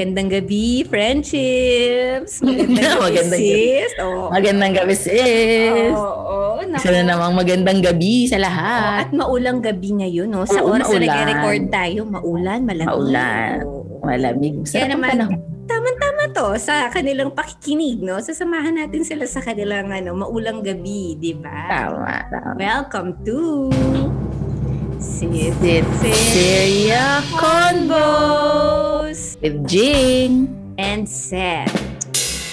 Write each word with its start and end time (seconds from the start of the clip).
Magandang 0.00 0.32
gabi, 0.32 0.80
friendships. 0.88 2.40
Magandang 2.40 2.72
gabi, 2.88 3.04
Magandang 3.04 3.36
gabi. 3.36 3.52
sis. 3.52 3.90
Oo. 4.00 4.24
Magandang 4.32 4.72
gabi, 4.72 4.94
sis. 4.96 5.92
Oo. 5.92 6.36
Naku. 6.64 6.80
Isa 6.80 6.88
na 6.88 7.02
namang 7.04 7.36
magandang 7.36 7.80
gabi 7.84 8.24
sa 8.24 8.40
lahat. 8.40 9.04
At 9.04 9.12
maulang 9.12 9.60
gabi 9.60 10.00
ngayon, 10.00 10.32
no? 10.32 10.48
Sa 10.48 10.64
Oo, 10.64 10.72
oras 10.72 10.88
na 10.88 10.96
maulan. 10.96 11.04
nag-record 11.04 11.64
tayo, 11.68 12.00
maulan, 12.08 12.64
malamig. 12.64 12.88
Maulan. 12.88 13.56
Malamig. 14.00 14.54
Kaya 14.64 14.72
Sarap 14.72 14.88
ang 14.88 14.92
naman, 14.96 15.10
panahon. 15.12 15.36
tama-tama 15.68 16.22
to 16.32 16.48
sa 16.56 16.88
kanilang 16.88 17.36
pakikinig, 17.36 18.00
no? 18.00 18.16
Sasamahan 18.16 18.80
natin 18.80 19.04
sila 19.04 19.28
sa 19.28 19.44
kanilang 19.44 19.92
ano, 19.92 20.16
maulang 20.16 20.64
gabi, 20.64 21.12
di 21.14 21.36
ba? 21.36 21.68
Tama, 21.68 22.24
tama. 22.32 22.56
Welcome 22.56 23.20
to 23.20 23.68
Sis 25.00 25.56
Sit 25.64 25.84
Syria 26.04 27.24
Convos 27.32 29.40
with 29.40 29.64
Jing. 29.66 30.52
and 30.76 31.08
Seth. 31.08 31.72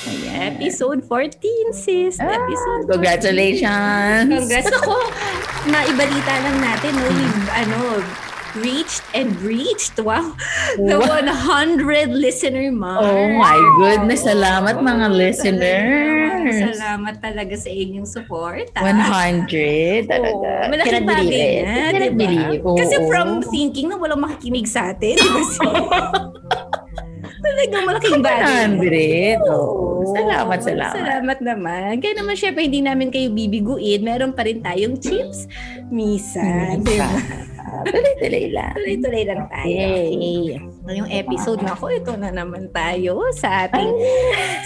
Ayan. 0.08 0.56
Episode 0.60 1.04
14, 1.04 1.72
sis. 1.72 2.16
Ah, 2.20 2.36
Episode 2.40 2.88
14. 2.88 2.92
Congratulations. 2.92 4.28
Congrats. 4.32 4.68
Ako, 4.72 4.96
naibalita 5.72 6.34
lang 6.44 6.58
natin, 6.60 6.92
no? 6.96 7.08
We've, 7.08 7.48
ano, 7.52 7.78
reached 8.60 9.04
and 9.12 9.34
breached. 9.38 9.96
Wow. 9.98 10.34
The 10.76 10.98
Wow. 10.98 11.22
100 11.24 12.10
listener 12.10 12.70
mark. 12.70 13.02
Oh 13.02 13.28
my 13.34 13.58
goodness. 13.78 14.24
Salamat 14.24 14.78
mga 14.78 15.08
listeners. 15.10 16.56
Salamat 16.74 17.20
talaga 17.20 17.54
sa 17.54 17.68
inyong 17.68 18.06
support. 18.06 18.68
ah. 18.74 18.84
100 18.84 20.06
talaga. 20.06 20.48
Oo, 20.64 20.70
malaking 20.70 21.04
bagay 21.04 21.52
na, 21.60 21.76
diba? 21.92 22.16
believe. 22.16 22.62
Oo. 22.64 22.76
Kasi 22.76 22.96
from 23.06 23.44
thinking 23.44 23.88
na 23.88 23.96
walang 23.96 24.20
makikinig 24.20 24.66
sa 24.66 24.92
atin, 24.92 25.14
di 25.14 25.28
ba? 25.28 25.42
Talagang 27.38 27.84
malaking 27.86 28.20
bagay. 28.20 28.66
100. 28.76 29.46
Oo. 29.46 29.54
Oo. 29.54 29.86
Salamat, 30.08 30.60
salamat. 30.62 30.96
Salamat 30.96 31.38
naman. 31.42 31.92
Kaya 32.00 32.14
naman 32.16 32.34
syempre 32.34 32.64
hindi 32.64 32.80
namin 32.80 33.10
kayo 33.10 33.28
bibiguin. 33.30 34.02
Meron 34.02 34.32
pa 34.32 34.44
rin 34.44 34.60
tayong 34.60 34.96
chips. 34.98 35.46
Misa. 35.88 36.76
Di 36.78 36.96
ba? 36.96 37.08
Tuloy-tuloy 37.86 38.46
lang. 38.50 38.74
Tuloy-tuloy 38.74 39.24
lang 39.28 39.42
tayo. 39.52 39.70
Yay. 39.70 40.10
Okay. 40.18 40.60
Ngayong 40.88 41.10
episode 41.12 41.60
na 41.62 41.76
ako, 41.76 41.86
ito 41.92 42.14
na 42.16 42.32
naman 42.32 42.72
tayo 42.72 43.22
sa 43.36 43.68
ating 43.68 43.92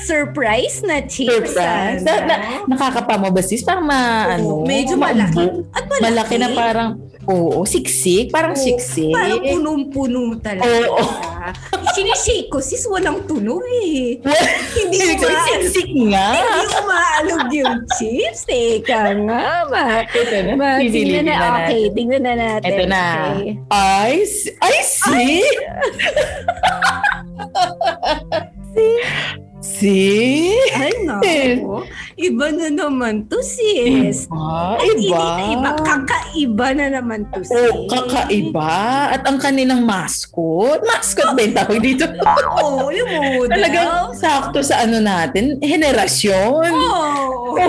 surprise 0.06 0.86
na 0.86 1.02
chips. 1.04 1.58
Surprise. 1.58 2.06
Ano? 2.06 2.08
Na, 2.08 2.14
na, 2.24 2.36
nakakapamo 2.70 3.28
ba 3.34 3.42
sis? 3.42 3.66
Parang 3.66 3.84
ma, 3.84 4.32
ano? 4.38 4.64
Medyo 4.64 4.96
malaki. 4.96 5.46
At 5.74 5.90
malaki. 5.90 6.04
Malaki 6.06 6.36
na 6.38 6.50
parang, 6.54 6.90
oo, 7.28 7.62
siksik. 7.64 8.32
Parang 8.32 8.54
Oo, 8.54 8.62
siksik. 8.62 9.14
Parang 9.14 9.42
punong-puno 9.42 10.40
talaga. 10.40 10.66
Oo. 10.66 11.04
Sinishake 11.96 12.48
ko, 12.48 12.64
sis, 12.64 12.88
walang 12.88 13.28
tunog 13.28 13.60
eh. 13.84 14.16
Hindi 14.78 15.20
ko 15.20 15.28
ma- 15.28 15.44
siksik 15.44 15.90
nga. 16.08 16.28
Hindi 16.40 16.64
ko 16.66 16.80
maalog 16.88 17.46
yung 17.52 17.76
chips. 18.00 18.48
Teka 18.48 19.12
nga, 19.28 19.68
ma. 19.68 20.06
Ito 20.08 20.38
na. 20.48 20.54
ma 20.56 20.70
tingnan 20.80 21.26
na, 21.28 21.36
na 21.36 21.48
okay, 21.62 21.84
tingnan 21.92 22.24
na 22.24 22.34
natin. 22.34 22.70
Ito 22.72 22.84
na. 22.88 23.04
Okay. 23.36 23.50
I, 23.70 24.12
s- 24.24 24.54
I 24.64 24.76
see. 24.82 25.44
see? 28.72 28.98
Ay, 30.74 31.06
naku. 31.06 31.86
Iba 32.18 32.50
na 32.50 32.68
naman 32.74 33.30
to, 33.30 33.38
sis. 33.46 34.26
Iba. 34.26 34.82
At 34.82 34.98
Iba. 34.98 35.24
iba. 35.54 35.70
Kakaiba 35.86 36.68
na 36.74 36.86
naman 36.98 37.30
to, 37.30 37.46
sis. 37.46 37.54
Oh, 37.54 37.86
kakaiba. 37.86 39.14
At 39.14 39.22
ang 39.30 39.38
kanilang 39.38 39.86
mascot. 39.86 40.82
Mascot 40.82 41.38
ba 41.38 41.46
yung 41.46 41.54
tawag 41.54 41.78
dito? 41.78 42.10
Oo, 42.58 42.90
yung 42.90 43.10
model. 43.14 43.54
Talagang 43.54 44.18
sakto 44.18 44.66
sa 44.66 44.82
ano 44.82 44.98
natin, 44.98 45.62
henerasyon. 45.62 46.74
Oo. 46.74 47.62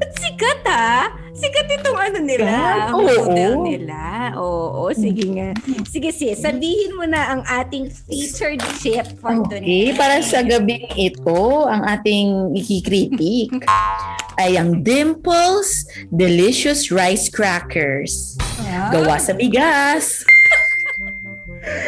At 0.00 0.10
sikat 0.16 0.64
ha. 0.64 1.19
Sikat 1.40 1.68
itong 1.72 1.98
ano 1.98 2.18
nila. 2.20 2.44
Sikat? 2.46 2.84
ang 2.86 3.00
Model 3.00 3.52
Oo. 3.54 3.64
nila. 3.64 4.00
Oo, 4.36 4.84
sige 4.92 5.24
nga. 5.32 5.50
Sige 5.84 6.10
sis, 6.10 6.36
sabihin 6.36 6.92
mo 6.92 7.04
na 7.04 7.32
ang 7.32 7.42
ating 7.42 7.88
featured 8.06 8.60
chip 8.78 9.08
for 9.18 9.32
Okay, 9.40 9.58
tonight. 9.90 9.96
para 9.96 10.20
sa 10.20 10.40
gabing 10.40 10.84
ito, 10.94 11.40
ang 11.64 11.82
ating 11.82 12.52
ikikritik 12.52 13.50
ay 14.36 14.54
ang 14.54 14.80
Dimples 14.80 15.82
Delicious 16.10 16.88
Rice 16.88 17.26
Crackers. 17.26 18.36
Ah, 18.62 18.92
Gawa 18.92 19.16
sa 19.16 19.32
bigas. 19.32 20.22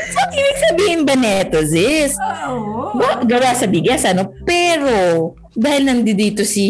so, 0.08 0.18
ibig 0.30 0.58
sabihin 0.62 1.00
ba 1.04 1.14
neto, 1.14 1.60
sis? 1.62 2.16
Oo. 2.48 2.92
Ba, 2.94 3.20
gawa 3.22 3.52
sa 3.52 3.64
bigas, 3.64 4.02
ano? 4.02 4.32
Pero, 4.42 5.32
dahil 5.52 5.82
nandito 5.84 6.42
si 6.48 6.64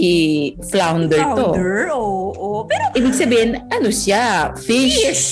Flounder 0.70 1.22
to, 1.22 1.54
Powder, 1.54 1.90
oo. 1.94 2.66
Pero 2.66 2.84
ibig 2.98 3.14
sabihin, 3.14 3.62
ano 3.70 3.88
siya? 3.90 4.50
Fish. 4.58 4.98
fish. 4.98 5.26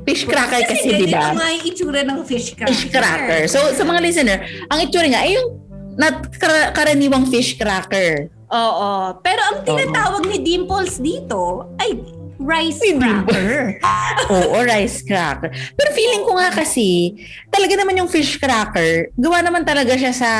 Fish 0.00 0.24
cracker 0.26 0.64
kasi, 0.64 0.96
di 0.96 1.06
ba? 1.12 1.30
ganyan 1.30 1.36
nga 1.38 1.48
yung 1.54 1.64
itsura 1.70 2.00
ng 2.02 2.18
fish 2.24 2.56
cracker. 2.56 2.72
fish 2.72 2.84
cracker. 2.88 3.40
So, 3.46 3.60
sa 3.76 3.84
mga 3.84 4.00
listener, 4.02 4.38
ang 4.72 4.78
itsura 4.82 5.06
nga 5.06 5.22
ay 5.22 5.38
yung 5.38 5.60
nat 6.00 6.24
kar- 6.40 6.72
karaniwang 6.72 7.28
fish 7.28 7.54
cracker. 7.54 8.32
Oo. 8.50 8.90
Pero 9.22 9.40
ang 9.44 9.58
tinatawag 9.62 10.26
ni 10.26 10.42
Dimples 10.42 10.98
dito 10.98 11.70
ay 11.78 11.94
rice 12.40 12.80
cracker. 12.96 13.78
Oo, 14.32 14.56
rice 14.64 15.04
cracker. 15.04 15.52
Pero 15.52 15.88
feeling 15.92 16.24
ko 16.24 16.32
nga 16.40 16.48
kasi, 16.50 17.14
talaga 17.52 17.76
naman 17.76 18.00
yung 18.00 18.10
fish 18.10 18.40
cracker, 18.40 19.12
gawa 19.14 19.44
naman 19.44 19.62
talaga 19.62 19.92
siya 19.94 20.10
sa 20.16 20.30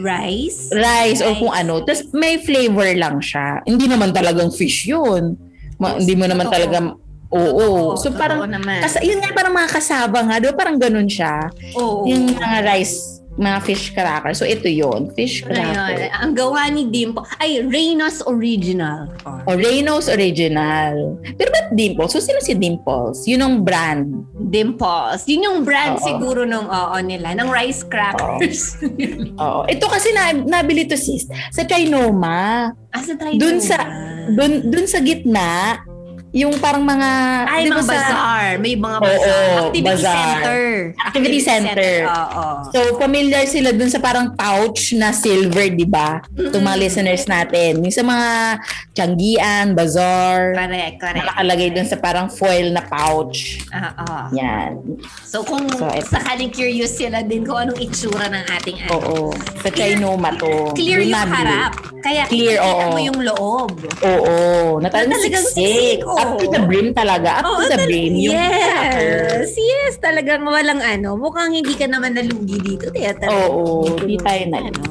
rice? 0.00 0.70
rice 0.70 1.20
o 1.20 1.34
kung 1.36 1.52
ano. 1.52 1.82
Tapos 1.82 2.08
may 2.12 2.38
flavor 2.38 2.88
lang 2.94 3.18
siya. 3.18 3.62
Hindi 3.62 3.86
naman 3.86 4.10
talagang 4.10 4.50
fish 4.50 4.86
yun. 4.86 5.36
Ma- 5.78 5.94
Yes, 5.94 6.02
hindi 6.02 6.14
mo 6.16 6.24
naman 6.26 6.46
totoo. 6.46 6.56
talaga 6.58 6.78
Oo. 7.28 7.92
So 8.00 8.08
Totoo 8.08 8.16
parang 8.16 8.48
naman. 8.48 8.80
Kasi 8.80 9.04
yun 9.04 9.20
nga 9.20 9.36
parang 9.36 9.52
mga 9.52 9.68
kasaba 9.68 10.18
nga, 10.24 10.40
ba 10.40 10.48
parang 10.56 10.80
ganun 10.80 11.04
siya. 11.04 11.52
Oo. 11.76 12.08
Yung 12.08 12.32
mga 12.32 12.64
rice, 12.64 13.17
mga 13.38 13.58
fish 13.62 13.94
cracker. 13.94 14.34
So 14.34 14.42
ito 14.44 14.66
yun, 14.66 15.14
fish 15.14 15.46
cracker. 15.46 16.10
Ang 16.18 16.34
gawa 16.34 16.66
ni 16.68 16.90
Dimple 16.90 17.22
ay 17.38 17.62
Reynos 17.64 18.20
Original. 18.26 19.06
O 19.46 19.54
Reynos 19.54 20.10
Original. 20.10 21.16
Pero 21.38 21.48
ba't 21.54 21.70
Dimples? 21.72 22.10
So 22.12 22.18
sino 22.18 22.42
si 22.42 22.58
Dimples? 22.58 23.24
Yun 23.30 23.40
ang 23.40 23.54
brand. 23.62 24.10
Dimples. 24.50 25.22
Yun 25.30 25.46
yung 25.46 25.58
brand 25.62 25.96
Oo. 25.96 26.04
siguro 26.04 26.42
nung 26.42 26.66
oo 26.66 26.96
nila, 26.98 27.32
ng 27.38 27.48
rice 27.48 27.86
crackers. 27.86 28.76
Oo. 29.38 29.62
Ito 29.72 29.86
kasi 29.86 30.10
na, 30.10 30.34
nabili 30.34 30.84
to 30.84 30.98
sis 30.98 31.30
sa 31.54 31.62
Trinoma. 31.62 32.74
ah, 32.90 33.02
sa 33.04 33.14
tayo 33.14 33.38
Dun 33.38 33.62
sa, 33.62 33.78
dun, 34.34 34.66
dun 34.66 34.88
sa 34.88 34.98
gitna, 34.98 35.78
yung 36.30 36.60
parang 36.60 36.84
mga, 36.84 37.10
Ay, 37.46 37.66
mga 37.66 37.80
sa- 37.80 37.88
bazaar. 37.90 38.50
May 38.58 38.74
mga 38.74 38.96
Oo, 38.96 39.02
bazaar. 39.02 39.48
Activity 39.64 39.80
bazaar. 39.82 40.14
center. 40.14 40.62
Activity 41.00 41.40
center. 41.40 41.92
Oo. 42.04 42.46
So, 42.68 42.78
familiar 42.96 43.44
sila 43.44 43.72
dun 43.72 43.88
sa 43.88 43.96
parang 43.98 44.32
pouch 44.32 44.92
na 44.92 45.10
silver, 45.10 45.68
di 45.68 45.84
ba? 45.84 46.20
Itong 46.30 46.60
mga 46.60 46.78
listeners 46.78 47.24
natin. 47.24 47.80
Yung 47.80 47.94
sa 47.94 48.02
mga 48.02 48.28
Tianggian, 48.98 49.72
Bazaar, 49.72 50.58
Correct, 50.58 50.98
correct. 50.98 51.22
nakalagay 51.24 51.70
dun 51.70 51.86
sa 51.86 51.94
parang 51.96 52.26
foil 52.26 52.74
na 52.74 52.82
pouch. 52.82 53.62
Oo. 53.70 54.34
Yan. 54.34 54.82
So 55.22 55.40
kung 55.40 55.70
So, 55.70 55.86
sakaling 56.04 56.50
curious 56.50 56.92
sila 56.92 57.22
din 57.22 57.46
kung 57.46 57.54
anong 57.56 57.78
itsura 57.78 58.26
ng 58.26 58.42
ating 58.52 58.76
ano. 58.82 58.90
Oo. 58.92 59.18
Sa 59.62 59.70
Trinoma 59.70 60.34
to. 60.34 60.74
Clear 60.74 60.98
yung 60.98 61.14
nabili. 61.14 61.46
harap. 61.46 61.72
Kaya 61.98 62.22
Clear, 62.26 62.58
oo. 62.58 62.90
mo 62.90 62.98
yung 62.98 63.20
loob. 63.20 63.70
Oo. 64.00 64.34
Na 64.78 64.88
talagang 64.88 65.14
talagang 65.14 65.46
siksik. 65.46 66.02
oo. 66.02 66.16
Up 66.16 66.30
to 66.36 66.46
the 66.48 66.60
brim 66.60 66.90
talaga. 66.90 67.38
Up 67.38 67.46
Oo, 67.48 67.58
to 67.60 67.68
the 67.68 67.76
tal- 67.76 67.86
brim. 67.86 68.12
Yung 68.16 68.34
cracker. 68.34 69.14
yes, 69.38 69.54
yes, 69.54 69.94
talagang 69.98 70.42
walang 70.42 70.80
ano. 70.80 71.14
Mukhang 71.14 71.52
hindi 71.52 71.72
ka 71.72 71.86
naman 71.86 72.12
nalugi 72.12 72.58
dito. 72.58 72.90
Kaya 72.90 73.14
talagang 73.14 73.54
Oo. 73.54 73.94
Di 74.00 74.16
tayo 74.16 74.42
na. 74.48 74.58
Ano? 74.60 74.82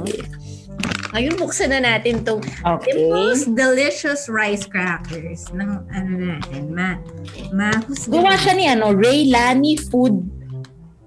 Ngayon, 1.17 1.33
buksan 1.33 1.73
na 1.73 1.81
natin 1.81 2.21
itong 2.21 2.45
Okay. 2.61 2.93
Dimples 2.93 3.49
Delicious 3.49 4.29
Rice 4.29 4.69
Crackers 4.69 5.49
ng 5.49 5.89
ano 5.89 6.11
natin, 6.13 6.69
ma, 6.69 7.01
mahusga. 7.49 8.13
Gawa 8.13 8.37
siya 8.37 8.53
ni 8.53 8.69
ano, 8.69 8.93
Ray 8.93 9.25
Lani 9.25 9.81
Food 9.81 10.21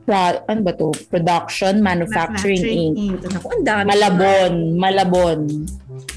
Pro, 0.03 0.43
ano 0.43 0.61
ba 0.67 0.75
to? 0.75 0.91
Production 1.07 1.79
Manufacturing 1.79 2.99
Inc. 2.99 3.23
Naku, 3.23 3.47
ang 3.55 3.63
dami. 3.63 3.87
Malabon. 3.87 4.53
Malabon. 4.75 5.41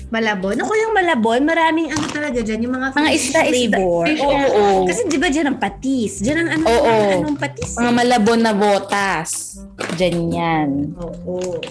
Malabon. 0.09 0.57
Ako 0.57 0.71
yung 0.73 0.93
Malabon, 0.97 1.41
maraming 1.45 1.93
ano 1.93 2.05
talaga 2.09 2.41
dyan, 2.41 2.65
yung 2.65 2.73
mga 2.73 2.97
Mga 2.97 3.09
fish 3.13 3.29
isda, 3.29 3.41
isda. 3.45 3.77
flavor. 3.77 4.03
Fish, 4.09 4.21
Oo. 4.21 4.33
oo. 4.33 4.65
Kasi 4.89 5.01
di 5.05 5.17
ba 5.21 5.29
dyan 5.29 5.47
ang 5.53 5.57
patis? 5.61 6.11
Dyan 6.17 6.37
ang 6.41 6.49
ano, 6.49 6.63
Oo. 6.65 6.95
anong 7.21 7.37
patis? 7.37 7.77
Mga 7.77 7.91
eh. 7.93 7.97
malabon 8.01 8.41
na 8.41 8.53
botas. 8.57 9.29
Diyan 9.93 10.17
yan. 10.33 10.69
Oo. 10.97 11.61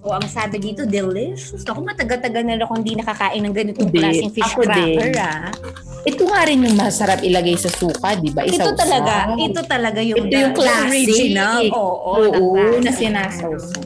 O 0.00 0.16
ang 0.16 0.24
sabi 0.24 0.56
dito, 0.56 0.88
delicious. 0.88 1.60
Ako 1.62 1.84
matagal-tagal 1.84 2.40
na 2.40 2.56
ako 2.56 2.80
hindi 2.80 2.96
nakakain 2.96 3.42
ng 3.44 3.52
ganitong 3.52 3.88
Hindi. 3.92 4.00
klaseng 4.00 4.32
fish 4.32 4.48
Ako 4.48 4.64
din. 4.64 4.96
cracker 4.96 5.12
ah. 5.20 5.52
Ito 6.00 6.22
nga 6.24 6.40
rin 6.48 6.64
yung 6.64 6.76
masarap 6.80 7.20
ilagay 7.20 7.60
sa 7.60 7.68
suka, 7.68 8.16
di 8.16 8.32
ba? 8.32 8.40
Ito 8.40 8.72
talaga, 8.72 9.36
ito 9.36 9.60
talaga 9.60 10.00
yung, 10.00 10.24
Ito 10.24 10.32
yung 10.32 10.54
classic. 10.56 10.88
original. 10.88 11.60
Oo, 11.76 12.10
Oo, 12.16 12.44
classic. 12.56 12.80
na 12.80 12.90
sinasawsaw. 12.90 13.84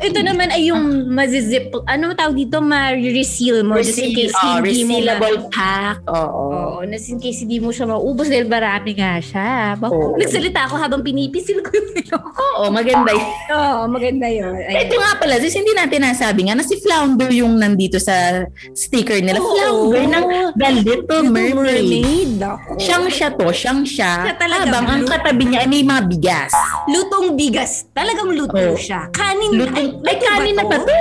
Ito 0.00 0.20
naman 0.20 0.48
ay 0.48 0.72
yung 0.72 0.80
mazizip, 1.08 1.76
ano 1.84 2.16
tawag 2.16 2.32
dito, 2.34 2.58
ma-reseal 2.58 3.60
mo. 3.62 3.76
just 3.76 3.96
in 3.96 4.10
case 4.10 4.32
oh, 4.34 4.58
hindi 4.58 4.80
mo 4.82 4.96
ma- 4.98 5.20
pack. 5.48 6.00
Oo. 6.08 6.80
Oo, 6.80 6.88
just 6.88 7.08
in 7.08 7.20
case 7.20 7.44
hindi 7.44 7.60
mo 7.60 7.68
siya 7.68 7.84
maubos 7.84 8.26
dahil 8.26 8.48
marami 8.48 8.96
nga 8.96 9.20
siya. 9.20 9.76
Bak- 9.76 9.92
Oo. 9.92 10.16
Nagsalita 10.16 10.64
ako 10.64 10.74
habang 10.76 11.04
pinipisil 11.04 11.60
ko 11.60 11.68
yung 11.70 11.90
ko. 12.08 12.16
Oo, 12.16 12.72
maganda 12.72 13.12
yun. 13.12 13.28
Oo, 13.50 13.80
maganda 13.86 14.26
yun. 14.26 14.56
Ayan. 14.56 14.88
Ito 14.88 14.94
nga 14.96 15.12
pala, 15.16 15.36
sis, 15.36 15.52
hindi 15.52 15.72
natin 15.72 16.00
nasabi 16.00 16.48
nga 16.48 16.56
na 16.56 16.64
si 16.64 16.80
Flounder 16.80 17.30
yung 17.30 17.60
nandito 17.60 18.00
sa 18.00 18.44
sticker 18.72 19.20
nila. 19.20 19.36
Oo. 19.36 19.92
Flounder 19.92 20.04
ng 20.08 20.24
The 20.56 20.70
Little 20.80 21.24
Mermaid. 21.28 21.54
Mermaid. 21.54 22.32
Ako. 22.40 22.70
Siyang 22.80 23.06
siya 23.06 23.28
to, 23.30 23.46
siyang 23.50 23.82
siya. 23.84 24.12
Siya 24.24 24.34
talaga, 24.34 24.64
Habang 24.64 24.86
ang 24.88 25.02
katabi 25.04 25.44
niya 25.44 25.60
ay 25.62 25.68
may 25.68 25.84
mga 25.84 26.02
bigas. 26.08 26.52
Lutong 26.86 27.36
bigas. 27.36 27.84
Talagang 27.92 28.32
luto 28.32 28.56
Oo. 28.56 28.74
siya. 28.74 29.12
Kanin. 29.12 29.52
Lutong, 29.54 29.89
ay, 30.00 30.14
ito 30.14 30.24
kanin 30.24 30.56
na 30.56 30.64
ba 30.64 30.76
to? 30.78 30.96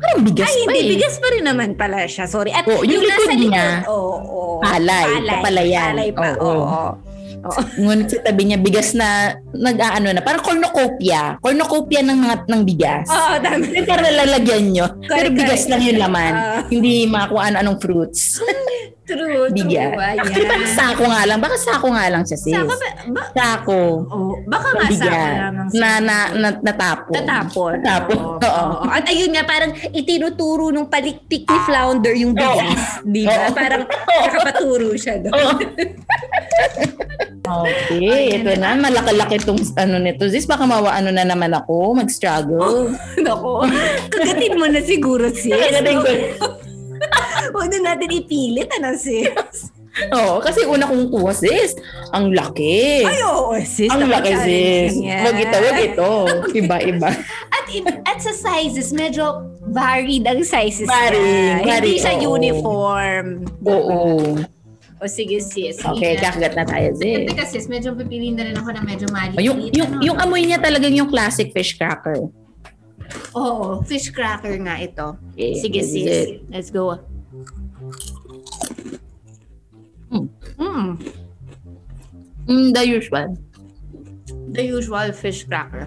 Parang 0.00 0.20
bigas 0.24 0.48
Ay, 0.48 0.64
pa 0.64 0.72
hindi. 0.72 0.80
eh. 0.80 0.90
Bigas 0.96 1.14
pa 1.20 1.28
rin 1.28 1.44
naman 1.44 1.68
pala 1.76 2.08
siya. 2.08 2.24
Sorry. 2.24 2.50
At 2.50 2.64
Oo, 2.64 2.80
yung 2.82 3.04
nasa 3.04 3.28
likod 3.28 3.52
niya, 3.52 3.66
Oo, 3.84 4.16
oo. 4.16 4.54
palay, 4.64 5.08
papalayan. 5.28 5.92
Palay 5.92 6.10
pa. 6.16 6.28
Oo. 6.40 6.48
Oo. 6.48 6.64
oo. 6.64 6.90
Oo. 7.40 7.60
Ngunit 7.84 8.08
sa 8.08 8.18
tabi 8.20 8.42
niya, 8.48 8.58
bigas 8.60 8.92
na, 8.92 9.32
nag-aano 9.52 10.12
na, 10.12 10.20
parang 10.20 10.40
cornucopia. 10.40 11.36
Cornucopia 11.40 12.00
ng 12.00 12.16
mga 12.16 12.36
ng 12.48 12.62
bigas. 12.64 13.06
Oo, 13.08 13.34
tama. 13.40 13.64
Yung 13.64 13.88
parang 13.88 14.08
lalagyan 14.08 14.64
nyo. 14.72 14.86
Pero 15.04 15.28
bigas 15.32 15.68
lang 15.68 15.80
yung 15.84 16.00
laman. 16.00 16.32
Ah. 16.32 16.60
Hindi 16.68 17.04
mga 17.04 17.26
kung 17.28 17.42
ano-anong 17.42 17.78
fruits. 17.80 18.40
True, 19.10 19.50
Bigas. 19.50 19.90
true. 19.90 19.98
Ayan. 19.98 20.18
Actually, 20.20 20.46
parang 20.46 20.70
sako 20.70 21.02
nga 21.04 21.22
lang. 21.26 21.38
Baka 21.38 21.56
sako 21.58 21.86
nga 21.90 22.04
lang 22.06 22.22
siya, 22.22 22.38
sis. 22.38 22.54
Saka 22.54 22.64
ba, 22.64 22.76
ba, 23.10 23.22
Sako. 23.34 23.80
oh, 24.06 24.34
baka 24.46 24.68
nga 24.70 24.84
Bigas. 24.86 25.02
saka 25.02 25.20
lamang 25.42 25.68
siya. 25.68 25.80
Na, 25.80 25.90
na, 25.98 26.16
na, 26.32 26.48
natapon. 26.62 27.14
Tatapon. 27.14 27.70
Natapon. 27.78 28.16
Oo. 28.16 28.38
Oo. 28.38 28.64
Oo. 28.80 28.86
At 28.86 29.04
ayun 29.06 29.30
nga, 29.32 29.42
parang 29.42 29.72
itinuturo 29.90 30.70
nung 30.70 30.86
palikpik 30.86 31.44
ni 31.44 31.58
Flounder 31.64 32.14
yung 32.14 32.32
bigas. 32.32 33.02
Di 33.02 33.26
ba? 33.26 33.34
Oo. 33.40 33.52
Parang 33.52 33.82
nakapaturo 33.84 34.94
siya 34.94 35.18
doon. 35.18 35.34
Oo. 37.50 37.64
okay, 37.66 38.36
ito 38.36 38.50
na. 38.56 38.76
Malaki-laki 38.76 39.34
itong 39.38 39.58
ano 39.74 39.98
nito. 39.98 40.28
Sis, 40.28 40.46
baka 40.46 40.62
mawaano 40.62 41.10
na 41.10 41.24
naman 41.24 41.50
ako. 41.50 41.98
Mag-struggle. 41.98 42.94
Nako. 43.26 43.66
Kagatin 44.08 44.54
mo 44.54 44.66
na 44.66 44.80
siguro, 44.80 45.26
sis. 45.34 45.50
Kagatin 45.50 45.98
ko. 45.98 46.10
Huwag 47.50 47.68
na 47.70 47.92
natin 47.92 48.08
ipilit, 48.10 48.70
ano, 48.72 48.94
sis? 48.94 49.70
Oo, 50.14 50.38
kasi 50.38 50.62
una 50.64 50.86
kong 50.86 51.10
kuha, 51.10 51.34
sis. 51.34 51.74
Ang 52.14 52.30
laki. 52.30 53.02
Ay, 53.02 53.20
oo, 53.26 53.58
sis. 53.58 53.90
Ang 53.90 54.06
laki, 54.06 54.32
sis. 54.38 54.92
Wag 55.02 55.34
ito, 55.36 55.56
wag 55.58 55.78
ito. 55.82 56.08
Iba-iba. 56.62 57.10
At, 57.50 57.66
i- 57.68 57.82
at 58.06 58.18
sa 58.18 58.30
sizes, 58.30 58.94
medyo 58.94 59.42
varied 59.66 60.22
ang 60.24 60.46
sizes 60.46 60.86
niya. 60.86 61.58
Hindi 61.82 61.98
siya 61.98 62.14
oo. 62.16 62.38
uniform. 62.38 63.26
Oo. 63.66 64.38
O 65.00 65.08
sige, 65.08 65.40
sis. 65.40 65.80
Okay, 65.80 66.14
Sige. 66.14 66.22
kakagat 66.22 66.54
na 66.54 66.64
tayo, 66.64 66.88
sis. 66.94 67.26
Teka, 67.26 67.44
sis, 67.48 67.66
medyo 67.66 67.90
pipiliin 67.90 68.36
na 68.36 68.46
rin 68.46 68.54
ako 68.54 68.68
na 68.70 68.84
medyo 68.84 69.08
maliit. 69.10 69.36
Oh, 69.36 69.42
Yung, 69.42 69.58
yung, 69.72 69.88
ano? 69.90 70.02
yung 70.04 70.16
amoy 70.20 70.44
niya 70.44 70.60
talagang 70.60 70.92
yung 70.92 71.08
classic 71.08 71.50
fish 71.50 71.74
cracker. 71.74 72.30
Oo, 73.34 73.82
fish 73.82 74.12
cracker 74.12 74.54
nga 74.60 74.78
ito. 74.78 75.18
Okay, 75.34 75.58
Sige, 75.58 75.80
this 75.82 75.90
is 75.90 75.94
sis. 75.98 76.06
it. 76.06 76.28
Let's 76.46 76.70
go. 76.70 77.00
Mm. 80.10 80.26
Mm. 80.58 80.88
Mm, 82.50 82.68
the 82.74 82.82
usual. 82.82 83.28
The 84.50 84.64
usual 84.66 85.12
fish 85.14 85.46
cracker. 85.46 85.86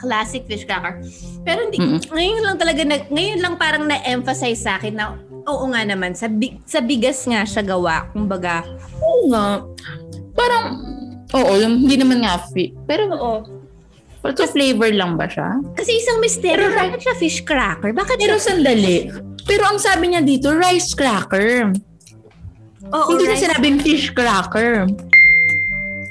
Classic 0.00 0.48
fish 0.48 0.64
cracker. 0.64 1.04
Pero 1.44 1.68
hindi, 1.68 1.76
Mm-mm. 1.76 2.00
ngayon 2.08 2.42
lang 2.42 2.56
talaga, 2.56 2.80
na, 2.88 2.96
ngayon 3.12 3.40
lang 3.44 3.54
parang 3.60 3.84
na-emphasize 3.84 4.64
sa 4.64 4.80
akin 4.80 4.94
na 4.96 5.20
oo 5.44 5.64
nga 5.68 5.84
naman, 5.84 6.16
sa, 6.16 6.24
bi- 6.24 6.56
sa 6.64 6.80
bigas 6.80 7.20
nga 7.28 7.44
siya 7.44 7.60
gawa. 7.60 8.08
Kumbaga, 8.16 8.64
Oo 9.04 9.28
nga. 9.28 9.60
Parang, 10.32 10.66
oo, 11.36 11.52
yung, 11.60 11.84
hindi 11.84 12.00
naman 12.00 12.24
nga 12.24 12.40
fit. 12.48 12.72
Pero, 12.88 13.12
oo. 13.12 13.38
pero 14.24 14.32
to 14.32 14.48
flavor 14.48 14.88
lang 14.88 15.20
ba 15.20 15.28
siya? 15.28 15.60
Kasi 15.76 16.00
isang 16.00 16.24
misteryo, 16.24 16.72
bakit 16.72 17.04
siya 17.04 17.16
fish 17.20 17.44
cracker? 17.44 17.92
Bakit 17.92 18.16
Pero 18.16 18.40
siya, 18.40 18.56
sandali. 18.56 19.12
Pero 19.44 19.62
ang 19.68 19.78
sabi 19.78 20.12
niya 20.12 20.22
dito, 20.24 20.52
rice 20.52 20.96
cracker. 20.96 21.72
oo, 22.88 23.08
hindi 23.12 23.24
niya 23.24 23.36
rice- 23.36 23.44
sinabing 23.48 23.78
fish 23.80 24.06
cracker. 24.10 24.88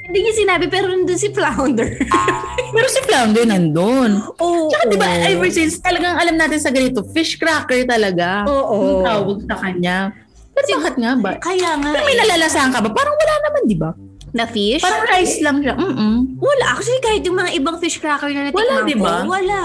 Hindi 0.04 0.18
niya 0.20 0.34
sinabi, 0.36 0.70
pero 0.70 0.86
nandun 0.86 1.18
si 1.18 1.34
Flounder. 1.34 1.90
Pero 2.74 2.86
si 2.90 3.02
Flounder 3.06 3.46
nandun. 3.46 4.18
Oo. 4.38 4.66
Tsaka 4.66 4.90
diba, 4.90 5.06
ever 5.26 5.46
since, 5.46 5.78
talagang 5.78 6.18
alam 6.18 6.34
natin 6.34 6.58
sa 6.58 6.74
ganito, 6.74 7.06
fish 7.06 7.34
cracker 7.34 7.86
talaga. 7.86 8.42
Oo. 8.46 8.78
Yung 8.82 9.02
tawag 9.06 9.38
sa 9.46 9.56
kanya. 9.58 10.10
Pero 10.54 10.82
bakit 10.82 10.94
nga 10.98 11.12
ba? 11.14 11.30
Kaya 11.38 11.78
nga, 11.78 11.90
Pero 11.94 12.02
may 12.02 12.14
eh, 12.14 12.20
nalalasahan 12.22 12.70
ka 12.70 12.78
ba? 12.82 12.90
Parang 12.90 13.14
wala 13.14 13.34
naman, 13.46 13.62
di 13.66 13.78
ba? 13.78 13.90
na 14.34 14.50
fish? 14.50 14.82
Parang 14.82 15.06
rice 15.06 15.38
lang 15.38 15.62
siya. 15.62 15.78
Mm-mm. 15.78 16.42
Wala. 16.42 16.74
Actually, 16.74 16.98
kahit 16.98 17.22
yung 17.22 17.38
mga 17.38 17.54
ibang 17.54 17.78
fish 17.78 18.02
cracker 18.02 18.26
na 18.34 18.50
natikman 18.50 18.66
Wala, 18.66 18.82
di 18.82 18.96
ba? 18.98 19.22
ko, 19.22 19.30
wala. 19.30 19.62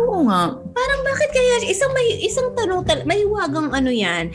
Oo 0.00 0.24
nga. 0.24 0.56
Parang 0.56 1.00
bakit 1.04 1.30
kaya 1.30 1.66
isang 1.66 1.92
may 1.92 2.24
isang 2.24 2.48
tanong 2.54 2.82
tal 2.82 3.04
mahiwagang 3.04 3.68
ano 3.70 3.90
yan. 3.92 4.32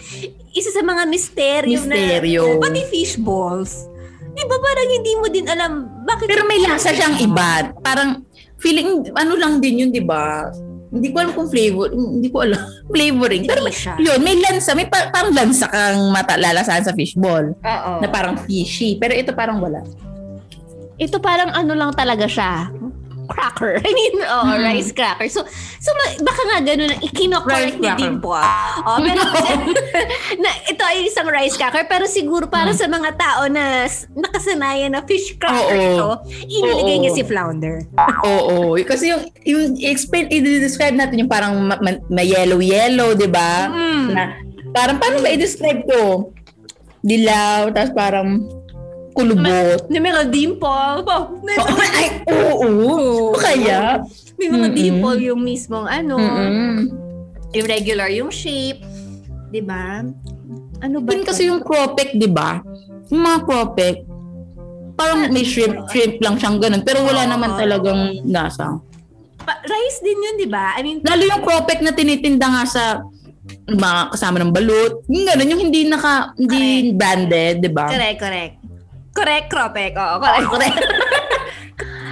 Isa 0.52 0.70
sa 0.70 0.82
mga 0.82 1.10
misteryo, 1.10 1.82
Misteryo. 1.82 2.44
na 2.56 2.62
pati 2.62 2.82
fish 2.88 3.18
balls. 3.18 3.90
Di 4.36 4.44
ba 4.44 4.58
parang 4.60 4.88
hindi 4.92 5.14
mo 5.16 5.26
din 5.28 5.48
alam 5.48 5.72
bakit 6.04 6.28
Pero 6.28 6.44
may 6.44 6.60
lasa 6.60 6.92
siyang 6.92 7.16
iba. 7.18 7.72
Parang 7.80 8.24
feeling, 8.60 9.10
ano 9.16 9.34
lang 9.36 9.60
din 9.60 9.88
yun, 9.88 9.92
di 9.92 10.04
ba? 10.04 10.52
Hindi 10.92 11.12
ko 11.12 11.18
alam 11.20 11.34
kung 11.36 11.50
flavor. 11.50 11.92
Hindi 11.92 12.30
ko 12.30 12.44
alam. 12.44 12.60
Flavoring. 12.94 13.44
Pero 13.48 13.68
siya. 13.68 14.00
yun, 14.00 14.20
may 14.22 14.40
lansa. 14.40 14.72
May 14.72 14.88
pa- 14.88 15.12
parang 15.12 15.36
lansa 15.36 15.68
kang 15.68 16.12
mata 16.12 16.40
lalasahan 16.40 16.84
sa 16.84 16.96
fishball. 16.96 17.52
Oo. 17.52 17.92
Na 18.00 18.08
parang 18.08 18.40
fishy. 18.44 18.96
Pero 18.96 19.12
ito 19.12 19.36
parang 19.36 19.60
wala. 19.60 19.84
Ito 20.96 21.20
parang 21.20 21.52
ano 21.52 21.76
lang 21.76 21.92
talaga 21.92 22.24
siya. 22.24 22.72
Cracker. 23.27 23.77
I 23.86 23.92
mean, 23.92 24.16
oh, 24.24 24.44
Mm. 24.45 24.62
rice 24.63 24.92
cracker. 24.92 25.27
So, 25.27 25.44
so 25.77 25.89
ma- 25.92 26.22
baka 26.22 26.42
nga 26.45 26.60
ganun 26.63 26.92
Rice 27.66 27.75
ni 27.75 27.81
cracker. 27.81 28.00
Dimple. 28.00 28.44
Oh, 28.81 28.98
pero 29.00 29.22
na, 30.44 30.50
ito 30.66 30.81
ay 30.81 31.06
isang 31.06 31.28
rice 31.28 31.54
cracker 31.54 31.85
pero 31.85 32.06
siguro 32.06 32.45
para 32.45 32.71
sa 32.71 32.85
mga 32.85 33.11
tao 33.16 33.47
na 33.47 33.85
nakasanayan 34.11 34.92
na 34.92 35.02
fish 35.04 35.33
cracker 35.35 35.76
Mm. 35.76 35.80
Oo. 35.80 35.92
ito, 35.92 36.09
iniligay 36.47 36.95
Oo. 36.95 37.02
niya 37.02 37.11
si 37.11 37.23
Flounder. 37.23 37.76
Oo. 38.23 38.78
Kasi 38.81 39.09
yung, 39.09 39.21
yung 39.42 39.64
explain, 39.81 40.30
i-describe 40.30 40.94
natin 40.94 41.19
yung 41.19 41.31
parang 41.31 41.57
ma- 41.59 41.78
ma- 41.78 42.02
may 42.07 42.28
yellow-yellow, 42.28 43.14
di 43.14 43.28
ba? 43.28 43.68
Mm. 43.68 44.06
Na, 44.11 44.23
parang 44.71 44.97
paano 44.97 45.19
ba 45.19 45.30
i-describe 45.30 45.83
to? 45.85 46.30
Dilaw, 47.02 47.69
tapos 47.69 47.94
parang 47.94 48.50
kulubot. 49.16 49.80
Na 49.88 49.98
mga 49.98 50.22
dimple. 50.28 50.98
Oh, 51.07 51.24
may, 51.42 51.56
Oo, 51.56 51.76
ay, 51.80 52.07
oo. 52.28 52.68
Oo. 52.68 53.31
O 53.31 53.40
kaya? 53.40 54.04
may 54.36 54.52
mga 54.52 54.68
Mm-mm. 54.68 54.76
dimple 54.76 55.22
yung 55.24 55.42
mismong 55.42 55.88
ano, 55.88 56.19
Mm-mm. 56.19 56.92
irregular 57.52 58.12
yung 58.12 58.28
shape. 58.28 58.84
'Di 59.48 59.64
ba? 59.64 60.04
Ano 60.84 61.00
ba? 61.00 61.16
Yun 61.16 61.24
kasi 61.24 61.48
yung 61.48 61.64
cropek, 61.64 62.12
di 62.14 62.28
ba? 62.28 62.60
Yung 63.07 63.24
mga 63.24 63.40
cropek, 63.44 64.04
parang 64.94 65.31
may 65.31 65.48
shrimp, 65.48 65.88
shrimp 65.88 66.19
lang 66.19 66.36
siyang 66.36 66.60
ganun. 66.60 66.84
Pero 66.84 67.00
wala 67.02 67.24
Oo. 67.24 67.31
naman 67.31 67.56
talagang 67.56 68.00
lasa. 68.28 68.76
Pa- 69.40 69.64
rice 69.64 70.00
din 70.02 70.19
yun, 70.19 70.36
'di 70.36 70.50
ba? 70.50 70.76
I 70.76 70.84
mean, 70.84 71.00
Lalo 71.00 71.24
yung 71.24 71.40
cropek 71.40 71.80
na 71.80 71.95
tinitinda 71.95 72.48
nga 72.50 72.64
sa 72.66 72.84
mga 73.66 74.12
kasama 74.12 74.42
ng 74.42 74.52
balut. 74.52 75.06
Yung 75.07 75.24
ganun, 75.24 75.48
yung 75.48 75.62
hindi 75.62 75.86
naka, 75.86 76.36
hindi 76.36 76.92
branded, 76.92 77.62
di 77.62 77.72
ba? 77.72 77.88
correct, 77.88 78.19
correct. 78.19 78.54
Correct, 79.16 79.48
Kropek. 79.48 79.95
Oo, 79.95 80.16
correct. 80.19 80.48
Correct. 80.52 80.80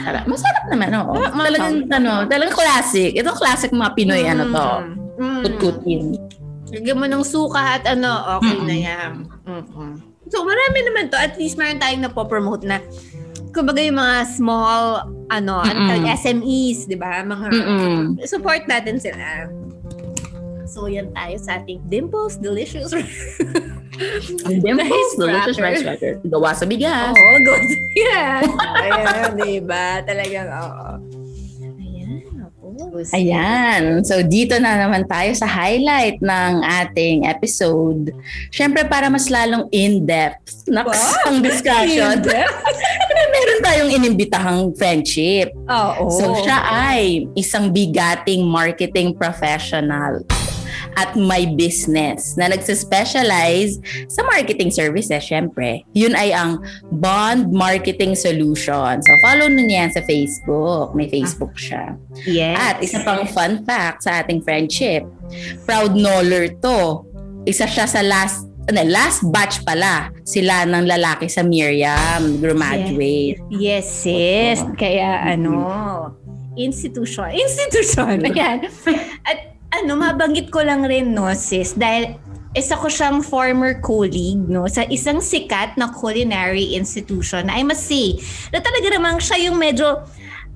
Sarap. 0.03 0.24
Masarap 0.27 0.63
naman, 0.72 0.89
oo. 1.00 1.13
Masarap. 1.15 1.43
Talagang, 1.48 1.75
ano, 1.91 2.12
talagang 2.27 2.55
classic. 2.55 3.12
Ito 3.15 3.31
classic 3.36 3.72
mga 3.72 3.91
Pinoy, 3.95 4.24
ano 4.27 4.43
to. 4.48 4.67
Mm. 5.19 5.41
Kutkutin. 5.43 6.03
Lagyan 6.74 6.98
mo 6.98 7.05
ng 7.05 7.24
suka 7.24 7.79
at 7.79 7.83
ano, 7.86 8.10
okay 8.39 8.57
na 8.63 8.75
Mm-mm. 8.75 8.88
yan. 8.89 9.12
Mm-mm. 9.45 9.91
So, 10.27 10.41
marami 10.41 10.79
naman 10.89 11.13
to. 11.13 11.19
At 11.19 11.38
least 11.38 11.55
meron 11.55 11.77
tayong 11.77 12.03
napopromote 12.03 12.65
na 12.65 12.81
kumbaga 13.53 13.79
yung 13.79 14.01
mga 14.01 14.17
small, 14.33 15.05
ano, 15.29 15.62
Mm-mm. 15.62 16.10
SMEs, 16.10 16.89
di 16.89 16.98
ba? 16.98 17.22
Mga, 17.22 17.45
Mm-mm. 17.53 18.03
support 18.25 18.65
natin 18.65 18.98
sila. 18.98 19.48
So, 20.73 20.89
yan 20.89 21.13
tayo 21.13 21.37
sa 21.37 21.61
ating 21.61 21.85
Dimples 21.85 22.41
Delicious. 22.41 22.89
Ang 24.49 24.57
dimples, 24.57 24.89
Rice 24.89 25.13
delicious 25.21 25.57
rice 25.61 25.85
cracker. 25.85 26.17
Gawa 26.25 26.57
sa 26.57 26.65
bigas. 26.65 27.13
Oo, 27.13 27.37
good. 27.45 27.61
Yan. 27.93 28.41
Ayan, 28.89 29.29
di 29.37 29.61
ba? 29.61 30.01
Talagang, 30.01 30.49
oo. 30.49 30.89
Ayan, 31.77 32.25
ako. 32.41 32.65
Ayan. 33.13 34.01
So, 34.01 34.25
dito 34.25 34.57
na 34.57 34.81
naman 34.81 35.05
tayo 35.05 35.29
sa 35.37 35.45
highlight 35.45 36.25
ng 36.25 36.53
ating 36.65 37.29
episode. 37.29 38.09
Siyempre, 38.49 38.81
para 38.89 39.13
mas 39.13 39.29
lalong 39.29 39.69
in-depth 39.69 40.65
Wow! 40.73 40.89
ang 41.29 41.45
discussion. 41.45 42.17
meron 43.29 43.59
tayong 43.61 43.91
inimbitahang 43.93 44.73
friendship. 44.73 45.53
Oo. 45.69 46.09
So, 46.09 46.33
siya 46.41 46.65
ay 46.65 47.29
isang 47.37 47.69
bigating 47.69 48.41
marketing 48.41 49.13
professional 49.13 50.25
at 50.95 51.15
may 51.17 51.50
business 51.50 52.35
na 52.38 52.50
nagsispecialize 52.50 53.79
sa 54.09 54.21
marketing 54.25 54.69
services, 54.69 55.23
syempre. 55.23 55.85
Yun 55.93 56.13
ay 56.13 56.33
ang 56.33 56.62
Bond 57.00 57.53
Marketing 57.53 58.13
Solutions. 58.17 59.05
So, 59.05 59.13
follow 59.21 59.50
nyo 59.50 59.63
niyan 59.63 59.91
sa 59.93 60.01
Facebook. 60.05 60.93
May 60.93 61.09
Facebook 61.09 61.53
siya. 61.57 61.97
Yes. 62.25 62.57
At 62.57 62.75
isa 62.81 63.01
pang 63.01 63.25
fun 63.29 63.65
fact 63.65 64.05
sa 64.05 64.21
ating 64.21 64.41
friendship, 64.45 65.05
proud 65.65 65.97
Noller 65.97 66.51
to. 66.62 67.03
Isa 67.43 67.67
siya 67.67 67.85
sa 67.89 68.01
last 68.01 68.47
ano, 68.69 68.79
last 68.88 69.27
batch 69.27 69.59
pala 69.67 70.07
sila 70.23 70.63
ng 70.63 70.88
lalaki 70.88 71.27
sa 71.27 71.43
Miriam 71.43 72.39
graduate. 72.39 73.39
Yes, 73.51 73.91
sis. 73.91 74.63
Kaya 74.79 75.19
ano, 75.27 76.15
institution. 76.55 77.27
Institution. 77.43 78.23
Ayan. 78.23 78.63
At 79.27 79.39
ano, 79.73 79.97
mabanggit 79.97 80.53
ko 80.53 80.61
lang 80.61 80.85
rin, 80.85 81.17
no, 81.17 81.25
sis, 81.33 81.73
dahil 81.73 82.13
isa 82.53 82.77
ko 82.77 82.85
siyang 82.85 83.25
former 83.25 83.81
colleague, 83.81 84.45
no, 84.45 84.69
sa 84.69 84.85
isang 84.85 85.17
sikat 85.17 85.73
na 85.73 85.89
culinary 85.89 86.77
institution. 86.77 87.49
I 87.49 87.65
must 87.65 87.89
say, 87.89 88.21
na 88.53 88.61
talaga 88.61 88.93
namang 88.93 89.17
siya 89.17 89.49
yung 89.49 89.57
medyo, 89.57 90.05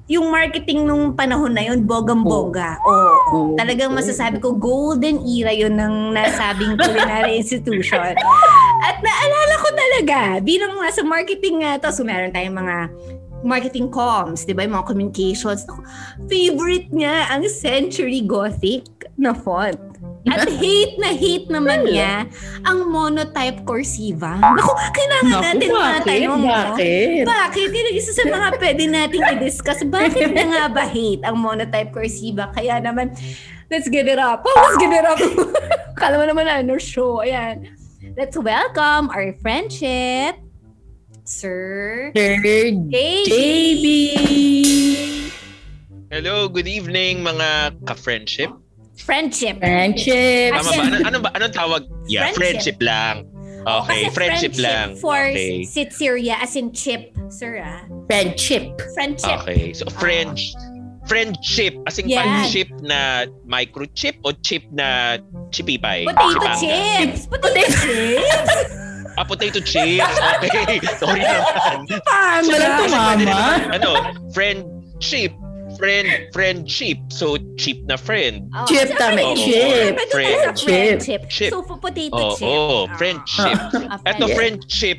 yung 0.07 0.29
marketing 0.29 0.85
nung 0.85 1.17
panahon 1.17 1.51
na 1.51 1.65
yun, 1.65 1.83
bogang-boga. 1.83 2.77
Oo. 2.85 3.17
Oo. 3.27 3.39
Talagang 3.57 3.91
masasabi 3.91 4.37
ko, 4.37 4.53
golden 4.55 5.19
era 5.25 5.51
yun 5.51 5.73
ng 5.75 6.13
nasabing 6.13 6.77
culinary 6.85 7.41
institution. 7.41 8.13
At 8.85 8.97
naalala 9.01 9.55
ko 9.57 9.69
talaga, 9.73 10.19
bilang 10.45 10.77
nasa 10.77 11.01
marketing 11.01 11.65
nga 11.65 11.81
to, 11.81 11.89
so 11.89 12.05
meron 12.05 12.31
tayong 12.31 12.55
mga 12.55 12.77
marketing 13.45 13.89
comms, 13.93 14.45
di 14.45 14.53
ba? 14.53 14.65
Yung 14.65 14.77
mga 14.77 14.87
communications. 14.87 15.65
Favorite 16.25 16.89
niya 16.89 17.29
ang 17.29 17.45
Century 17.45 18.25
Gothic 18.25 18.96
na 19.17 19.33
font. 19.33 19.75
At 20.27 20.45
hate 20.59 20.99
na 21.01 21.09
hate 21.15 21.47
naman 21.49 21.87
niya 21.87 22.27
ang 22.61 22.85
monotype 22.91 23.63
cursiva. 23.65 24.37
Naku, 24.37 24.69
kailangan 24.93 25.31
Naku, 25.31 25.41
natin 25.41 25.69
bakit? 25.71 26.03
matanong. 26.05 26.41
no? 26.43 26.47
Bakit? 26.51 27.23
Bakit? 27.25 27.67
Yun 27.73 27.85
ang 27.87 27.95
isa 27.97 28.11
sa 28.13 28.23
mga 28.27 28.47
pwede 28.61 28.83
nating 28.85 29.23
i-discuss. 29.23 29.81
Bakit 29.87 30.29
na 30.35 30.43
nga 30.45 30.63
ba 30.69 30.83
hate 30.85 31.23
ang 31.25 31.39
monotype 31.41 31.89
cursiva? 31.89 32.51
Kaya 32.53 32.77
naman, 32.77 33.15
let's 33.71 33.89
get 33.89 34.05
it 34.05 34.19
up. 34.19 34.43
Oh, 34.45 34.53
let's 34.53 34.77
get 34.77 34.93
it 34.93 35.07
up. 35.07 35.17
Kala 35.99 36.21
mo 36.21 36.25
naman 36.27 36.45
ano, 36.45 36.77
show. 36.77 37.23
Ayan. 37.23 37.71
Let's 38.13 38.37
welcome 38.37 39.09
our 39.13 39.33
friendship, 39.41 40.37
Sir 41.23 42.09
Third 42.13 42.41
JB. 42.43 42.93
JB. 43.25 43.85
Hello, 46.09 46.47
good 46.47 46.67
evening 46.67 47.21
mga 47.21 47.77
ka-friendship. 47.83 48.49
Friendship. 48.97 49.59
Friendship. 49.59 50.53
Tama 50.53 50.71
ba? 50.73 50.83
Ano, 50.83 50.97
ano 51.05 51.17
ba? 51.21 51.29
Anong 51.37 51.53
tawag? 51.53 51.81
Yeah, 52.09 52.33
Friendship. 52.33 52.77
friendship, 52.77 52.77
lang. 52.81 53.15
Okay, 53.67 54.07
Kasi 54.07 54.15
friendship, 54.15 54.53
lang. 54.63 54.87
For 54.95 55.19
Okay. 55.27 55.67
Sitseria, 55.67 56.39
as 56.39 56.55
in 56.55 56.71
chip, 56.71 57.11
sir 57.27 57.59
ah. 57.59 57.83
Friendship. 58.07 58.79
Friendship. 58.95 59.43
Okay. 59.43 59.75
So 59.75 59.91
French 59.91 60.55
friendship 61.07 61.71
as 61.87 61.95
in 61.99 62.11
Yan. 62.11 62.19
pan-chip 62.19 62.67
na 62.83 63.25
microchip 63.47 64.19
o 64.27 64.31
chip 64.43 64.63
na 64.75 65.17
chipipay? 65.55 66.03
Potato 66.03 66.35
Chipanga? 66.35 66.59
chips. 66.59 67.19
Potato 67.27 67.59
chips. 67.63 68.59
Ah, 69.17 69.25
potato 69.25 69.59
chips. 69.63 70.15
Okay. 70.45 70.77
Sorry 71.01 71.23
naman. 71.25 71.89
Paano 72.05 72.51
lang 72.53 72.73
tumama? 72.85 73.39
Ano? 73.73 73.89
Friendship. 74.35 75.33
Friend, 75.77 76.07
friendship. 76.31 76.97
So, 77.09 77.25
cheap 77.55 77.85
na 77.85 77.95
friend. 77.95 78.49
Oh, 78.51 78.65
Chip 78.65 78.89
tama, 78.97 79.21
akin, 79.21 79.37
chip. 79.37 79.93
Friend. 80.09 80.57
friendship. 80.57 81.21
Chip. 81.29 81.51
So, 81.53 81.61
for 81.61 81.77
potato 81.77 82.17
Oo, 82.17 82.33
chip. 82.33 82.49
oh, 82.49 82.83
Ah. 82.83 82.97
friendship. 82.97 83.57
Ah, 83.93 84.01
Ito, 84.03 84.25
Yeah. 84.25 84.35
friendship, 84.35 84.97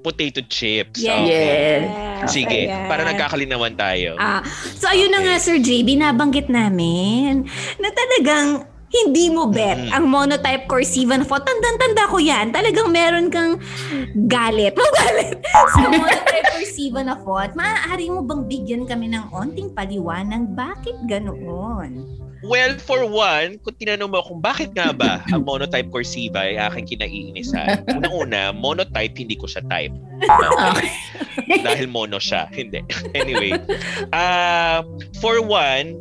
potato 0.00 0.40
chips. 0.42 0.98
Yes. 0.98 1.14
Okay. 1.16 1.26
Yes. 1.28 1.82
Sige, 2.28 2.60
Ayan. 2.66 2.86
para 2.86 3.02
nagkakalinawan 3.04 3.74
tayo. 3.74 4.14
Ah, 4.16 4.42
so 4.74 4.86
ayun 4.86 5.08
na 5.08 5.18
Okay. 5.20 5.26
nga 5.28 5.36
Sir 5.38 5.56
JB, 5.58 5.88
nabanggit 5.94 6.46
namin 6.46 7.46
na 7.78 7.88
talagang 7.88 8.66
hindi 8.88 9.28
mo 9.28 9.48
bet 9.52 9.92
ang 9.92 10.08
monotype 10.08 10.64
cursiva 10.64 11.16
na 11.16 11.24
font. 11.24 11.44
Tandang-tanda 11.44 12.08
ko 12.08 12.16
yan. 12.16 12.50
Talagang 12.52 12.88
meron 12.88 13.28
kang 13.28 13.60
galit. 14.28 14.72
Mo 14.78 14.86
galit 14.96 15.38
sa 15.76 15.84
monotype 15.92 16.48
cursiva 16.56 17.00
na 17.04 17.16
font. 17.20 17.52
Maaari 17.52 18.08
mo 18.08 18.24
bang 18.24 18.42
bigyan 18.48 18.82
kami 18.88 19.12
ng 19.12 19.28
onting 19.34 19.72
paliwanag? 19.76 20.56
Bakit 20.56 21.04
ganoon? 21.04 22.06
Well, 22.38 22.78
for 22.78 23.02
one, 23.02 23.58
kung 23.66 23.74
tinanong 23.74 24.14
mo 24.14 24.22
kung 24.22 24.38
bakit 24.38 24.70
nga 24.70 24.94
ba 24.94 25.26
ang 25.34 25.42
monotype 25.42 25.90
cursiva 25.90 26.46
ay 26.46 26.54
aking 26.70 26.94
kinaiinisan. 26.94 27.82
Una-una, 27.98 28.54
monotype, 28.54 29.18
hindi 29.18 29.34
ko 29.34 29.50
siya 29.50 29.66
type. 29.66 29.90
Okay. 30.22 30.90
Dahil 31.66 31.90
mono 31.90 32.22
siya. 32.22 32.46
Hindi. 32.54 32.86
Anyway. 33.18 33.58
Uh, 34.14 34.86
for 35.18 35.42
one, 35.42 35.98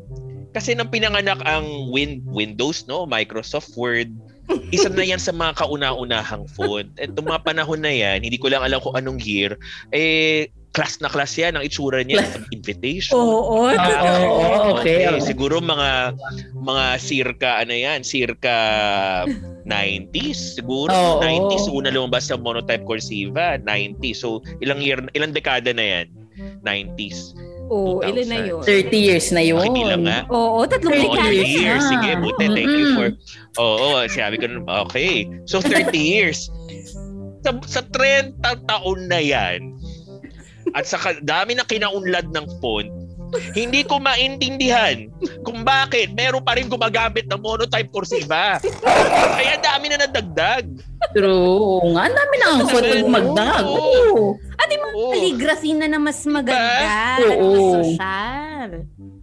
kasi 0.58 0.74
nang 0.74 0.90
pinanganak 0.90 1.38
ang 1.46 1.94
Win 1.94 2.26
Windows, 2.26 2.90
no, 2.90 3.06
Microsoft 3.06 3.78
Word, 3.78 4.10
isa 4.74 4.90
na 4.90 5.06
yan 5.06 5.22
sa 5.22 5.30
mga 5.30 5.54
kauna-unahang 5.62 6.50
font. 6.50 6.90
At 6.98 7.14
itong 7.14 7.30
mga 7.30 7.46
panahon 7.46 7.86
na 7.86 7.94
yan, 7.94 8.26
hindi 8.26 8.42
ko 8.42 8.50
lang 8.50 8.66
alam 8.66 8.82
kung 8.82 8.98
anong 8.98 9.22
year, 9.22 9.54
eh, 9.94 10.50
class 10.74 10.98
na 10.98 11.10
class 11.14 11.38
yan 11.38 11.58
ang 11.58 11.66
itsura 11.66 12.02
niya. 12.02 12.26
Invitation. 12.58 13.18
Oo. 13.18 13.70
Ah, 13.70 14.22
oo, 14.26 14.78
okay, 14.82 15.06
okay. 15.10 15.22
Siguro 15.22 15.62
mga 15.62 16.14
mga 16.54 16.86
circa 17.02 17.50
ano 17.62 17.74
yan, 17.74 18.06
circa 18.06 18.56
90s 19.66 20.58
siguro. 20.58 20.94
Oo. 20.94 21.22
90s 21.22 21.66
una 21.70 21.90
lumabas 21.90 22.30
sa 22.30 22.38
monotype 22.38 22.86
cursiva, 22.86 23.58
90s. 23.62 24.22
So 24.22 24.46
ilang 24.62 24.82
year 24.82 25.02
ilang 25.18 25.34
dekada 25.34 25.74
na 25.74 25.86
yan? 25.86 26.08
90s. 26.68 27.32
Oo, 27.68 28.00
2000. 28.00 28.08
ilan 28.12 28.28
na 28.28 28.40
yun? 28.48 28.62
30 28.64 28.96
years 28.96 29.28
na 29.32 29.44
yun. 29.44 29.64
Hindi 29.64 29.84
lang 29.84 30.04
nga? 30.04 30.20
Oo, 30.32 30.64
tatlong 30.68 30.92
Thirty 30.96 31.08
Oo, 31.08 31.16
dekada 31.16 31.32
30 31.32 31.36
years 31.36 31.52
na. 31.52 31.60
years. 31.60 31.84
na. 31.84 31.90
Sige, 31.92 32.10
buti. 32.20 32.46
Thank 32.52 32.74
you 32.74 32.88
for... 32.96 33.08
Oo, 33.60 33.88
sabi 34.08 34.36
ko, 34.40 34.46
na- 34.48 34.64
okay. 34.84 35.14
So, 35.44 35.60
30 35.60 35.92
years. 35.96 36.48
Sa, 37.44 37.52
sa 37.64 37.82
30 37.92 38.36
taon 38.68 39.08
na 39.08 39.20
yan, 39.20 39.76
at 40.76 40.84
sa 40.84 41.00
dami 41.24 41.56
na 41.56 41.64
kinaunlad 41.64 42.28
ng 42.32 42.46
font, 42.60 42.92
hindi 43.52 43.84
ko 43.84 44.00
maintindihan 44.00 45.10
kung 45.44 45.62
bakit 45.64 46.14
meron 46.14 46.44
pa 46.44 46.56
rin 46.56 46.68
gumagamit 46.68 47.28
ng 47.28 47.40
monotype 47.40 47.90
cursiva. 47.92 48.60
Kaya 49.36 49.60
dami 49.60 49.86
na 49.92 49.98
nadagdag. 50.04 50.66
True. 51.14 51.84
Nga, 51.94 52.02
ang 52.04 52.16
dami 52.16 52.36
na 52.38 52.46
ang 52.48 52.60
Ano 52.64 52.96
gumagdag. 53.04 53.64
Oo. 53.66 53.78
Oo. 53.78 54.26
At 54.58 54.68
yung 54.70 54.84
mga 54.84 54.96
calligraphy 55.14 55.72
na 55.78 55.86
na 55.88 56.00
mas 56.00 56.20
maganda. 56.26 56.58
Diba? 56.58 56.88
at 56.88 57.20
Oo. 57.38 57.50
mas 57.50 57.66
social. 57.84 58.70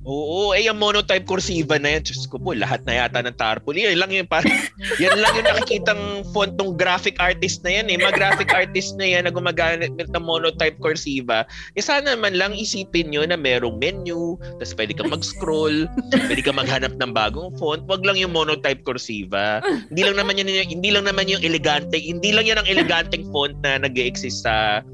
Oo, 0.05 0.53
eh 0.53 0.69
yung 0.69 0.77
monotype 0.77 1.25
cursiva 1.25 1.81
na 1.81 1.97
yan, 1.97 2.05
Diyos 2.05 2.29
ko 2.29 2.37
po, 2.37 2.53
lahat 2.53 2.85
na 2.85 3.01
yata 3.01 3.25
ng 3.25 3.41
tarpaulin. 3.41 3.89
Yan 3.89 4.01
lang 4.05 4.13
yung 4.13 4.29
parang, 4.29 4.53
yan 5.03 5.17
lang 5.17 5.33
yung 5.33 5.49
nakikitang 5.49 6.03
font 6.37 6.53
ng 6.61 6.77
graphic 6.77 7.17
artist 7.17 7.65
na 7.65 7.81
yan 7.81 7.89
eh. 7.89 7.97
Mga 7.97 8.13
graphic 8.13 8.53
artist 8.53 9.01
na 9.01 9.09
yan 9.09 9.25
na 9.25 9.33
gumagamit 9.33 9.97
ng 9.97 10.25
monotype 10.25 10.77
cursiva. 10.77 11.49
Eh 11.73 11.81
sana 11.81 12.13
man 12.21 12.37
lang 12.37 12.53
isipin 12.53 13.09
nyo 13.09 13.25
na 13.25 13.41
merong 13.41 13.81
menu, 13.81 14.37
tapos 14.61 14.77
pwede 14.77 14.93
kang 14.93 15.09
mag-scroll, 15.09 15.89
pwede 16.29 16.41
kang 16.45 16.61
maghanap 16.61 16.93
ng 17.01 17.13
bagong 17.17 17.49
font. 17.57 17.81
Wag 17.89 18.05
lang 18.05 18.21
yung 18.21 18.37
monotype 18.37 18.85
cursiva. 18.85 19.65
Hindi 19.89 20.05
lang 20.05 20.21
naman 20.21 20.37
yan, 20.37 20.69
hindi 20.69 20.93
lang 20.93 21.09
naman 21.09 21.33
yung 21.33 21.41
elegante, 21.41 21.97
hindi 21.97 22.29
lang 22.29 22.45
yan 22.45 22.61
ang 22.61 22.69
eleganteng 22.69 23.25
font 23.33 23.57
na 23.65 23.81
nag-exist 23.81 24.45
sa 24.45 24.85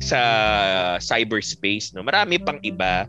sa 0.00 0.20
cyberspace 0.98 1.92
no? 1.92 2.00
Marami 2.02 2.40
pang 2.40 2.58
iba. 2.64 3.04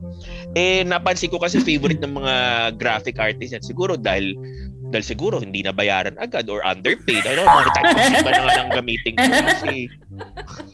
Eh 0.53 0.83
napansin 0.83 1.31
ko 1.31 1.39
kasi 1.39 1.63
favorite 1.63 2.03
ng 2.03 2.19
mga 2.19 2.35
graphic 2.75 3.17
artists 3.17 3.55
yan. 3.55 3.63
Siguro 3.63 3.95
dahil 3.95 4.35
dahil 4.91 5.05
siguro 5.07 5.39
hindi 5.39 5.63
nabayaran 5.63 6.19
agad 6.19 6.51
or 6.51 6.59
underpaid. 6.61 7.23
I 7.23 7.33
don't 7.39 7.47
know, 7.47 7.63
type 7.71 7.95
of 7.95 8.21
ba 8.21 8.31
na 8.35 8.41
nga 8.43 8.53
lang 8.59 8.69
gamitin 8.75 9.13
ko 9.15 9.23
kasi 9.55 9.87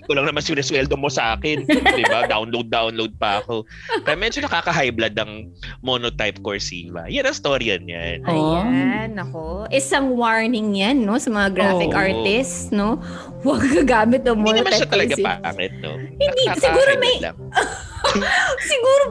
kulang 0.09 0.25
naman 0.25 0.41
sinesweldo 0.41 0.97
mo 0.97 1.07
sa 1.07 1.37
akin. 1.37 1.63
Di 1.69 2.05
ba? 2.09 2.25
Download, 2.25 2.67
download 2.67 3.13
pa 3.21 3.45
ako. 3.45 3.63
Kaya 4.01 4.17
medyo 4.17 4.41
nakaka-high 4.41 4.91
blood 4.91 5.13
ang 5.15 5.53
monotype 5.85 6.41
cursiva. 6.41 7.05
Yan 7.07 7.29
ang 7.29 7.37
storya 7.37 7.77
niyan. 7.77 8.25
Oh. 8.25 8.57
Ayan, 8.57 9.13
nako. 9.13 9.69
Isang 9.69 10.17
warning 10.17 10.73
yan, 10.73 11.05
no, 11.05 11.21
sa 11.21 11.29
mga 11.29 11.53
graphic 11.53 11.93
Oo. 11.93 11.99
artists, 12.01 12.73
no? 12.73 12.97
Huwag 13.45 13.61
gagamit 13.83 14.25
ng 14.25 14.41
Hindi 14.41 14.51
naman 14.57 14.73
monotype 14.73 14.79
siya 14.81 14.89
talaga 14.89 15.13
pangit, 15.21 15.73
no? 15.79 15.93
Hindi, 15.95 16.41
siguro 16.57 16.91
may- 16.97 17.21
lang. 17.21 17.37
Siguro, 18.61 19.03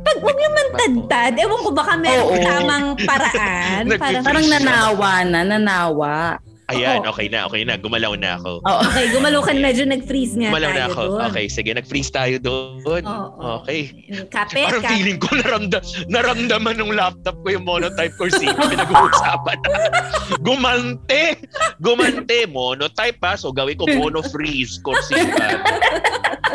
pag 0.00 0.16
huwag 0.20 0.38
naman 0.38 0.66
tadtad, 0.74 1.32
ewan 1.36 1.60
ko 1.60 1.70
baka 1.72 1.92
meron 1.96 2.26
Oo. 2.28 2.40
tamang 2.44 2.86
paraan. 3.04 3.82
Parang, 4.00 4.22
Parang 4.24 4.46
nanawa 4.48 5.12
na, 5.28 5.40
nanawa. 5.44 6.40
Ayan, 6.70 7.02
Oo. 7.02 7.10
okay 7.10 7.26
na, 7.26 7.44
okay 7.44 7.62
na. 7.62 7.74
Gumalaw 7.74 8.14
na 8.14 8.38
ako. 8.38 8.62
Oo. 8.62 8.80
okay, 8.84 9.10
gumalaw 9.10 9.42
ka 9.42 9.50
na, 9.50 9.60
medyo 9.60 9.82
nag-freeze 9.84 10.34
nga 10.34 10.48
Gumalaw 10.48 10.70
tayo 10.70 10.78
na 10.78 10.84
ako. 10.86 11.02
doon. 11.02 11.20
Okay, 11.28 11.46
sige. 11.46 11.70
Nag-freeze 11.74 12.10
tayo 12.10 12.36
doon. 12.38 13.02
Oo. 13.02 13.60
Okay. 13.60 13.80
Kape, 14.28 14.62
Parang 14.62 14.80
kape. 14.80 14.92
feeling 14.94 15.18
ko 15.18 15.34
naramda, 15.34 15.78
naramdaman 16.06 16.76
ng 16.76 16.92
laptop 16.92 17.36
ko 17.42 17.48
yung 17.50 17.66
monotype 17.66 18.14
cursive 18.14 18.54
pinag-uusapan. 18.54 19.58
Gumante! 20.46 21.42
Gumante! 21.78 22.46
Monotype 22.46 23.18
ha. 23.20 23.34
So 23.34 23.50
gawin 23.50 23.74
ko 23.74 23.90
mono-freeze 23.90 24.78
cursive. 24.80 25.26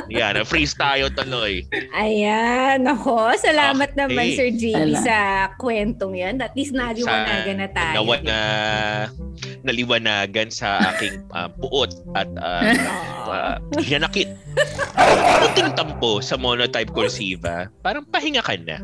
Yan, 0.07 0.37
freeze 0.45 0.75
tayo 0.75 1.09
tuloy. 1.09 1.65
Ayan, 1.91 2.85
ako. 2.85 3.33
Salamat 3.35 3.87
Okay. 3.87 3.99
naman, 3.99 4.25
Sir 4.31 4.49
JB, 4.49 4.93
sa 4.97 5.17
kwentong 5.57 6.13
yan. 6.13 6.35
At 6.37 6.53
least 6.53 6.71
naliwanagan 6.71 7.57
na 7.57 7.69
tayo. 7.69 7.95
Nawa 8.01 8.15
na 8.21 8.37
naliwanagan 10.05 10.53
sa 10.53 10.93
aking 10.95 11.17
ah, 11.33 11.49
puot 11.49 11.89
at 12.13 12.29
uh, 12.37 12.61
Oo. 13.25 13.33
uh, 13.33 13.55
hinanakit. 13.81 14.29
Puting 15.41 15.73
tampo 15.75 16.21
sa 16.21 16.37
monotype 16.37 16.93
cursiva. 16.93 17.67
Parang 17.81 18.05
pahinga 18.13 18.45
ka 18.45 18.55
na. 18.61 18.77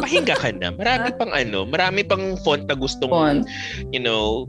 Pahinga 0.00 0.38
ka 0.38 0.54
na. 0.54 0.70
Marami 0.72 1.08
pang 1.18 1.32
ano, 1.34 1.66
marami 1.66 2.06
pang 2.06 2.38
font 2.46 2.62
na 2.64 2.74
gustong, 2.78 3.10
Font. 3.10 3.42
you 3.90 4.00
know, 4.00 4.46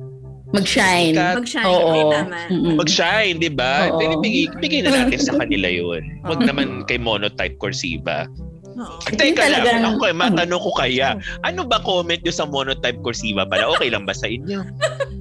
Mag-shine. 0.52 1.16
Sikat. 1.16 1.36
Mag-shine. 1.40 1.64
Oo. 1.64 2.12
Tama. 2.12 2.40
Mm-mm. 2.52 2.76
mag-shine, 2.76 3.40
di 3.40 3.48
ba? 3.48 3.88
Bigay, 3.96 4.52
bigay 4.60 4.84
na 4.84 5.08
natin 5.08 5.24
sa 5.24 5.40
kanila 5.40 5.72
yun. 5.72 6.04
Huwag 6.28 6.44
naman 6.44 6.84
kay 6.92 7.00
monotype 7.00 7.56
cursiva. 7.56 8.28
Oo. 8.76 9.00
Teka 9.16 9.48
lang, 9.48 9.64
talagang- 9.64 9.96
ako 9.96 10.12
eh, 10.12 10.16
matanong 10.16 10.60
ko 10.60 10.72
kaya, 10.76 11.16
ano 11.48 11.64
ba 11.64 11.80
comment 11.80 12.20
nyo 12.20 12.34
sa 12.36 12.44
monotype 12.44 13.00
cursiva 13.00 13.48
pala? 13.48 13.72
Okay 13.80 13.96
lang 13.96 14.04
ba 14.04 14.12
sa 14.12 14.28
inyo? 14.28 14.60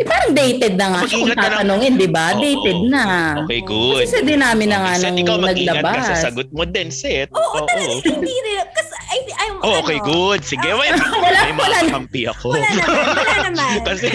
Eh, 0.00 0.06
parang 0.06 0.32
dated 0.32 0.74
na 0.74 0.86
nga 0.88 1.00
siya 1.04 1.16
kung 1.20 1.28
tatanungin, 1.30 1.94
di 1.94 2.08
ba? 2.08 2.32
Oo. 2.32 2.40
Dated 2.40 2.78
na. 2.88 3.04
Okay, 3.44 3.60
good. 3.60 4.00
Kasi 4.00 4.08
sa 4.10 4.22
dinami 4.24 4.64
na 4.64 4.76
nga 4.80 4.92
nang 4.98 5.12
ikaw 5.14 5.36
mag-ingat 5.36 5.76
ka 5.76 5.84
naglabas. 5.84 6.08
sa 6.08 6.24
sagot 6.24 6.48
mo 6.48 6.64
din, 6.64 6.88
Set. 6.88 7.28
Oo, 7.30 7.40
Oo. 7.54 7.68
talaga. 7.68 8.00
Hindi 8.00 8.32
rin. 8.32 8.64
Kasi, 8.70 8.92
ay, 9.06 9.20
ay, 9.28 9.48
Oh, 9.60 9.84
okay, 9.84 10.00
ano, 10.00 10.08
good. 10.08 10.40
Sige, 10.40 10.72
wait. 10.72 10.96
Wala- 10.96 11.44
may 11.44 11.52
wala- 11.52 11.84
mga 11.84 11.92
kampi 11.92 12.22
ako. 12.24 12.46
Wala 12.50 12.68
naman. 12.70 12.96
Wala 13.12 13.36
naman. 13.44 13.76
kasi 13.92 14.08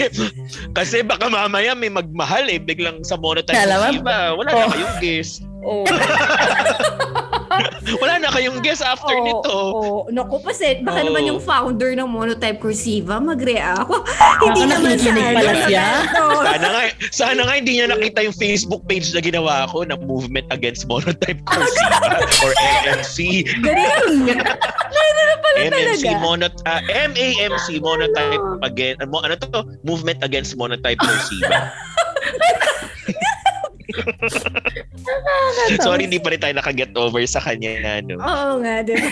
kasi 0.72 0.96
baka 1.00 1.30
mamaya 1.30 1.70
may 1.72 1.86
magmahal 1.88 2.42
eh 2.46 2.58
biglang 2.58 3.00
sa 3.00 3.14
monotype 3.14 3.54
Alam 3.54 3.78
mo? 3.78 3.86
cursiva. 3.86 4.16
Wala 4.34 4.48
na 4.48 4.58
Oh. 4.58 4.68
kayong 4.68 4.96
guess. 4.98 5.30
Oo. 5.62 5.86
Wala 8.02 8.14
na 8.20 8.28
kayong 8.32 8.58
guess 8.60 8.80
after 8.82 9.14
Oo, 9.14 9.24
nito. 9.24 9.50
Oo. 9.52 9.92
Naku, 10.12 10.42
paset. 10.42 10.82
Baka 10.82 11.02
Oo. 11.02 11.06
naman 11.12 11.22
yung 11.28 11.40
founder 11.40 11.92
ng 11.96 12.08
Monotype 12.08 12.58
Cursiva 12.60 13.18
mag-react. 13.18 13.88
Hindi 14.42 14.62
Baka 14.66 14.72
naman 14.76 14.96
siya. 14.98 15.12
nakikinig 15.12 15.28
pala 15.36 15.50
ano, 15.50 15.62
siya. 15.68 15.86
Sana 16.42 16.66
nga, 16.66 16.82
sana 17.12 17.40
nga 17.46 17.54
hindi 17.56 17.72
niya 17.78 17.86
nakita 17.90 18.18
yung 18.26 18.36
Facebook 18.36 18.82
page 18.86 19.10
na 19.16 19.20
ginawa 19.20 19.66
ko 19.70 19.86
na 19.86 19.96
Movement 19.96 20.46
Against 20.52 20.86
Monotype 20.86 21.40
Cursiva 21.48 21.98
or 22.44 22.52
MMC. 22.84 23.16
Ganun. 23.62 24.36
MMC 25.56 26.04
talaga. 26.04 26.20
Monot 26.20 26.54
ah, 26.68 26.80
MAMC 26.84 27.80
Monotype 27.80 28.44
against 28.62 29.00
ano, 29.00 29.24
ano 29.24 29.34
to? 29.40 29.60
Movement 29.82 30.20
Against 30.20 30.52
Monotype 30.56 31.00
Cursiva. 31.00 31.72
Sorry, 35.82 36.06
hindi 36.06 36.18
pa 36.18 36.28
rin 36.28 36.40
tayo 36.40 36.54
nakaget 36.54 36.90
over 36.94 37.22
sa 37.24 37.40
kanya. 37.40 38.00
Ano. 38.00 38.18
Oo 38.18 38.52
nga, 38.60 38.82
di 38.82 38.92
ba? 38.92 39.08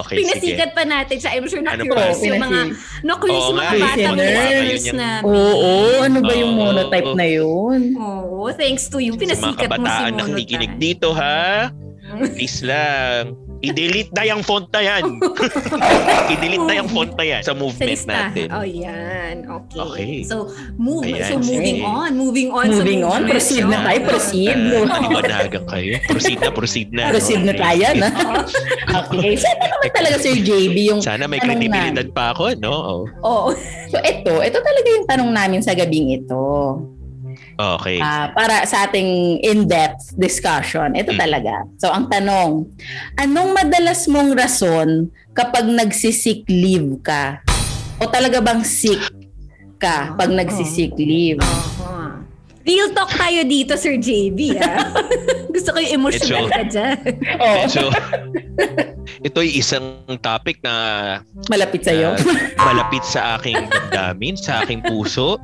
Okay, 0.00 0.14
sige. 0.16 0.26
Pinasikat 0.56 0.70
pa 0.72 0.82
natin 0.84 1.16
siya. 1.16 1.30
I'm 1.32 1.46
sure 1.46 1.60
Ano 1.60 1.82
na-curious 1.82 2.16
pa? 2.16 2.26
yung 2.26 2.40
mga, 2.40 2.60
na-curious 3.02 3.40
Oo 3.40 3.48
yung 3.48 3.58
mga 3.58 3.72
batang 3.72 4.16
Listeners. 4.16 4.36
listeners 4.62 4.84
Yun 4.84 4.96
na. 4.96 5.10
Oo, 5.22 5.72
ano 6.00 6.18
ba 6.20 6.32
yung 6.34 6.52
Oo. 6.52 6.60
monotype 6.62 7.10
na 7.14 7.26
yun? 7.26 7.80
Oo, 7.96 8.48
thanks 8.52 8.86
to 8.86 8.98
you. 8.98 9.12
Sa 9.12 9.16
mga 9.16 9.22
Pinasikat 9.22 9.48
mo 9.48 9.56
si 9.56 9.62
kabataan 9.66 10.10
na 10.10 10.22
Monotype. 10.22 10.34
nakikinig 10.36 10.72
dito, 10.76 11.08
ha? 11.10 11.70
Please 12.34 12.60
lang. 12.62 13.49
I-delete 13.60 14.12
na 14.16 14.24
yung 14.24 14.40
font 14.40 14.64
na 14.72 14.80
yan. 14.80 15.04
I-delete 16.32 16.64
na 16.64 16.74
yung 16.80 16.88
font 16.88 17.12
na 17.12 17.24
yan 17.28 17.40
sa 17.44 17.52
Sa 17.52 17.58
movement 17.60 17.92
listahan. 17.92 18.32
natin. 18.32 18.46
Oh, 18.48 18.64
yan. 18.64 19.34
Okay. 19.44 19.78
Okay. 19.80 20.12
So, 20.24 20.48
move. 20.80 21.04
Ayan, 21.04 21.28
so, 21.28 21.36
moving 21.36 21.78
sige. 21.78 21.84
on. 21.84 22.10
Moving 22.16 22.48
on. 22.48 22.64
sa 22.66 22.80
Moving 22.80 23.02
on, 23.04 23.20
proceed 23.28 23.64
na 23.68 23.78
tayo, 23.84 23.98
proceed. 24.08 24.56
Uh, 24.56 24.84
kayo. 25.68 25.92
Proceed 26.08 26.38
na, 26.40 26.48
proceed 26.50 26.88
na. 26.88 27.04
Proceed 27.12 27.42
na 27.44 27.52
Okay. 27.52 27.60
tayo, 27.60 27.86
na. 28.00 28.08
Okay. 29.00 29.32
Sana 29.38 29.64
naman 29.70 29.90
talaga 29.92 30.16
Sir 30.18 30.36
JB 30.40 30.76
yung 30.90 31.00
Sana 31.04 31.30
may 31.30 31.38
namin. 31.70 32.16
pa 32.16 32.24
ako, 32.32 32.44
no? 32.58 32.72
Oh. 32.72 33.02
Oo. 33.22 33.48
So 33.90 33.98
ito, 33.98 34.38
ito 34.38 34.58
talaga 34.62 34.86
yung 34.86 35.06
tanong 35.10 35.30
namin 35.34 35.60
sa 35.66 35.74
gabing 35.74 36.14
ito. 36.14 36.38
Okay. 37.60 37.98
Ah, 37.98 38.32
para 38.32 38.64
sa 38.64 38.84
ating 38.84 39.08
in-depth 39.42 40.16
discussion. 40.16 40.92
Ito 40.92 41.12
Mm. 41.12 41.20
talaga. 41.20 41.54
So 41.76 41.88
ang 41.88 42.08
tanong, 42.08 42.64
anong 43.16 43.50
madalas 43.52 44.06
mong 44.06 44.32
rason 44.32 44.88
kapag 45.30 45.66
nagsisick 45.66 46.46
leave 46.46 46.96
ka? 47.00 47.44
O 47.96 48.08
talaga 48.08 48.40
bang 48.40 48.62
sick 48.62 48.96
ka 49.76 50.14
pag 50.14 50.30
nagsisick 50.30 50.96
leave? 50.96 51.36
Oo. 51.38 52.24
Real 52.60 52.92
talk 52.92 53.08
tayo 53.10 53.40
dito, 53.42 53.72
Sir 53.74 53.96
JB. 53.96 54.52
Ah. 54.54 54.92
Gusto 55.54 55.72
ko 55.72 55.78
yung 55.78 55.96
emotional 55.98 56.44
Medyo- 56.44 56.54
ka 56.54 56.62
dyan. 56.66 56.98
Oh, 57.42 57.64
So, 57.66 57.80
ito'y 59.20 59.50
isang 59.54 59.84
topic 60.18 60.60
na 60.60 60.74
malapit 61.48 61.82
sa'yo. 61.82 62.14
ah, 62.56 62.62
malapit 62.62 63.00
sa 63.02 63.36
aking 63.36 63.56
damdamin, 63.66 64.36
sa 64.36 64.60
aking 64.62 64.80
puso. 64.82 65.40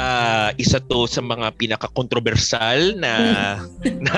Ah, 0.00 0.48
isa 0.56 0.80
to 0.80 1.04
sa 1.04 1.20
mga 1.20 1.52
pinaka-controversial 1.60 2.96
na, 2.96 3.12
na, 4.08 4.16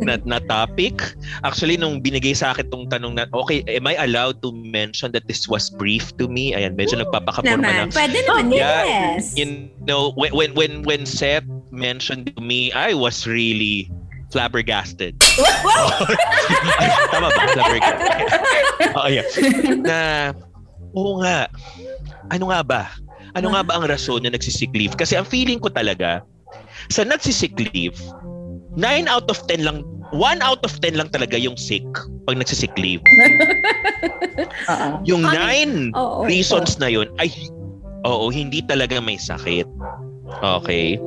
na 0.00 0.12
na 0.24 0.38
topic. 0.40 1.04
Actually, 1.44 1.76
nung 1.76 2.00
binigay 2.00 2.32
sa 2.32 2.56
akin 2.56 2.64
tong 2.72 2.88
tanong 2.88 3.12
na, 3.12 3.28
okay, 3.36 3.60
am 3.68 3.84
I 3.84 4.00
allowed 4.00 4.40
to 4.40 4.56
mention 4.56 5.12
that 5.12 5.28
this 5.28 5.44
was 5.44 5.68
brief 5.68 6.16
to 6.16 6.24
me? 6.26 6.56
Ayan, 6.56 6.80
medyo 6.80 6.96
nagpapakaporma 6.96 7.60
naman. 7.60 7.88
na. 7.88 7.92
Pwede 7.92 8.24
naman, 8.24 8.56
Yeah. 8.56 8.84
yes. 8.88 9.36
You 9.36 9.68
know, 9.84 10.16
when 10.16 10.32
when 10.32 10.56
when 10.56 10.80
when 10.88 11.04
Seth 11.04 11.44
mentioned 11.68 12.32
to 12.32 12.40
me, 12.40 12.72
I 12.72 12.96
was 12.96 13.28
really 13.28 13.92
flabbergasted. 14.32 15.12
Ay, 16.80 16.88
tama 17.12 17.28
ba? 17.30 17.42
Flabbergasted. 17.52 18.10
Oo, 18.96 19.08
yeah. 19.12 19.26
Na, 19.84 19.98
oo 20.96 21.20
nga. 21.20 21.52
Ano 22.32 22.48
nga 22.48 22.60
ba? 22.64 22.82
Ano 23.36 23.52
nga 23.52 23.60
ba 23.60 23.76
ang 23.76 23.84
rason 23.84 24.24
na 24.24 24.32
nagsisick 24.32 24.72
leave? 24.72 24.96
Kasi 24.96 25.12
ang 25.12 25.28
feeling 25.28 25.60
ko 25.60 25.68
talaga, 25.68 26.24
sa 26.88 27.04
nagsisick 27.04 27.52
leave, 27.60 28.00
9 28.80 28.80
out 29.12 29.28
of 29.28 29.36
10 29.44 29.60
lang, 29.60 29.84
1 30.16 30.40
out 30.40 30.64
of 30.64 30.72
10 30.80 30.96
lang 30.96 31.12
talaga 31.12 31.36
yung 31.36 31.56
sick 31.60 31.84
pag 32.24 32.40
nagsisick 32.40 32.72
leave. 32.80 33.04
Yung 35.08 35.24
Ano- 35.24 35.40
9 35.40 35.96
Oo. 35.96 36.28
reasons 36.28 36.76
na 36.76 36.92
yun 36.92 37.08
ay 37.16 37.32
oo, 38.04 38.28
hindi 38.28 38.60
talaga 38.60 39.00
may 39.00 39.16
sakit. 39.16 39.64
Okay? 40.26 40.98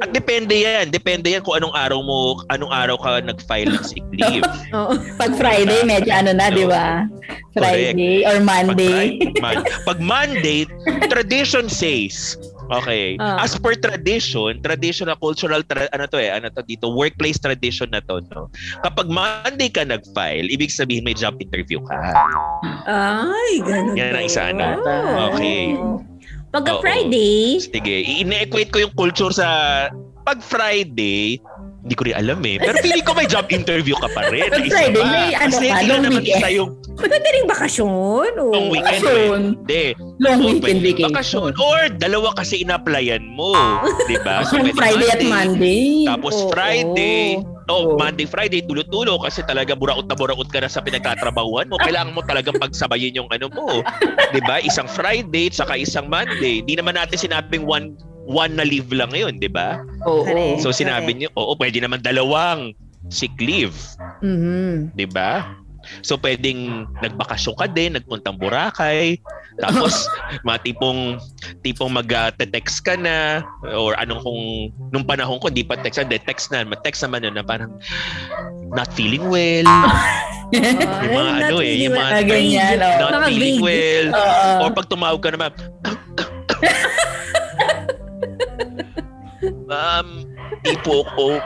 At 0.00 0.10
depende 0.10 0.56
yan. 0.56 0.88
Depende 0.88 1.28
yan 1.28 1.44
kung 1.44 1.60
anong 1.60 1.76
araw 1.76 2.00
mo, 2.00 2.20
anong 2.48 2.72
araw 2.72 2.96
ka 2.96 3.20
nag-file 3.20 3.68
ng 3.70 3.84
sick 3.84 4.04
leave. 4.10 4.44
Oo. 4.76 4.96
Pag 5.16 5.36
Friday, 5.36 5.84
medyo 5.84 6.10
ano 6.10 6.32
na, 6.32 6.48
di 6.48 6.64
ba? 6.64 7.04
Friday 7.52 8.24
or 8.24 8.40
Pag, 8.40 8.48
Monday. 8.72 9.20
Mon- 9.38 9.64
pag 9.84 9.98
Monday, 10.00 10.64
tradition 11.12 11.68
says, 11.68 12.40
okay, 12.72 13.20
Ah. 13.20 13.44
as 13.44 13.52
per 13.54 13.76
tradition, 13.76 14.56
traditional 14.64 15.20
cultural, 15.20 15.60
tra- 15.60 15.92
ano 15.92 16.08
to 16.08 16.16
eh, 16.16 16.32
ano 16.32 16.48
to 16.48 16.64
dito, 16.64 16.88
workplace 16.88 17.36
tradition 17.36 17.92
na 17.92 18.00
to, 18.08 18.24
no? 18.32 18.48
Kapag 18.80 19.12
Monday 19.12 19.68
ka 19.68 19.84
nag-file, 19.84 20.48
ibig 20.48 20.72
sabihin 20.72 21.04
may 21.04 21.12
job 21.12 21.36
interview 21.38 21.76
ka. 21.84 22.00
Ay, 22.88 23.60
ganun. 23.60 24.00
Yan 24.00 24.16
ang 24.16 24.24
isa, 24.24 24.48
ano? 24.48 24.80
Oh. 24.80 25.36
Okay. 25.36 25.76
Pagka 26.52 26.76
Oo. 26.76 26.82
Friday, 26.84 27.56
Sige, 27.64 27.96
i-equate 28.04 28.68
ko 28.68 28.78
yung 28.84 28.92
culture 28.92 29.32
sa 29.32 29.48
pag 30.22 30.38
Friday, 30.38 31.40
hindi 31.82 31.94
ko 31.96 32.04
rin 32.06 32.14
alam 32.14 32.38
eh. 32.44 32.60
Pero 32.60 32.76
feeling 32.84 33.02
ko 33.02 33.16
may 33.16 33.26
job 33.26 33.48
interview 33.48 33.96
ka 33.96 34.06
pa 34.12 34.28
rin. 34.28 34.46
Pag 34.46 34.68
Friday, 34.68 35.02
may 35.02 35.32
ano 35.32 35.48
Kasi 35.50 35.66
ka, 35.66 35.80
hindi 35.80 35.88
long 35.88 36.02
weekend. 36.12 36.38
isa 36.38 36.48
yung 36.52 36.70
pwede 36.92 37.26
rin 37.26 37.44
bakasyon. 37.48 38.30
Oh. 38.38 38.52
long 38.52 38.68
weekend. 38.68 39.00
Bakasyon. 39.02 39.40
Hindi. 39.64 39.84
Long 40.20 40.38
So, 40.38 40.46
weekend 40.46 40.80
vacation. 40.84 41.08
Bakasyon. 41.10 41.50
Or 41.56 41.78
dalawa 41.96 42.28
kasi 42.36 42.54
ina-applyan 42.62 43.24
mo. 43.26 43.56
di 44.12 44.20
ba? 44.20 44.44
So, 44.46 44.60
Friday 44.76 45.08
at 45.08 45.24
Monday. 45.24 46.04
Tapos 46.06 46.36
Oo. 46.36 46.52
Friday, 46.52 47.40
Oo. 47.40 47.51
No, 47.68 47.94
Monday, 47.98 48.26
Friday, 48.26 48.62
tulo-tulo 48.64 49.20
kasi 49.22 49.42
talaga 49.44 49.76
buraot 49.76 50.06
na 50.06 50.16
buraot 50.16 50.48
ka 50.50 50.62
na 50.62 50.70
sa 50.70 50.82
pinagtatrabahuan 50.82 51.70
mo. 51.70 51.78
Kailangan 51.78 52.14
mo 52.14 52.22
talagang 52.24 52.58
pagsabayin 52.58 53.14
yung 53.14 53.30
ano 53.30 53.46
mo. 53.52 53.82
'Di 54.30 54.40
ba? 54.42 54.58
Isang 54.62 54.86
Friday 54.90 55.50
tsaka 55.52 55.78
isang 55.78 56.10
Monday. 56.10 56.62
Di 56.62 56.74
naman 56.74 56.98
natin 56.98 57.18
sinabing 57.18 57.66
one 57.66 57.94
one 58.26 58.54
na 58.54 58.62
leave 58.66 58.90
lang 58.90 59.10
ngayon, 59.10 59.38
'di 59.38 59.50
ba? 59.50 59.82
Oo. 60.06 60.58
So 60.62 60.70
sinabi 60.70 61.14
niyo, 61.14 61.28
oo, 61.34 61.54
pwede 61.58 61.82
naman 61.82 62.02
dalawang 62.02 62.74
sick 63.10 63.34
leave, 63.42 63.74
Mhm. 64.22 64.94
'di 64.94 65.06
ba? 65.10 65.61
So 66.00 66.18
pwedeng 66.20 66.86
nagbakasyon 67.02 67.54
ka 67.58 67.66
din, 67.70 67.94
nagpuntang 67.98 68.38
Boracay, 68.38 69.18
tapos 69.60 70.06
mga 70.46 70.58
tipong 70.64 71.20
tipong 71.60 71.92
mag-text 71.92 72.86
ka 72.86 72.96
na 72.96 73.42
or 73.74 73.92
anong 73.98 74.22
kung 74.24 74.42
nung 74.94 75.04
panahon 75.04 75.42
ko 75.42 75.52
di 75.52 75.66
pa 75.66 75.76
text, 75.76 76.00
hindi 76.00 76.18
text 76.22 76.50
na, 76.54 76.64
text 76.80 77.02
naman 77.04 77.26
na, 77.26 77.42
na 77.42 77.44
parang 77.44 77.72
not 78.72 78.88
feeling 78.96 79.26
well. 79.28 79.66
yung 80.52 81.16
mga 81.16 81.32
ano 81.48 81.56
eh, 81.64 81.74
yung 81.80 81.96
mga 81.96 82.10
Ah, 82.12 82.22
ganyan, 82.24 82.76
oh. 82.76 82.98
not 83.00 83.12
Mga 83.16 83.28
feeling 83.32 83.58
well. 83.64 84.06
Oo. 84.12 84.68
Or 84.68 84.70
pag 84.72 84.86
tumawag 84.88 85.20
ka 85.24 85.30
naman, 85.32 85.50
Ma'am, 89.66 90.28
ipo 90.68 91.02
ko. 91.16 91.40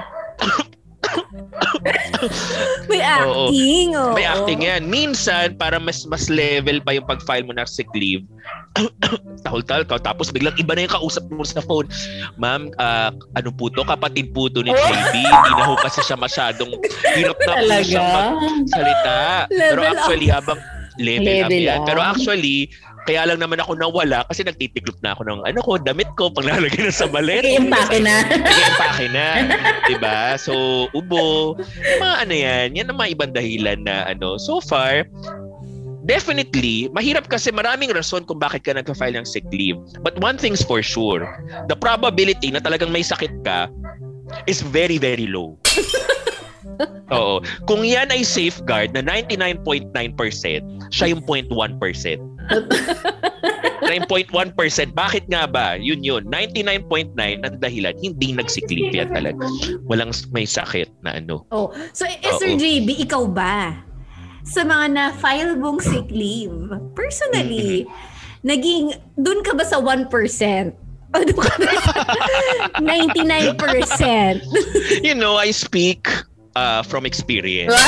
May 2.91 3.03
acting. 3.03 3.95
Oo. 3.95 4.15
May 4.15 4.25
acting 4.25 4.61
yan. 4.62 4.83
Minsan, 4.87 5.55
para 5.57 5.77
mas 5.77 6.07
mas 6.07 6.27
level 6.27 6.79
pa 6.81 6.95
yung 6.95 7.07
pag-file 7.07 7.43
mo 7.43 7.53
ng 7.53 7.67
sick 7.67 7.89
leave, 7.93 8.23
tahol-tahol 9.45 9.85
ka, 9.85 9.99
tapos 9.99 10.31
biglang 10.31 10.55
iba 10.57 10.75
na 10.75 10.87
yung 10.87 10.95
kausap 10.95 11.25
mo 11.29 11.43
sa 11.43 11.61
phone. 11.61 11.87
Ma'am, 12.37 12.71
ah, 12.79 13.11
ano 13.35 13.51
po 13.51 13.69
to? 13.69 13.83
Kapatid 13.83 14.31
po 14.31 14.47
to 14.47 14.62
ni 14.62 14.71
Oh. 14.71 14.79
JB. 14.79 15.15
Hindi 15.19 15.51
na 15.55 15.65
ho 15.65 15.75
kasi 15.79 16.01
siya 16.03 16.17
masyadong 16.17 16.71
hirap 17.17 17.39
na 17.43 17.53
po 17.57 17.67
siyang 17.83 18.11
magsalita. 18.62 19.17
Pero 19.51 19.81
actually, 19.83 20.29
habang 20.29 20.61
level, 20.97 21.27
up 21.27 21.49
Level 21.49 21.62
yan. 21.62 21.81
up. 21.81 21.87
Pero 21.87 22.01
actually, 22.01 22.59
kaya 23.07 23.23
lang 23.23 23.38
naman 23.38 23.62
ako 23.62 23.79
nawala 23.79 24.27
kasi 24.27 24.42
nagtitiklop 24.42 24.99
na 25.01 25.14
ako 25.14 25.23
ng 25.31 25.40
ano 25.47 25.61
ko, 25.62 25.79
damit 25.79 26.11
ko, 26.19 26.29
paglalagay 26.29 26.83
na 26.83 26.90
sa 26.90 27.07
balet. 27.07 27.47
I-impake 27.47 28.03
na. 28.03 28.27
Nag-empake 28.27 29.07
na. 29.14 29.27
diba? 29.87 30.35
So, 30.35 30.53
ubo. 30.90 31.55
Yung 31.62 32.01
mga 32.03 32.16
ano 32.27 32.35
yan, 32.35 32.66
yan 32.75 32.90
ang 32.90 32.99
mga 32.99 33.11
ibang 33.14 33.33
dahilan 33.33 33.87
na 33.87 34.11
ano. 34.11 34.35
So 34.42 34.59
far, 34.59 35.07
definitely, 36.03 36.90
mahirap 36.90 37.31
kasi 37.31 37.55
maraming 37.55 37.95
rason 37.95 38.27
kung 38.27 38.42
bakit 38.42 38.66
ka 38.66 38.75
nag-file 38.75 39.14
ng 39.14 39.27
sick 39.27 39.47
leave. 39.55 39.79
But 40.03 40.19
one 40.19 40.37
thing's 40.37 40.66
for 40.66 40.83
sure, 40.83 41.23
the 41.71 41.79
probability 41.79 42.51
na 42.51 42.59
talagang 42.59 42.90
may 42.90 43.07
sakit 43.07 43.47
ka 43.47 43.71
is 44.51 44.66
very, 44.66 44.99
very 44.99 45.31
low. 45.31 45.55
Oo. 47.14 47.38
Kung 47.71 47.87
yan 47.87 48.11
ay 48.11 48.27
safeguard 48.27 48.92
na 48.92 49.03
99.9%, 49.03 49.95
siya 50.90 51.07
yung 51.14 51.23
0.1%. 51.23 52.36
9.1%. 53.87 54.92
Bakit 54.92 55.24
nga 55.30 55.46
ba? 55.46 55.78
Yun 55.78 56.02
yun. 56.02 56.22
99.9 56.28 57.46
ang 57.46 57.56
dahilan. 57.62 57.94
Hindi 58.02 58.35
nagsiklip 58.35 58.92
yan 58.92 59.14
talaga. 59.14 59.46
Walang 59.87 60.11
may 60.35 60.46
sakit 60.48 60.90
na 61.06 61.20
ano. 61.20 61.46
Oh. 61.54 61.70
So, 61.94 62.04
eh, 62.06 62.18
Sir 62.37 62.56
Oo. 62.56 62.59
JB, 62.59 63.06
ikaw 63.06 63.24
ba? 63.30 63.78
Sa 64.46 64.62
mga 64.62 64.87
na-file 64.94 65.59
mong 65.59 65.82
sick 65.82 66.06
leave, 66.11 66.70
personally, 66.94 67.87
naging, 68.46 68.94
dun 69.18 69.42
ka 69.42 69.54
ba 69.54 69.64
sa 69.66 69.82
1%? 69.82 70.06
O 71.14 71.18
dun 71.22 71.38
ka 71.38 71.56
ba 71.59 71.72
sa 71.82 71.94
99%? 72.82 74.42
You 75.02 75.14
know, 75.14 75.37
I 75.38 75.50
speak 75.50 76.09
uh, 76.57 76.83
from 76.83 77.05
experience. 77.05 77.77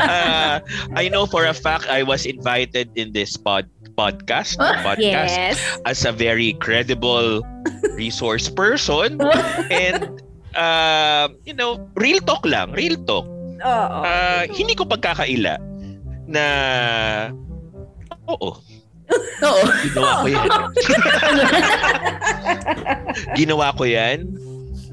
uh, 0.00 0.64
I 0.96 1.12
know 1.12 1.28
for 1.28 1.44
a 1.44 1.52
fact 1.52 1.86
I 1.86 2.02
was 2.02 2.24
invited 2.24 2.88
in 2.96 3.12
this 3.12 3.36
pod 3.36 3.68
podcast 3.92 4.56
podcast 4.56 5.36
yes. 5.36 5.60
as 5.84 6.08
a 6.08 6.12
very 6.12 6.56
credible 6.64 7.44
resource 7.92 8.48
person 8.48 9.20
and 9.68 10.08
uh, 10.56 11.28
you 11.44 11.52
know 11.52 11.76
real 12.00 12.16
talk 12.24 12.40
lang 12.48 12.72
real 12.72 12.96
talk 13.04 13.28
Oo. 13.60 14.00
uh, 14.00 14.48
hindi 14.48 14.72
ko 14.72 14.88
pagkakaila 14.88 15.60
na 16.24 16.44
oo 18.32 18.56
Oo. 19.44 19.62
ginawa 19.84 20.24
ko 20.24 20.26
yan 20.32 20.48
ginawa 23.38 23.66
ko 23.76 23.84
yan 23.84 24.18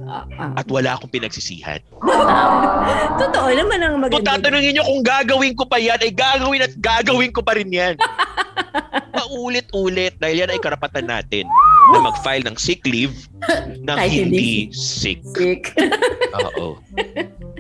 Ah, 0.10 0.26
ah. 0.42 0.52
at 0.58 0.66
wala 0.66 0.98
akong 0.98 1.14
pinagsisihan 1.14 1.78
Totoo 3.22 3.50
naman 3.54 3.78
ang 3.78 3.94
Kung 4.02 4.04
maganda. 4.10 4.42
tatanungin 4.42 4.74
nyo 4.74 4.84
kung 4.88 5.02
gagawin 5.06 5.54
ko 5.54 5.64
pa 5.70 5.78
yan, 5.78 6.00
ay 6.02 6.10
gagawin 6.10 6.66
at 6.66 6.74
gagawin 6.80 7.30
ko 7.30 7.46
pa 7.46 7.54
rin 7.54 7.70
yan. 7.70 7.94
Paulit-ulit 9.16 10.16
dahil 10.18 10.46
yan 10.46 10.52
ay 10.54 10.60
karapatan 10.62 11.06
natin 11.06 11.46
na 11.94 12.00
mag-file 12.00 12.46
ng 12.46 12.56
sick 12.56 12.82
leave 12.86 13.14
ng 13.82 13.98
hindi 13.98 14.18
hindi 14.24 14.50
sick. 14.72 15.20
Sick. 15.36 15.74
Oo. 16.58 16.78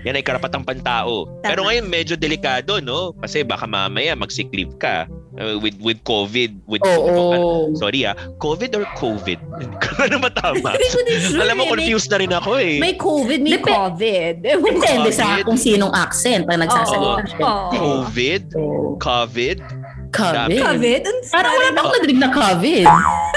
Yan 0.08 0.16
ay 0.16 0.24
karapatang 0.24 0.64
pantao. 0.64 1.28
Pero 1.44 1.68
ngayon 1.68 1.90
medyo 1.90 2.16
delikado, 2.16 2.80
no? 2.80 3.12
Kasi 3.20 3.44
baka 3.44 3.68
mamaya 3.68 4.16
mag-sick 4.16 4.48
leave 4.56 4.72
ka 4.80 5.06
uh, 5.39 5.56
with 5.58 5.80
with 5.80 6.04
COVID, 6.04 6.67
with 6.67 6.84
Oo. 6.84 7.71
Sorry 7.73 8.04
ah, 8.04 8.13
COVID 8.38 8.75
or 8.75 8.86
COVID? 8.93 9.39
Ko 9.80 9.91
na 10.04 10.08
naman 10.12 10.32
tama. 10.36 10.75
Hindi 10.75 10.88
ko 10.91 10.99
din 11.02 11.19
sure 11.23 11.41
Alam 11.41 11.56
mo, 11.56 11.63
eh. 11.63 11.67
May- 11.67 11.73
confused 11.80 12.10
na 12.12 12.17
rin 12.19 12.32
ako 12.32 12.52
eh. 12.60 12.75
May 12.78 12.93
COVID, 12.95 13.39
may 13.39 13.52
Dep- 13.58 13.65
COVID. 13.65 14.34
Depende 14.43 15.10
sa 15.10 15.39
kung 15.41 15.58
sinong 15.58 15.93
accent 15.95 16.43
ang 16.45 16.60
nagsasalita. 16.62 17.21
Oo. 17.39 17.47
Oo. 17.47 17.69
COVID, 17.71 18.41
Oo. 18.54 18.86
COVID, 18.99 19.58
COVID. 20.10 20.58
COVID? 20.58 21.02
Ang 21.06 21.17
Parang 21.30 21.54
wala 21.54 21.69
pa 21.69 21.80
ako 21.80 21.89
nadinig 22.02 22.19
na 22.19 22.30
COVID. 22.30 22.86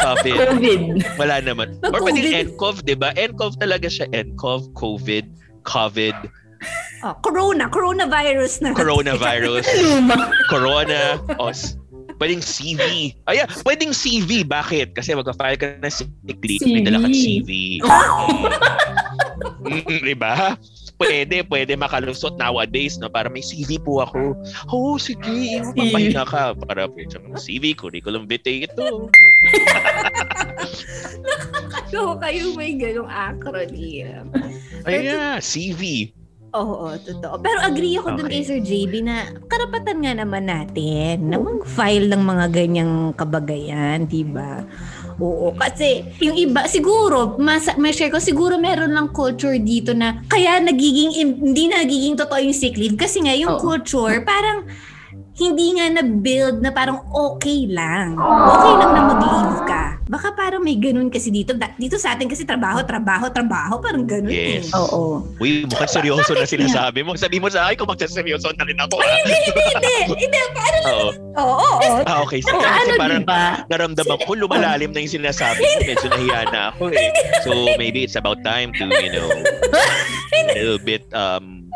COVID. 0.02 0.36
COVID. 0.40 0.80
Wala 1.20 1.34
naman. 1.38 1.68
Or 1.84 2.00
pwede. 2.00 2.48
NCOV, 2.48 2.76
di 2.82 2.96
ba? 2.96 3.12
NCOV 3.12 3.52
talaga 3.60 3.86
siya. 3.86 4.08
NCOV, 4.10 4.72
COVID, 4.72 5.24
COVID, 5.62 6.16
Oh, 7.02 7.18
corona, 7.18 7.66
coronavirus 7.66 8.62
na. 8.62 8.70
coronavirus, 8.78 9.66
Luma. 9.82 10.30
corona, 10.46 11.18
os. 11.42 11.74
Pwedeng 12.22 12.38
CV. 12.38 13.10
Ayan, 13.26 13.50
pwedeng 13.66 13.90
CV. 13.90 14.46
Bakit? 14.46 14.94
Kasi 14.94 15.10
mag-file 15.10 15.58
ka 15.58 15.74
na 15.82 15.90
sick 15.90 16.06
leave, 16.22 16.62
may 16.70 16.86
dala 16.86 17.02
kang 17.02 17.10
CV. 17.10 17.50
Mm, 19.62 20.06
di 20.06 20.14
ba? 20.14 20.54
Pwede, 20.98 21.42
pwede 21.46 21.74
makalusot 21.74 22.38
nowadays, 22.38 22.98
no? 22.98 23.10
Para 23.10 23.26
may 23.26 23.42
CV 23.42 23.78
po 23.78 24.02
ako. 24.02 24.38
Oh, 24.70 24.94
sige, 24.98 25.58
mapapahinga 25.62 26.22
ka. 26.26 26.54
Para 26.54 26.86
pwede 26.86 27.18
ng 27.18 27.38
CV, 27.38 27.74
curriculum 27.74 28.26
vitae 28.30 28.70
ito. 28.70 29.10
So, 31.92 32.16
kayo 32.16 32.56
may 32.56 32.72
ganong 32.80 33.12
acronym. 33.12 34.32
Ayan, 34.88 35.44
CV. 35.44 36.08
Oo, 36.52 36.92
totoo. 37.00 37.40
Pero 37.40 37.58
agree 37.64 37.96
ako 37.96 38.20
dun 38.20 38.28
kay 38.28 38.44
Okay. 38.44 38.48
Sir 38.48 38.60
JB 38.60 38.92
na 39.00 39.24
karapatan 39.48 40.04
nga 40.04 40.12
naman 40.12 40.44
natin 40.44 41.32
na 41.32 41.40
mag-file 41.40 42.12
ng 42.12 42.22
mga 42.22 42.46
ganyang 42.52 42.94
kabagayan, 43.16 44.04
di 44.04 44.20
ba? 44.20 44.60
Oo, 45.16 45.56
kasi 45.56 46.04
yung 46.20 46.36
iba, 46.36 46.68
siguro, 46.68 47.40
mas, 47.40 47.72
may 47.80 47.96
share 47.96 48.12
ko, 48.12 48.20
siguro 48.20 48.60
meron 48.60 48.92
lang 48.92 49.08
culture 49.16 49.56
dito 49.56 49.96
na 49.96 50.20
kaya 50.28 50.60
nagiging, 50.60 51.40
hindi 51.40 51.72
nagiging 51.72 52.20
totoo 52.20 52.40
yung 52.44 52.56
sick 52.56 52.76
leave 52.76 53.00
kasi 53.00 53.24
nga 53.24 53.32
yung 53.32 53.56
Oo. 53.56 53.62
culture 53.62 54.20
parang 54.20 54.68
hindi 55.42 55.66
nga 55.74 55.86
na-build 55.92 56.60
na 56.60 56.70
parang 56.70 57.02
okay 57.08 57.66
lang. 57.66 58.14
Okay 58.16 58.72
lang 58.76 58.90
na 58.92 59.02
mag-leave 59.08 59.60
ka. 59.64 59.82
Baka 60.04 60.28
parang 60.32 60.60
may 60.60 60.76
ganun 60.76 61.08
kasi 61.08 61.28
dito. 61.28 61.52
Dito 61.74 61.96
sa 61.96 62.12
atin 62.12 62.28
kasi 62.28 62.44
trabaho, 62.44 62.84
trabaho, 62.84 63.26
trabaho. 63.26 63.80
Parang 63.80 64.04
ganun 64.04 64.28
Yes. 64.28 64.68
eh. 64.68 64.76
Oo. 64.76 65.24
Uy, 65.38 65.64
mukhang 65.64 65.88
seryoso 65.90 66.32
na 66.32 66.44
sinasabi 66.44 67.00
mo. 67.00 67.16
Sabi 67.16 67.38
mo 67.38 67.48
sa 67.48 67.66
akin 67.66 67.76
kung 67.76 67.88
magsaseryoso 67.88 68.52
na 68.54 68.64
rin 68.64 68.76
ako. 68.76 68.94
ah. 68.96 69.08
Hindi, 69.08 69.38
hindi. 69.72 69.96
Hindi, 70.20 70.38
ano 70.38 70.78
lang. 70.78 70.92
Oo. 70.92 71.10
Oo, 71.32 71.54
oo. 71.56 71.92
Ah, 72.04 72.20
okay. 72.20 72.44
Sige. 72.44 72.52
Kasi 72.52 72.68
ano, 72.84 73.00
parang 73.00 73.22
diba? 73.24 73.42
naramdaman 73.66 74.18
ko, 74.22 74.30
lumalalim 74.36 74.92
na 74.92 75.00
yung 75.00 75.14
sinasabi 75.16 75.58
ko. 75.58 75.78
Medyo 75.82 76.06
nahiya 76.10 76.40
na 76.50 76.60
ako 76.70 76.92
eh. 76.92 77.08
So, 77.40 77.48
maybe 77.74 78.04
it's 78.04 78.14
about 78.14 78.44
time 78.44 78.70
to, 78.76 78.84
you 78.92 79.10
know, 79.10 79.28
a 80.36 80.52
little 80.52 80.76
bit 80.78 81.08
um 81.12 81.72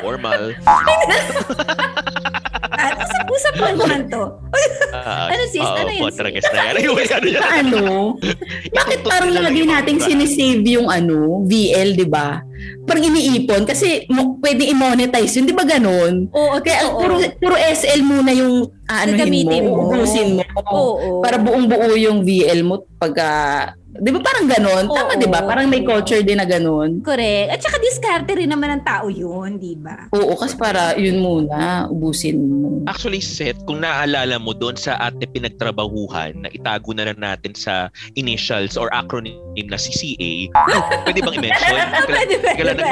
formal. 0.00 0.52
At 2.82 2.98
usap, 3.30 3.54
lang 3.56 3.76
naman 3.78 4.00
to. 4.08 4.22
Ah, 4.92 5.30
Ano, 5.30 5.42
sis? 5.46 5.62
oo, 5.62 5.72
Ano 5.72 5.88
yun, 5.88 6.02
po, 6.02 6.08
sis? 6.10 6.18
tragas 6.18 6.44
na 6.44 6.58
yan. 6.60 6.74
Ano 6.74 6.90
ano? 7.40 7.82
Bakit 8.78 8.98
parang 9.02 9.32
lagi 9.32 9.62
nating 9.62 9.98
sinisave 9.98 10.66
yung 10.66 10.88
ano, 10.88 11.40
VL, 11.46 11.94
di 11.94 12.04
ba? 12.04 12.42
Parang 12.82 13.02
iniipon 13.02 13.62
kasi 13.62 14.04
mo, 14.08 14.36
pwede 14.38 14.66
i-monetize 14.66 15.38
yun, 15.38 15.46
di 15.46 15.54
ba 15.54 15.62
ganun? 15.62 16.26
Oo, 16.30 16.58
Kaya 16.58 16.84
totoo. 16.84 16.98
puro, 16.98 17.14
puro 17.38 17.56
SL 17.56 18.02
muna 18.02 18.30
yung 18.30 18.66
Gagamitin 19.08 19.62
mo, 19.64 19.88
mo. 19.88 20.02
mo. 20.34 20.42
Oo. 20.68 21.08
Para 21.22 21.38
buong 21.38 21.66
buo 21.66 21.94
yung 21.94 22.22
VL 22.22 22.60
mo 22.60 22.84
pagka 22.98 23.28
Di 23.92 24.08
ba 24.08 24.24
parang 24.24 24.48
ganun? 24.48 24.84
Tama, 24.88 25.12
Oo. 25.12 25.20
di 25.20 25.28
ba? 25.28 25.44
Parang 25.44 25.68
may 25.68 25.84
culture 25.84 26.24
din 26.24 26.40
na 26.40 26.48
ganun. 26.48 27.04
Correct. 27.04 27.52
At 27.52 27.60
saka 27.60 27.76
diskarte 27.76 28.32
rin 28.32 28.48
naman 28.48 28.80
ng 28.80 28.82
tao 28.88 29.12
yun, 29.12 29.60
di 29.60 29.76
ba? 29.76 30.08
Oo, 30.16 30.32
kasi 30.32 30.56
para 30.56 30.96
yun 30.96 31.20
muna, 31.20 31.84
ubusin 31.92 32.40
mo. 32.40 32.80
Actually, 32.88 33.20
Seth, 33.20 33.60
kung 33.68 33.84
naaalala 33.84 34.40
mo 34.40 34.56
doon 34.56 34.80
sa 34.80 34.96
ate 34.96 35.28
pinagtrabahuhan 35.28 36.40
na 36.40 36.48
itago 36.48 36.96
na 36.96 37.12
lang 37.12 37.20
natin 37.20 37.52
sa 37.52 37.92
initials 38.16 38.80
or 38.80 38.88
acronym 38.96 39.36
na 39.68 39.76
CCA, 39.76 40.48
pwede 41.04 41.20
bang 41.20 41.36
i-mention? 41.36 41.76
Pwede, 42.08 42.34
pwede, 42.40 42.72
pwede 42.80 42.82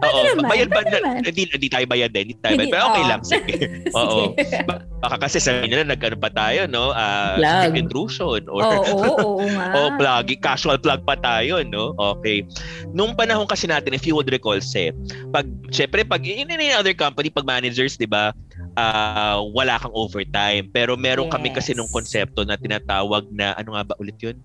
Oo, 0.00 0.20
naman, 0.32 0.44
bayad 0.48 0.68
ba? 0.72 0.80
Hindi, 1.28 1.42
hindi 1.52 1.68
tayo 1.68 1.84
bayad 1.84 2.10
din. 2.16 2.32
Hindi 2.32 2.40
tayo 2.40 2.56
bayad. 2.56 2.72
Pero 2.72 2.84
okay 2.88 3.04
oo. 3.04 3.10
lang. 3.12 3.20
Sige. 3.20 3.54
Oo. 4.00 4.22
Ba- 4.64 4.88
Baka 4.98 5.30
kasi 5.30 5.38
sabi 5.38 5.70
nila, 5.70 5.86
nag-ano 5.86 6.18
pa 6.18 6.26
tayo, 6.26 6.66
no? 6.66 6.90
Uh, 6.90 7.38
intrusion. 7.70 8.42
Or, 8.50 8.66
Oo, 8.66 8.82
oo, 8.82 9.14
oo 9.38 9.46
nga. 9.46 9.66
o 9.78 9.94
plug, 9.94 10.26
casual 10.38 10.78
plug 10.78 11.02
pa 11.04 11.18
tayo, 11.18 11.60
no? 11.66 11.92
Okay. 12.18 12.46
Nung 12.90 13.14
panahon 13.14 13.46
kasi 13.46 13.66
natin, 13.66 13.92
if 13.94 14.06
you 14.06 14.14
would 14.14 14.30
recall, 14.30 14.58
Seth, 14.58 14.94
pag, 15.30 15.44
syempre, 15.68 16.02
pag 16.02 16.22
in 16.24 16.48
any 16.48 16.72
other 16.72 16.94
company, 16.94 17.28
pag 17.28 17.44
managers, 17.44 17.98
di 17.98 18.06
ba, 18.06 18.30
ah, 18.78 19.42
wala 19.42 19.78
kang 19.78 19.94
overtime. 19.94 20.70
Pero 20.70 20.94
meron 20.94 21.28
kami 21.28 21.50
kasi 21.50 21.74
Yes. 21.74 21.78
nung 21.82 21.90
konsepto 21.90 22.46
na 22.46 22.54
tinatawag 22.54 23.26
na, 23.34 23.54
ano 23.58 23.74
nga 23.74 23.82
ba 23.82 23.94
ulit 23.98 24.16
yun? 24.22 24.38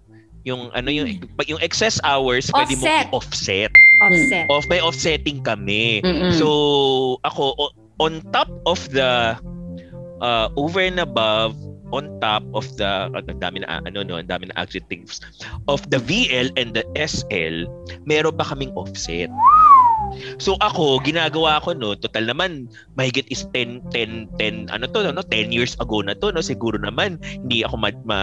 Yung 0.43 0.75
ano 0.75 0.91
yung 0.91 1.23
pag 1.39 1.47
yung 1.47 1.63
excess 1.63 2.03
hours 2.03 2.51
pwede 2.51 2.75
mo 2.75 2.84
Offset. 2.84 3.08
i-offset. 3.08 3.71
Offset. 4.03 4.45
Off 4.51 4.67
may 4.67 4.84
offsetting 4.84 5.39
kami. 5.39 6.03
Mm-mm. 6.03 6.36
So 6.36 7.15
ako 7.23 7.71
on 8.03 8.19
top 8.36 8.51
of 8.67 8.84
the 8.91 9.39
uh, 10.19 10.47
over 10.60 10.84
and 10.84 10.99
above 10.99 11.56
on 11.93 12.10
top 12.17 12.41
of 12.58 12.65
the 12.75 13.08
ang 13.13 13.38
dami 13.38 13.62
na 13.62 13.79
ano 13.86 14.01
no, 14.01 14.17
ang 14.17 14.27
dami 14.27 14.49
na 14.49 14.58
adjectives 14.58 15.21
of 15.69 15.86
the 15.93 16.01
VL 16.01 16.49
and 16.58 16.73
the 16.73 16.82
SL, 16.97 17.69
meron 18.10 18.34
pa 18.34 18.49
kaming 18.49 18.73
offset. 18.73 19.29
So 20.38 20.58
ako, 20.62 21.01
ginagawa 21.01 21.58
ko 21.62 21.73
no, 21.73 21.97
total 21.97 22.29
naman 22.29 22.69
mahigit 22.93 23.25
is 23.34 23.49
10 23.49 23.82
10 23.93 24.29
10 24.38 24.69
ano 24.69 24.86
to 24.86 25.01
no, 25.10 25.25
10 25.25 25.49
years 25.49 25.73
ago 25.82 26.06
na 26.06 26.13
to 26.13 26.29
no, 26.29 26.41
siguro 26.41 26.77
naman 26.77 27.17
hindi 27.21 27.65
ako 27.65 27.75
ma, 27.82 27.89
ma, 28.06 28.19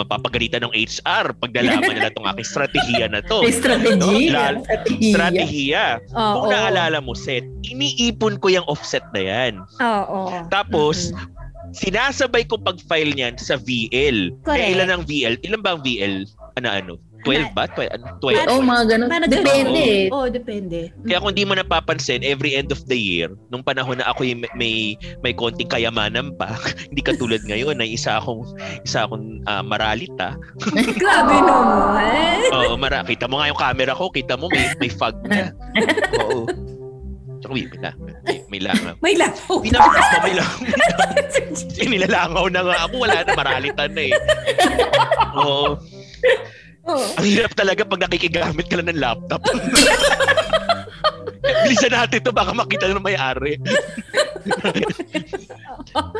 mapapagalitan 0.00 0.64
ng 0.64 0.72
HR 0.72 1.36
pag 1.36 1.50
nalaman 1.52 1.92
nila 1.92 2.12
tong 2.16 2.24
aking 2.32 2.48
strategiya 2.48 3.12
na 3.12 3.20
to. 3.24 3.44
May 3.44 3.52
strategy. 3.52 4.00
No, 4.00 4.12
lal- 4.32 4.64
strategy. 4.64 5.12
Strategiya. 5.12 5.84
Oo. 6.16 6.32
Kung 6.40 6.56
naalala 6.56 6.98
mo, 7.04 7.12
Seth, 7.12 7.44
iniipon 7.68 8.40
ko 8.40 8.48
yung 8.48 8.64
offset 8.68 9.04
na 9.12 9.20
yan. 9.20 9.52
Oo. 9.80 10.32
Tapos, 10.48 11.12
Mhm. 11.12 11.35
Sinasabay 11.72 12.44
ko 12.46 12.60
pag-file 12.60 13.14
niyan 13.16 13.34
sa 13.40 13.56
VL. 13.58 14.34
Correct. 14.44 14.62
Eh, 14.62 14.74
ilan 14.76 14.90
ang 14.92 15.02
VL? 15.06 15.34
Ilan 15.42 15.62
ba 15.62 15.78
ang 15.78 15.82
VL? 15.82 16.28
Ano, 16.56 16.68
ano? 16.70 16.94
12 17.26 17.50
ba? 17.58 17.66
12? 17.74 17.90
Ano, 17.90 18.04
12? 18.22 18.46
Oh, 18.46 18.62
mga 18.62 18.82
ganun. 18.86 19.08
Parang 19.10 19.30
Depende. 19.30 19.86
Oo, 20.14 20.30
depende. 20.30 20.94
Kaya 21.02 21.18
kung 21.18 21.34
di 21.34 21.42
mo 21.42 21.58
napapansin, 21.58 22.22
every 22.22 22.54
end 22.54 22.70
of 22.70 22.78
the 22.86 22.94
year, 22.94 23.34
nung 23.50 23.66
panahon 23.66 23.98
na 23.98 24.06
ako 24.14 24.22
yung 24.22 24.46
may, 24.46 24.52
may, 24.54 24.74
may 25.26 25.34
konting 25.34 25.66
kayamanan 25.66 26.30
pa, 26.38 26.54
hindi 26.88 27.02
katulad 27.02 27.42
ngayon 27.42 27.82
na 27.82 27.86
isa 27.86 28.22
akong 28.22 28.46
isa 28.86 29.10
akong 29.10 29.42
ah, 29.50 29.66
maralita. 29.66 30.38
Grabe 31.02 31.36
naman. 31.42 32.46
Oo, 32.54 32.78
mara. 32.78 33.02
Kita 33.02 33.26
mo 33.26 33.42
nga 33.42 33.50
yung 33.50 33.58
camera 33.58 33.92
ko, 33.98 34.06
kita 34.14 34.38
mo 34.38 34.46
may 34.54 34.70
may 34.78 34.90
fog 34.92 35.18
na. 35.26 35.50
Oo. 36.22 36.46
Tsaka 37.46 37.54
may, 37.54 37.66
may, 37.70 38.14
may, 38.26 38.38
may 38.50 38.60
langaw. 38.60 38.94
May 38.98 39.14
lapo. 39.14 39.54
Pinapit 39.62 40.02
pa 40.02 40.18
may 40.22 40.34
langaw. 40.34 40.60
Nilalangaw 41.86 42.44
na 42.54 42.60
nga 42.66 42.76
ako. 42.86 42.94
Wala 43.06 43.16
na, 43.22 43.32
maralitan 43.38 43.90
na 43.94 44.02
eh. 44.02 44.12
Oo. 45.46 45.78
Oo. 46.86 47.06
Ang 47.18 47.26
hirap 47.26 47.52
talaga 47.54 47.82
pag 47.86 48.02
nakikigamit 48.02 48.66
ka 48.66 48.78
lang 48.78 48.90
ng 48.90 48.98
laptop. 48.98 49.42
Bilisan 51.66 51.94
natin 51.94 52.22
to 52.22 52.34
baka 52.34 52.54
makita 52.54 52.90
ng 52.90 53.02
may-ari. 53.02 53.58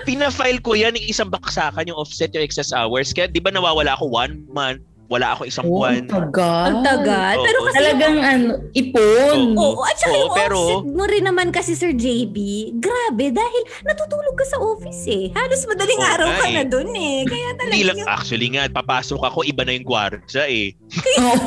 Pina-file 0.06 0.62
ko 0.62 0.74
yan 0.74 0.94
ng 0.98 1.06
isang 1.06 1.30
baksakan 1.30 1.86
yung 1.86 1.98
offset 1.98 2.34
yung 2.34 2.42
excess 2.42 2.74
hours. 2.74 3.14
Kaya 3.14 3.30
di 3.30 3.38
ba 3.42 3.50
nawawala 3.54 3.94
ako 3.94 4.10
one 4.10 4.42
month, 4.50 4.82
wala 5.06 5.32
ako 5.32 5.42
isang 5.44 5.64
Oh, 5.64 5.80
buwan. 5.80 5.94
ang 5.96 6.08
tagal. 6.08 6.66
Ang 6.66 6.78
tagal. 6.82 7.34
Oo. 7.34 7.44
Pero 7.44 7.58
kasi 7.62 7.76
Talagang 7.76 8.16
ano, 8.18 8.50
ipon. 8.72 9.38
Oo, 9.54 9.80
at 9.80 9.96
saka 9.96 10.10
Oo, 10.10 10.20
yung 10.20 10.34
pero- 10.34 10.58
offset 10.74 10.86
mo 10.92 11.04
rin 11.04 11.24
naman 11.24 11.48
kasi 11.48 11.72
Sir 11.72 11.92
JB, 11.92 12.36
grabe 12.76 13.30
dahil 13.30 13.62
natutulog 13.82 14.34
ka 14.34 14.46
sa 14.46 14.58
office 14.58 15.04
eh. 15.06 15.30
Halos 15.30 15.62
madaling 15.64 16.00
Oo 16.00 16.10
araw 16.10 16.28
nga 16.28 16.38
ka 16.38 16.46
eh. 16.46 16.54
na 16.54 16.64
dun 16.64 16.90
eh. 16.90 17.22
Kaya 17.22 17.48
talaga 17.54 17.70
Hindi 17.72 17.84
lang, 17.84 17.98
yung... 17.98 18.08
actually 18.08 18.48
nga, 18.50 18.62
papasok 18.68 19.20
ako, 19.22 19.38
iba 19.42 19.62
na 19.62 19.72
yung 19.72 19.84
gwardiya 19.84 20.44
eh. 20.44 20.74
Oh, 21.18 21.38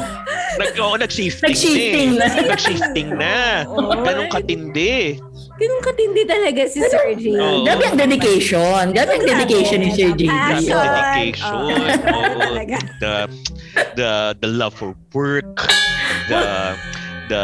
Nag, 0.57 0.73
oo, 0.75 0.95
nag-shifting, 0.97 1.51
Nag-shifting 1.51 2.09
na. 2.11 2.25
na. 2.25 2.35
eh. 2.35 2.47
Nag-shifting 2.49 3.09
na. 3.13 3.35
Oo. 3.65 3.93
Ganun 3.97 4.27
katindi. 4.29 5.19
Ganun 5.59 5.79
katindi 5.83 6.23
talaga 6.23 6.63
si 6.71 6.79
Sir. 6.79 7.19
Oo. 7.19 7.67
Grabe 7.67 7.83
ang 7.83 7.99
dedication. 7.99 8.95
Grabe 8.95 9.11
ang 9.19 9.25
dedication 9.27 9.83
ni 9.83 9.91
Sir 9.91 10.15
JB. 10.15 10.31
Passion. 10.31 10.79
Oh. 10.79 10.87
Dedication. 10.87 11.55
Talaga. 12.39 12.77
the 13.03 13.13
the 13.99 14.11
the 14.39 14.49
love 14.49 14.73
for 14.73 14.95
work, 15.11 15.67
the 16.31 16.75
the 17.27 17.43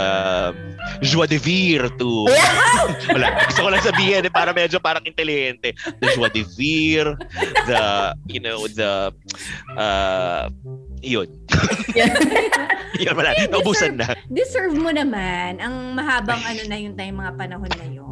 joie 1.01 1.27
de 1.27 1.37
vivre 1.37 1.89
to 1.97 2.25
wala 3.09 3.27
gusto 3.49 3.59
ko 3.65 3.69
lang 3.69 3.83
sabihin 3.83 4.25
eh, 4.25 4.31
para 4.31 4.53
medyo 4.53 4.77
parang 4.79 5.03
intelihente 5.03 5.73
the 6.01 6.07
joie 6.13 6.31
de 6.31 6.45
vivre 6.55 7.17
the 7.65 8.13
you 8.29 8.39
know 8.39 8.69
the 8.69 9.11
uh 9.77 10.47
yun 11.03 11.27
yun 13.01 13.13
wala 13.15 13.31
naubusan 13.51 13.99
na 13.99 14.15
Deserve 14.31 14.75
mo 14.75 14.91
naman 14.91 15.59
ang 15.59 15.95
mahabang 15.95 16.39
ano 16.43 16.61
na 16.67 16.77
yun 16.79 16.93
tayong 16.95 17.19
mga 17.19 17.33
panahon 17.35 17.71
na 17.75 17.87
yun. 17.87 18.11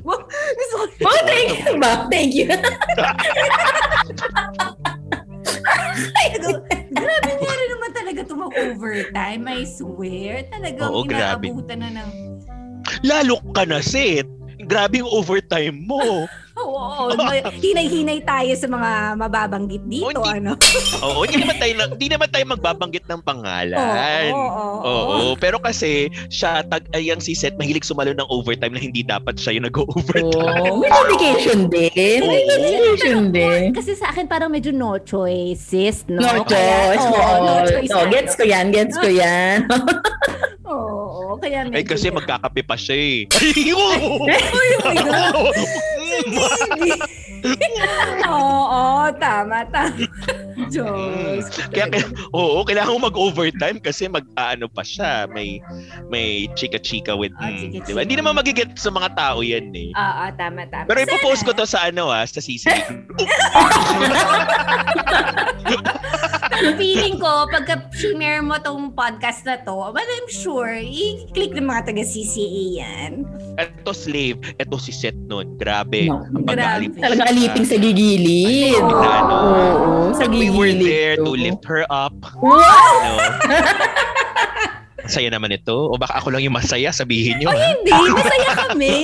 Wow, 0.00 0.24
gusto 0.30 0.74
ko 0.80 0.84
Oh, 1.04 1.20
thank 1.28 1.60
you 1.60 1.76
ba? 1.76 2.08
Thank 2.08 2.32
you. 2.32 2.48
Grabe 6.90 7.30
nga 7.36 7.52
rin 7.52 7.68
naman 7.68 7.90
talaga 7.92 8.18
ito 8.24 8.34
mag-overtime. 8.34 9.42
I 9.44 9.62
swear. 9.68 10.48
Talagang 10.48 10.90
Oo, 10.90 11.04
grabe. 11.04 11.52
inaabutan 11.52 11.78
na 11.84 11.88
ng... 12.00 12.10
lalo 13.04 13.38
ka 13.52 13.68
na 13.68 13.84
Seth 13.84 14.39
grabe 14.70 15.02
yung 15.02 15.10
overtime 15.10 15.74
mo 15.74 15.98
Oo, 16.60 17.16
may- 17.16 17.40
hinay-hinay 17.56 18.20
tayo 18.20 18.52
sa 18.52 18.68
mga 18.68 18.90
mababanggit 19.16 19.80
dito. 19.82 20.12
Oh, 20.12 20.28
hindi- 20.28 20.44
ano? 20.44 20.52
oo 21.08 21.24
hindi 21.24 21.40
naman 21.40 21.56
tayo 21.56 21.72
hindi 21.88 22.08
naman 22.10 22.28
tayo 22.28 22.44
magbabanggit 22.46 23.04
ng 23.08 23.20
pangalan 23.22 23.80
Oo, 24.28 24.44
oo, 24.76 24.84
Oo, 24.84 25.28
pero 25.34 25.56
kasi 25.56 26.12
siya 26.28 26.60
tag 26.62 26.84
ay 26.92 27.08
ang 27.08 27.18
si 27.18 27.32
Seth 27.32 27.56
mahilig 27.56 27.80
sumalo 27.82 28.12
ng 28.12 28.28
overtime 28.28 28.76
na 28.76 28.82
hindi 28.82 29.00
dapat 29.00 29.40
siya 29.40 29.56
yung 29.56 29.66
nag-overtime. 29.66 30.68
Oh, 30.68 30.76
may 30.76 30.90
dedication 30.92 31.60
din. 31.66 32.20
May 32.20 32.42
Oo. 32.44 32.50
dedication 32.50 33.18
din. 33.32 33.60
Kasi 33.72 33.96
sa 33.96 34.12
akin 34.12 34.28
parang 34.28 34.52
medyo 34.52 34.68
no 34.68 35.00
choice, 35.00 35.64
sis. 35.64 36.04
No, 36.04 36.20
No 36.20 36.44
choice. 36.44 37.00
oo, 37.00 37.16
Oo, 37.16 37.36
no 37.40 37.52
choice. 37.64 37.88
Oh, 37.90 38.04
gets 38.06 38.36
ko 38.36 38.44
yan, 38.44 38.68
gets 38.68 38.94
ko 38.94 39.08
yan. 39.22 39.64
Oo, 40.70 41.34
kaya 41.36 41.66
Ay 41.66 41.82
medyo... 41.82 41.90
kasi 41.92 42.06
magkakape 42.08 42.62
pa 42.62 42.78
siya 42.78 42.96
eh. 42.96 43.18
Ay, 43.42 43.74
oo! 43.74 44.24
Ay, 44.30 44.70
oh 44.78 44.82
my 44.86 44.96
God. 45.02 45.56
Oo, 48.30 48.82
tama, 49.16 49.64
tama. 49.72 50.04
Diyos. 50.70 51.50
Mm. 51.50 51.72
Kaya, 51.74 51.86
kaya 51.90 52.04
oo, 52.30 52.62
kailangan 52.62 52.94
mo 52.94 53.10
mag-overtime 53.10 53.82
kasi 53.82 54.06
mag-ano 54.06 54.70
pa 54.70 54.86
siya, 54.86 55.26
may 55.26 55.58
may 56.12 56.46
chika-chika 56.54 57.16
with, 57.16 57.32
Ah, 57.40 57.48
mm, 57.50 57.74
chika-chika. 57.74 57.86
di 57.90 57.96
ba? 57.96 58.00
Hindi 58.06 58.16
naman 58.20 58.38
magigit 58.38 58.70
sa 58.78 58.92
mga 58.92 59.16
tao 59.18 59.42
yan 59.42 59.72
eh. 59.74 59.90
Oo, 59.90 60.24
tama, 60.36 60.68
tama. 60.70 60.86
Pero 60.86 60.98
ipopost 61.02 61.42
ko 61.42 61.56
to 61.56 61.66
sa 61.66 61.90
ano 61.90 62.12
ah, 62.12 62.22
sa 62.22 62.38
CC. 62.38 62.70
feeling 66.76 67.16
ko, 67.16 67.46
pagka 67.48 67.88
share 67.92 68.40
mo 68.40 68.56
tong 68.58 68.92
podcast 68.92 69.44
na 69.44 69.60
to, 69.60 69.90
but 69.90 70.04
I'm 70.04 70.28
sure, 70.28 70.76
i-click 70.76 71.56
ng 71.56 71.66
mga 71.66 71.90
taga-CCA 71.92 72.64
yan. 72.80 73.12
Ito 73.56 73.92
slave, 73.92 74.40
ito 74.56 74.76
si 74.76 74.92
Seth 74.92 75.18
nun. 75.26 75.56
Grabe. 75.56 76.08
No. 76.08 76.24
Ang 76.24 76.44
pag-aalip. 76.44 76.92
Grabe. 76.96 77.02
Talagang 77.02 77.28
alipin 77.32 77.64
sa 77.64 77.76
gigilid. 77.76 78.80
Oo. 78.80 79.00
Na 79.00 79.10
ano, 79.20 79.34
Oo, 79.34 80.14
sa 80.16 80.24
we 80.28 80.48
gigilid. 80.48 80.56
were 80.56 80.74
there 80.76 81.14
to 81.16 81.30
lift 81.32 81.62
her 81.64 81.84
up. 81.88 82.14
Wow! 82.40 82.60
Ano? 82.60 83.16
Masaya 85.00 85.26
naman 85.32 85.50
ito. 85.50 85.74
O 85.90 85.98
baka 85.98 86.22
ako 86.22 86.30
lang 86.30 86.46
yung 86.46 86.54
masaya, 86.54 86.94
sabihin 86.94 87.42
nyo 87.42 87.50
ha. 87.50 87.58
Hindi, 87.58 87.92
masaya 88.14 88.50
kami. 88.68 88.96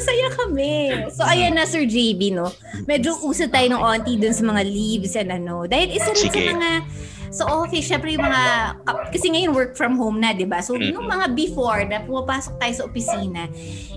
Masaya 0.00 0.28
kami. 0.32 0.72
So, 1.12 1.28
ayan 1.28 1.60
na, 1.60 1.68
Sir 1.68 1.84
JB, 1.84 2.32
no? 2.32 2.48
Medyo 2.88 3.20
uso 3.20 3.44
tayo 3.52 3.68
ng 3.68 3.80
onti 3.84 4.16
dun 4.16 4.32
sa 4.32 4.48
mga 4.48 4.64
leaves 4.64 5.12
and 5.12 5.28
ano. 5.28 5.68
Dahil 5.68 5.92
isa 5.92 6.16
rin 6.16 6.24
sa 6.24 6.32
Sige. 6.32 6.56
mga 6.56 6.70
sa 7.30 7.46
office, 7.46 7.86
syempre 7.86 8.10
yung 8.10 8.26
mga, 8.26 8.74
kasi 9.14 9.30
ngayon 9.30 9.54
work 9.54 9.72
from 9.78 9.94
home 9.94 10.18
na, 10.18 10.34
di 10.34 10.42
ba? 10.42 10.58
So, 10.58 10.74
nung 10.74 11.06
mga 11.06 11.30
before 11.36 11.86
na 11.86 12.02
pumapasok 12.02 12.58
tayo 12.58 12.72
sa 12.74 12.82
opisina, 12.90 13.46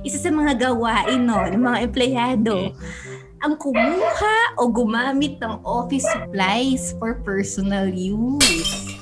isa 0.06 0.22
sa 0.22 0.30
mga 0.30 0.70
gawain, 0.70 1.26
no, 1.26 1.42
ng 1.42 1.58
mga 1.58 1.80
empleyado, 1.82 2.78
ang 3.42 3.58
kumuha 3.58 4.56
o 4.62 4.70
gumamit 4.70 5.42
ng 5.42 5.66
office 5.66 6.06
supplies 6.06 6.94
for 7.02 7.18
personal 7.26 7.90
use. 7.90 8.93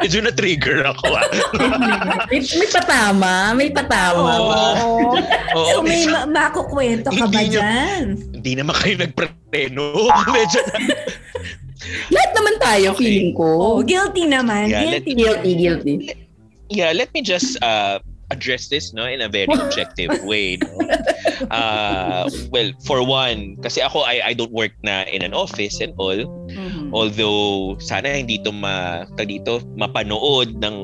Medyo 0.00 0.18
na-trigger 0.24 0.78
ako 0.88 1.06
ah. 1.12 1.24
may, 2.32 2.40
may 2.40 2.68
patama, 2.68 3.32
may 3.52 3.68
patama. 3.68 4.32
Oo. 4.40 4.60
Oo, 5.54 5.66
so 5.68 5.76
may 5.80 6.08
ma- 6.08 6.24
makukwento 6.24 7.08
ka 7.08 7.28
ba 7.28 7.42
dyan? 7.42 8.16
Hindi 8.32 8.52
naman 8.56 8.72
kayo 8.74 8.96
nagpreno. 8.96 10.08
Medyo 10.36 10.60
na, 10.64 10.74
Lahat 12.12 12.30
naman 12.32 12.54
tayo, 12.60 12.86
Okay. 12.92 13.00
feeling 13.00 13.32
ko. 13.32 13.46
Oh, 13.56 13.78
guilty 13.80 14.24
naman. 14.24 14.68
Yeah, 14.68 15.00
guilty. 15.00 15.12
Guilty, 15.16 15.52
guilty. 15.56 15.94
yeah, 16.68 16.92
let 16.92 17.08
me 17.12 17.20
just 17.20 17.56
uh, 17.60 17.98
address 18.30 18.68
this 18.68 18.92
no 18.92 19.04
in 19.04 19.20
a 19.20 19.28
very 19.28 19.48
objective 19.64 20.12
way. 20.22 20.56
No? 20.60 20.70
Uh, 21.50 22.28
well, 22.48 22.68
for 22.84 23.00
one, 23.02 23.56
kasi 23.58 23.80
ako 23.80 24.04
I 24.04 24.20
I 24.22 24.32
don't 24.32 24.52
work 24.52 24.72
na 24.80 25.02
in 25.08 25.20
an 25.20 25.32
office 25.32 25.80
and 25.80 25.92
all. 25.96 26.20
Mhm. 26.48 26.79
Although 26.90 27.78
sana 27.78 28.18
hindi 28.18 28.42
to 28.42 28.50
ma 28.50 29.06
dito 29.14 29.62
mapanood 29.78 30.58
ng 30.58 30.78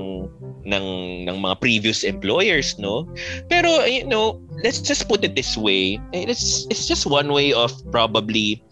ng 0.67 0.87
ng 1.31 1.37
mga 1.39 1.57
previous 1.63 2.03
employers, 2.03 2.75
no? 2.79 3.07
Pero 3.51 3.87
you 3.87 4.07
know, 4.07 4.43
let's 4.63 4.83
just 4.83 5.09
put 5.09 5.23
it 5.23 5.35
this 5.35 5.57
way. 5.57 5.99
It's 6.15 6.67
it's 6.71 6.87
just 6.87 7.07
one 7.07 7.31
way 7.31 7.55
of 7.55 7.73
probably 7.91 8.63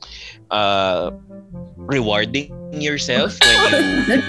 uh 0.51 1.11
rewarding 1.77 2.53
yourself 2.73 3.37
when 3.43 4.05
you 4.07 4.15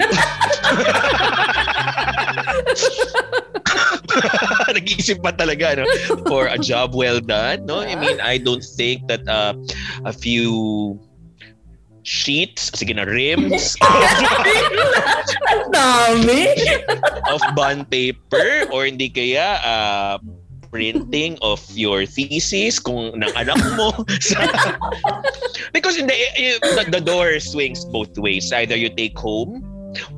Nag-iisip 4.76 5.20
pa 5.20 5.32
talaga 5.34 5.82
no 5.82 5.84
for 6.28 6.46
a 6.48 6.56
job 6.56 6.94
well 6.94 7.20
done 7.20 7.66
no 7.66 7.84
I 7.84 7.96
mean 7.96 8.20
I 8.20 8.38
don't 8.38 8.64
think 8.64 9.08
that 9.08 9.28
uh, 9.28 9.54
a 10.04 10.12
few 10.12 10.98
sheets 12.06 12.70
sige 12.70 12.94
na 12.94 13.02
rims 13.02 13.74
Ang 15.50 15.74
dami. 15.74 16.54
of 17.26 17.42
bond 17.52 17.90
paper 17.90 18.70
or 18.70 18.86
hindi 18.86 19.10
kaya 19.10 19.58
uh, 19.60 20.14
printing 20.70 21.34
of 21.42 21.58
your 21.74 22.06
thesis 22.06 22.78
kung 22.78 23.10
ng 23.16 23.32
anak 23.34 23.58
mo 23.74 23.90
because 25.74 25.96
in 25.96 26.06
the, 26.06 26.14
the 26.78 26.84
the 26.90 27.02
door 27.02 27.38
swings 27.40 27.82
both 27.86 28.14
ways 28.18 28.50
either 28.54 28.76
you 28.76 28.90
take 28.90 29.16
home 29.18 29.62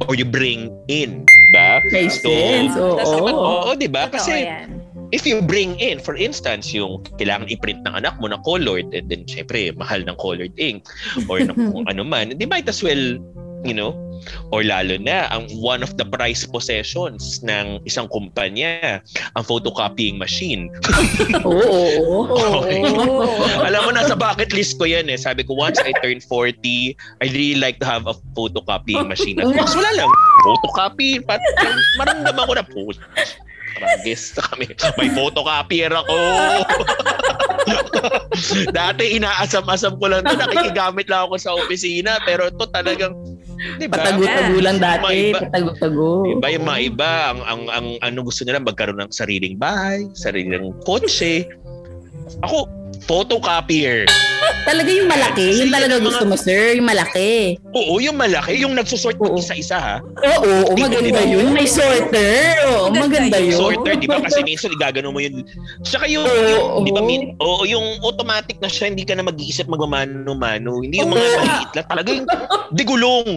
or 0.04 0.12
you 0.12 0.26
bring 0.26 0.68
in 0.88 1.22
ba 1.54 1.78
Makes 1.88 2.20
So, 2.20 2.28
sense. 2.28 2.74
Oo. 2.74 2.98
tas 2.98 3.10
naman, 3.14 3.32
Oo, 3.32 3.70
di 3.72 3.86
ba? 3.86 4.10
Totoo 4.10 4.14
Kasi 4.18 4.32
yan. 4.44 4.77
If 5.12 5.24
you 5.26 5.40
bring 5.40 5.78
in, 5.80 5.98
for 5.98 6.14
instance, 6.14 6.72
yung 6.74 7.04
kailangan 7.16 7.48
i-print 7.48 7.80
ng 7.86 7.94
anak 7.94 8.16
mo 8.20 8.28
na 8.28 8.38
colored 8.44 8.88
and 8.92 9.08
then 9.08 9.24
syempre, 9.24 9.72
mahal 9.76 10.00
ng 10.04 10.16
colored 10.20 10.52
ink 10.60 10.84
or 11.28 11.40
ng 11.40 11.56
kung 11.56 11.86
ano 11.92 12.04
man, 12.04 12.36
di 12.36 12.44
might 12.44 12.68
as 12.68 12.84
well, 12.84 13.16
you 13.64 13.74
know, 13.74 13.96
or 14.52 14.62
lalo 14.66 14.98
na, 14.98 15.30
ang 15.30 15.48
one 15.62 15.80
of 15.80 15.94
the 15.96 16.04
prized 16.04 16.50
possessions 16.52 17.40
ng 17.42 17.80
isang 17.86 18.10
kumpanya, 18.10 19.00
ang 19.38 19.44
photocopying 19.46 20.18
machine. 20.18 20.68
Oo. 21.46 22.28
oo. 22.28 22.36
Okay. 22.64 22.82
Oo. 22.84 23.24
Alam 23.68 23.80
mo, 23.88 23.90
nasa 23.94 24.18
bucket 24.18 24.52
list 24.52 24.76
ko 24.76 24.84
yan 24.84 25.08
eh. 25.08 25.16
Sabi 25.16 25.46
ko, 25.46 25.54
once 25.54 25.78
I 25.80 25.94
turn 26.02 26.20
40, 26.20 26.96
I 27.22 27.26
really 27.30 27.58
like 27.60 27.78
to 27.80 27.86
have 27.86 28.10
a 28.10 28.14
photocopying 28.36 29.08
machine. 29.08 29.38
At 29.40 29.54
mas 29.54 29.72
wala 29.72 29.90
lang, 29.94 30.10
photocopy. 30.44 31.22
Pat, 31.22 31.40
maramdaman 31.96 32.44
ko 32.44 32.54
na 32.58 32.64
po. 32.66 32.82
Karagis 33.78 34.34
na 34.34 34.42
kami. 34.50 34.66
May 34.98 35.08
photocopier 35.14 35.94
ako. 35.94 36.16
Dati 38.78 39.18
inaasam-asam 39.18 39.94
ko 40.02 40.10
lang 40.10 40.26
to. 40.26 40.34
Nakikigamit 40.34 41.06
lang 41.06 41.30
ako 41.30 41.34
sa 41.38 41.54
opisina. 41.54 42.18
Pero 42.26 42.50
ito 42.50 42.66
talagang, 42.74 43.14
di 43.78 43.86
ba? 43.86 44.02
Patago-tago 44.02 44.58
lang 44.58 44.82
dati. 44.82 45.06
Maiba. 45.06 45.46
Patago-tago. 45.46 46.26
Iba 46.26 46.46
yung 46.50 46.66
mga 46.66 46.80
iba, 46.82 47.10
ang, 47.30 47.40
ang, 47.46 47.62
ang 47.70 47.86
ano 48.02 48.18
gusto 48.26 48.42
nila 48.42 48.58
magkaroon 48.58 48.98
ng 48.98 49.14
sariling 49.14 49.54
bahay, 49.54 50.02
sariling 50.18 50.74
kotse. 50.82 51.46
Ako, 52.44 52.68
photocopier. 53.02 54.06
Talaga 54.64 54.90
yung 54.92 55.08
malaki. 55.08 55.48
Kasi 55.48 55.60
Yung 55.64 55.72
talaga 55.72 55.92
yung 55.92 55.98
mga- 55.98 56.08
gusto 56.12 56.24
mo, 56.24 56.36
sir. 56.36 56.76
Yung 56.76 56.86
malaki. 56.86 57.56
Oo, 57.72 57.94
yung 57.98 58.16
malaki, 58.16 58.52
yung 58.58 58.74
nagsusort 58.74 59.16
ng 59.16 59.28
Oo. 59.28 59.40
isa-isa 59.40 59.76
ha. 59.76 59.96
Oo, 59.98 60.44
oo, 60.62 60.72
maganda 60.74 61.20
yun. 61.20 61.50
May 61.50 61.64
sorter. 61.64 62.56
Oo, 62.64 62.88
Maganda 62.88 63.32
maganda 63.32 63.38
yun. 63.40 63.56
Sorter, 63.56 63.92
di 63.96 64.06
ba? 64.06 64.20
Kasi 64.20 64.40
minsan 64.42 64.70
igagano 64.70 65.10
mo 65.10 65.18
yun. 65.18 65.42
Tsaka 65.82 66.04
yung, 66.06 66.22
Oo, 66.22 66.36
yung 66.80 66.84
di 66.84 66.92
ba, 66.92 67.00
oo. 67.00 67.08
min, 67.08 67.20
oo, 67.38 67.62
yung 67.64 67.86
automatic 68.00 68.60
na 68.60 68.68
siya, 68.68 68.88
hindi 68.88 69.02
ka 69.02 69.16
na 69.16 69.24
mag-iisip 69.24 69.66
magmamano-mano. 69.66 70.80
Hindi 70.80 71.00
yung 71.00 71.10
mga 71.10 71.24
Oo. 71.24 71.36
maliit 71.38 71.70
lang. 71.74 71.86
Talaga 71.88 72.08
yung 72.12 72.26
digulong. 72.70 73.28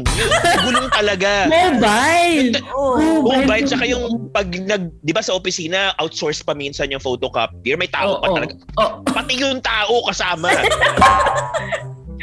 Digulong 0.54 0.88
talaga. 0.92 1.32
Mobile. 1.48 2.50
Oo. 2.72 3.26
Oo, 3.26 3.40
ba? 3.44 3.56
Tsaka 3.58 3.84
yung 3.84 4.04
pag 4.30 4.48
nag, 4.48 4.92
di 5.00 5.12
ba 5.12 5.20
sa 5.20 5.34
opisina, 5.34 5.92
outsource 5.98 6.40
pa 6.40 6.54
minsan 6.54 6.88
yung 6.88 7.02
photocopier. 7.02 7.76
May 7.76 7.90
tao 7.90 8.20
pa 8.20 8.28
Oo. 8.28 8.36
talaga. 8.36 8.54
Oh, 8.78 9.00
Pati 9.04 9.34
yung 9.36 9.51
tao 9.60 10.08
kasama. 10.08 10.48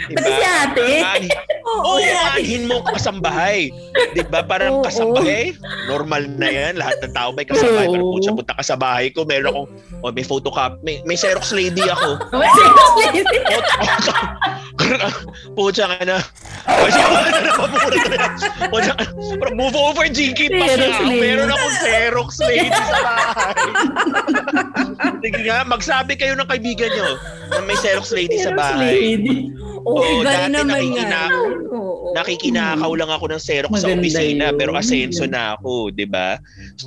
Diba? 0.06 0.22
Pati 0.22 0.30
si 0.30 0.44
ate. 0.46 0.88
Oo, 1.68 2.00
yan. 2.00 2.38
ahin 2.38 2.62
mo 2.64 2.80
kasambahay. 2.80 3.68
Di 4.16 4.24
ba? 4.24 4.40
Parang 4.40 4.80
Oo. 4.80 4.84
kasambahay, 4.86 5.52
normal 5.84 6.24
na 6.38 6.48
yan. 6.48 6.80
Lahat 6.80 6.96
ng 7.04 7.12
tao 7.12 7.28
may 7.34 7.44
kasambahay. 7.44 7.90
Oo. 7.90 7.94
Pero 7.98 8.04
putya, 8.16 8.30
punta 8.32 8.54
ka 8.56 8.64
sa 8.64 8.76
bahay 8.78 9.12
ko, 9.12 9.28
meron 9.28 9.52
akong, 9.52 9.68
oh, 10.00 10.12
may 10.14 10.24
photocopy, 10.24 10.80
may, 10.80 10.96
may 11.04 11.18
Xerox 11.18 11.52
lady 11.52 11.84
ako. 11.84 12.16
Putya 15.58 15.84
ka 15.90 16.00
na. 16.06 16.16
Putya 16.64 17.04
ka 17.04 17.18
na, 17.20 17.40
napapura 17.44 17.98
ka 18.00 18.08
na. 18.08 18.18
Putya 18.72 18.92
ka 18.96 19.04
na. 19.04 19.12
Pero 19.36 19.50
move 19.52 19.76
over, 19.76 20.08
Jinky. 20.08 20.48
Xerox 20.48 21.04
lady. 21.04 21.20
Meron 21.20 21.52
akong 21.52 21.76
Xerox 21.84 22.30
lady 22.40 22.70
sa 22.72 22.96
bahay. 23.04 23.68
Sige 25.22 25.40
nga, 25.44 25.62
magsabi 25.62 26.14
kayo 26.14 26.34
ng 26.34 26.46
kaibigan 26.46 26.90
nyo 26.90 27.08
na 27.48 27.58
may 27.64 27.76
Xerox 27.76 28.10
lady 28.10 28.38
sa 28.38 28.52
bahay. 28.52 29.16
Oo, 29.86 30.02
Oo, 30.02 30.20
iba 30.20 30.26
dati 30.28 30.52
naman 30.52 30.68
nakikina- 30.74 31.32
Oo. 31.68 32.12
nakikinakaw 32.12 32.92
lang 32.92 33.08
ako 33.08 33.24
ng 33.30 33.40
Xerox 33.40 33.72
sa 33.78 33.88
Maganda 33.88 34.02
opisina 34.02 34.46
yun. 34.50 34.56
pero 34.58 34.70
asenso 34.74 35.24
na 35.24 35.54
ako, 35.56 35.94
'di 35.94 36.06
ba? 36.08 36.36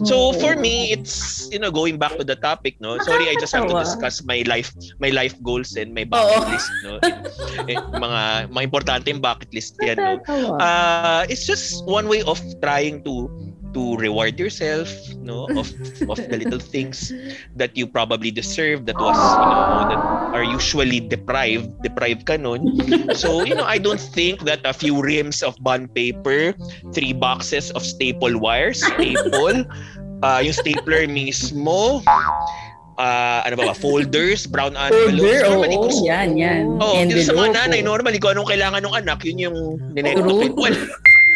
So 0.04 0.36
for 0.38 0.54
me 0.56 0.92
it's 0.92 1.48
you 1.50 1.58
know 1.58 1.72
going 1.72 1.96
back 1.98 2.14
to 2.18 2.26
the 2.26 2.36
topic 2.36 2.78
no. 2.78 3.00
Sorry 3.02 3.26
I 3.26 3.36
just 3.40 3.56
have 3.56 3.66
to 3.66 3.76
discuss 3.76 4.22
my 4.22 4.44
life 4.46 4.70
my 5.00 5.10
life 5.10 5.34
goals 5.42 5.74
and 5.74 5.96
my 5.96 6.04
bucket 6.04 6.46
Oo. 6.46 6.52
list 6.52 6.70
no. 6.84 7.00
eh, 7.66 7.78
mga 7.78 8.22
mga 8.52 8.64
importante 8.66 9.08
yung 9.10 9.24
bucket 9.24 9.50
list 9.56 9.80
yan 9.82 9.98
no. 9.98 10.12
Uh, 10.60 11.24
it's 11.26 11.48
just 11.48 11.82
one 11.88 12.06
way 12.06 12.22
of 12.28 12.38
trying 12.60 13.02
to 13.02 13.32
to 13.74 13.96
reward 13.98 14.40
yourself 14.40 14.90
no 15.20 15.48
of 15.56 15.68
of 16.12 16.20
the 16.30 16.38
little 16.38 16.60
things 16.60 17.12
that 17.56 17.76
you 17.76 17.88
probably 17.88 18.32
deserve 18.32 18.86
that 18.86 18.98
was 19.00 19.16
you 19.16 19.48
know 19.72 19.84
that 19.90 20.02
are 20.36 20.44
usually 20.46 21.00
deprived 21.00 21.72
deprived 21.84 22.26
ka 22.26 22.36
nun 22.38 22.76
so 23.16 23.44
you 23.44 23.56
know 23.56 23.66
I 23.66 23.78
don't 23.78 24.02
think 24.02 24.44
that 24.44 24.64
a 24.64 24.74
few 24.74 25.00
reams 25.02 25.44
of 25.44 25.56
bond 25.64 25.94
paper 25.96 26.54
three 26.94 27.14
boxes 27.14 27.72
of 27.72 27.84
staple 27.84 28.38
wires 28.40 28.84
staple 28.84 29.66
uh, 30.26 30.40
yung 30.44 30.56
stapler 30.56 31.08
mismo 31.08 32.02
uh, 33.02 33.40
ano 33.46 33.54
ba 33.58 33.74
ba 33.74 33.76
folders 33.76 34.46
brown 34.46 34.78
envelopes 34.78 35.22
Folder, 35.22 35.40
normally 35.48 35.78
oo. 35.78 35.84
kung 35.90 36.06
Yan, 36.06 36.30
yan. 36.38 36.64
Oh, 36.82 36.98
dito 37.02 37.22
sa 37.26 37.34
mga 37.34 37.50
nanay, 37.58 37.82
oo. 37.82 37.90
normally 37.90 38.18
kung 38.22 38.38
anong 38.38 38.50
kailangan 38.50 38.82
ng 38.86 38.96
anak, 38.96 39.20
yun 39.26 39.38
yung 39.50 39.58
nineknokin. 39.94 40.54
Well, 40.58 40.76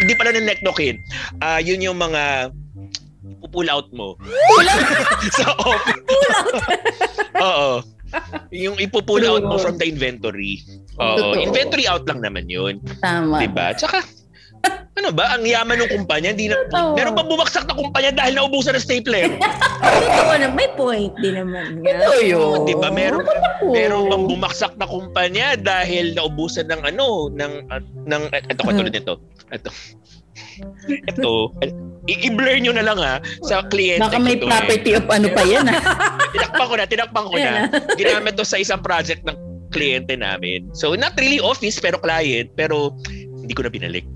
hindi 0.01 0.13
pala 0.15 0.35
nineknokin. 0.35 0.99
Ah, 1.39 1.59
yun 1.63 1.79
yung 1.79 1.97
mga 1.99 2.51
pull 3.55 3.69
out 3.69 3.87
mo. 3.95 4.19
sa 5.39 5.53
office. 5.63 6.03
Oo. 7.39 7.69
Yung 8.51 8.75
ipupull 8.79 9.23
out 9.27 9.43
mo 9.43 9.55
from 9.59 9.79
the 9.79 9.87
inventory. 9.87 10.59
Oo. 10.99 11.35
Totoo. 11.35 11.43
Inventory 11.43 11.85
out 11.87 12.03
lang 12.07 12.19
naman 12.23 12.47
yun. 12.51 12.79
Tama. 12.99 13.39
Diba? 13.39 13.75
Tsaka, 13.75 14.03
ano 14.99 15.09
ba, 15.11 15.35
ang 15.35 15.43
yaman 15.43 15.75
ng 15.77 15.91
kumpanya, 15.91 16.31
hindi 16.31 16.47
na, 16.47 16.55
Totoo. 16.67 16.95
meron 16.95 17.13
pa 17.13 17.23
bumaksak 17.23 17.65
na 17.65 17.75
kumpanya 17.75 18.11
dahil 18.15 18.33
naubusan 18.35 18.73
ng 18.75 18.83
stapler. 18.83 19.27
Oo, 20.21 20.33
na- 20.35 20.51
may 20.51 20.69
point 20.73 21.13
din 21.19 21.35
naman. 21.35 21.83
Ito 21.83 22.13
yun. 22.21 22.63
Di 22.63 22.73
ba? 22.75 22.89
Meron- 22.89 23.25
Oo. 23.25 23.71
Meron 23.71 24.07
pang 24.07 24.25
bumaksak 24.25 24.73
na 24.75 24.87
kumpanya 24.87 25.55
dahil 25.55 26.13
naubusan 26.13 26.67
ng 26.67 26.81
ano, 26.85 27.27
ng, 27.29 27.53
uh, 27.67 27.81
ng, 28.05 28.23
ito 28.31 28.61
katulad 28.61 28.93
nito. 28.93 29.19
Ito. 29.51 29.69
Ito. 30.87 31.31
I-blur 32.05 32.59
nyo 32.61 32.71
na 32.71 32.85
lang 32.85 32.99
ha 32.99 33.17
sa 33.43 33.65
kliyente 33.65 34.03
Baka 34.03 34.19
may 34.21 34.37
ko 34.37 34.45
to, 34.45 34.47
eh. 34.47 34.51
property 34.51 34.91
of 34.93 35.05
ano 35.09 35.27
pa 35.31 35.43
yan 35.43 35.65
ah. 35.67 35.79
Tinakpan 36.35 36.65
ko 36.67 36.75
na, 36.75 36.85
tinakpan 36.85 37.23
ko 37.25 37.35
na. 37.35 37.51
Ginamit 37.95 38.33
to 38.35 38.45
sa 38.45 38.59
isang 38.59 38.79
project 38.79 39.23
ng 39.25 39.35
kliyente 39.71 40.15
namin. 40.15 40.71
So, 40.71 40.95
not 40.95 41.17
really 41.19 41.41
office, 41.41 41.79
pero 41.79 41.99
client. 41.99 42.47
Pero, 42.55 42.95
hindi 43.45 43.53
ko 43.53 43.61
na 43.61 43.69
binalik. 43.69 44.05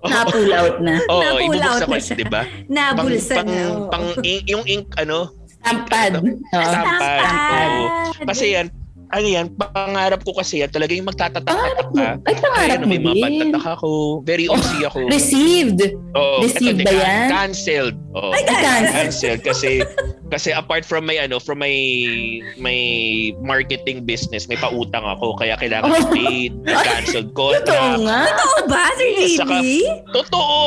Na-pull 0.00 0.50
out 0.50 0.78
na. 0.78 0.98
Oo, 1.06 1.20
Na-pull 1.20 1.58
out 1.58 1.78
ibubuksan 1.78 1.80
na 1.80 1.86
ko, 1.88 1.94
siya. 2.00 2.16
di 2.16 2.26
ba? 2.26 2.42
Nabulsa 2.66 3.34
pang, 3.36 3.48
na. 3.48 3.62
oo. 3.64 3.86
pang 3.88 4.06
ink, 4.22 4.44
yung 4.46 4.64
ink, 4.64 4.86
ano. 4.96 5.18
Oo. 5.26 5.36
Stampad. 5.58 6.12
Stampad. 6.48 7.70
Oo. 7.74 7.86
Kasi 8.24 8.54
yan, 8.54 8.66
ano 9.08 9.26
yan, 9.26 9.46
pangarap 9.52 10.20
ko 10.22 10.32
kasi 10.32 10.62
yan, 10.62 10.70
talaga 10.70 10.92
yung 10.92 11.08
Pangarap 11.08 11.86
mo. 11.88 11.96
ka. 11.96 12.10
Ay, 12.24 12.34
pangarap 12.36 12.78
Ayun, 12.78 12.82
mo 12.82 12.88
may 12.88 13.00
din. 13.00 13.22
pagtatak 13.50 13.66
ako. 13.74 13.88
Very 14.22 14.46
Oh, 14.46 14.54
OC 14.54 14.70
ako. 14.84 14.98
Received. 15.08 15.80
Oo, 16.14 16.36
received 16.40 16.78
eto, 16.78 16.84
ba 16.84 16.90
teka, 16.90 17.02
yan? 17.02 17.28
Cancelled. 17.28 17.96
Oo. 18.14 18.30
Ay, 18.32 18.42
cancelled. 18.44 18.88
cancelled 18.92 19.42
kasi 19.42 19.70
kasi 20.28 20.50
apart 20.50 20.82
from 20.82 21.02
my 21.02 21.16
ano 21.16 21.36
from 21.36 21.58
my 21.58 21.72
my 22.56 22.78
marketing 23.40 24.04
business 24.04 24.44
may 24.44 24.56
pautang 24.56 25.02
ako 25.02 25.32
kaya 25.34 25.56
kailangan 25.56 25.88
Oh. 25.90 26.08
paid 26.08 26.52
cancelled 26.86 27.32
Totoo 27.32 27.64
contract 27.64 28.00
nga. 28.00 28.20
Oo 28.30 28.58
ba, 28.66 28.82
Sir 28.94 29.08
Yes, 29.08 29.34
saka- 29.34 29.64
totoo 30.12 30.58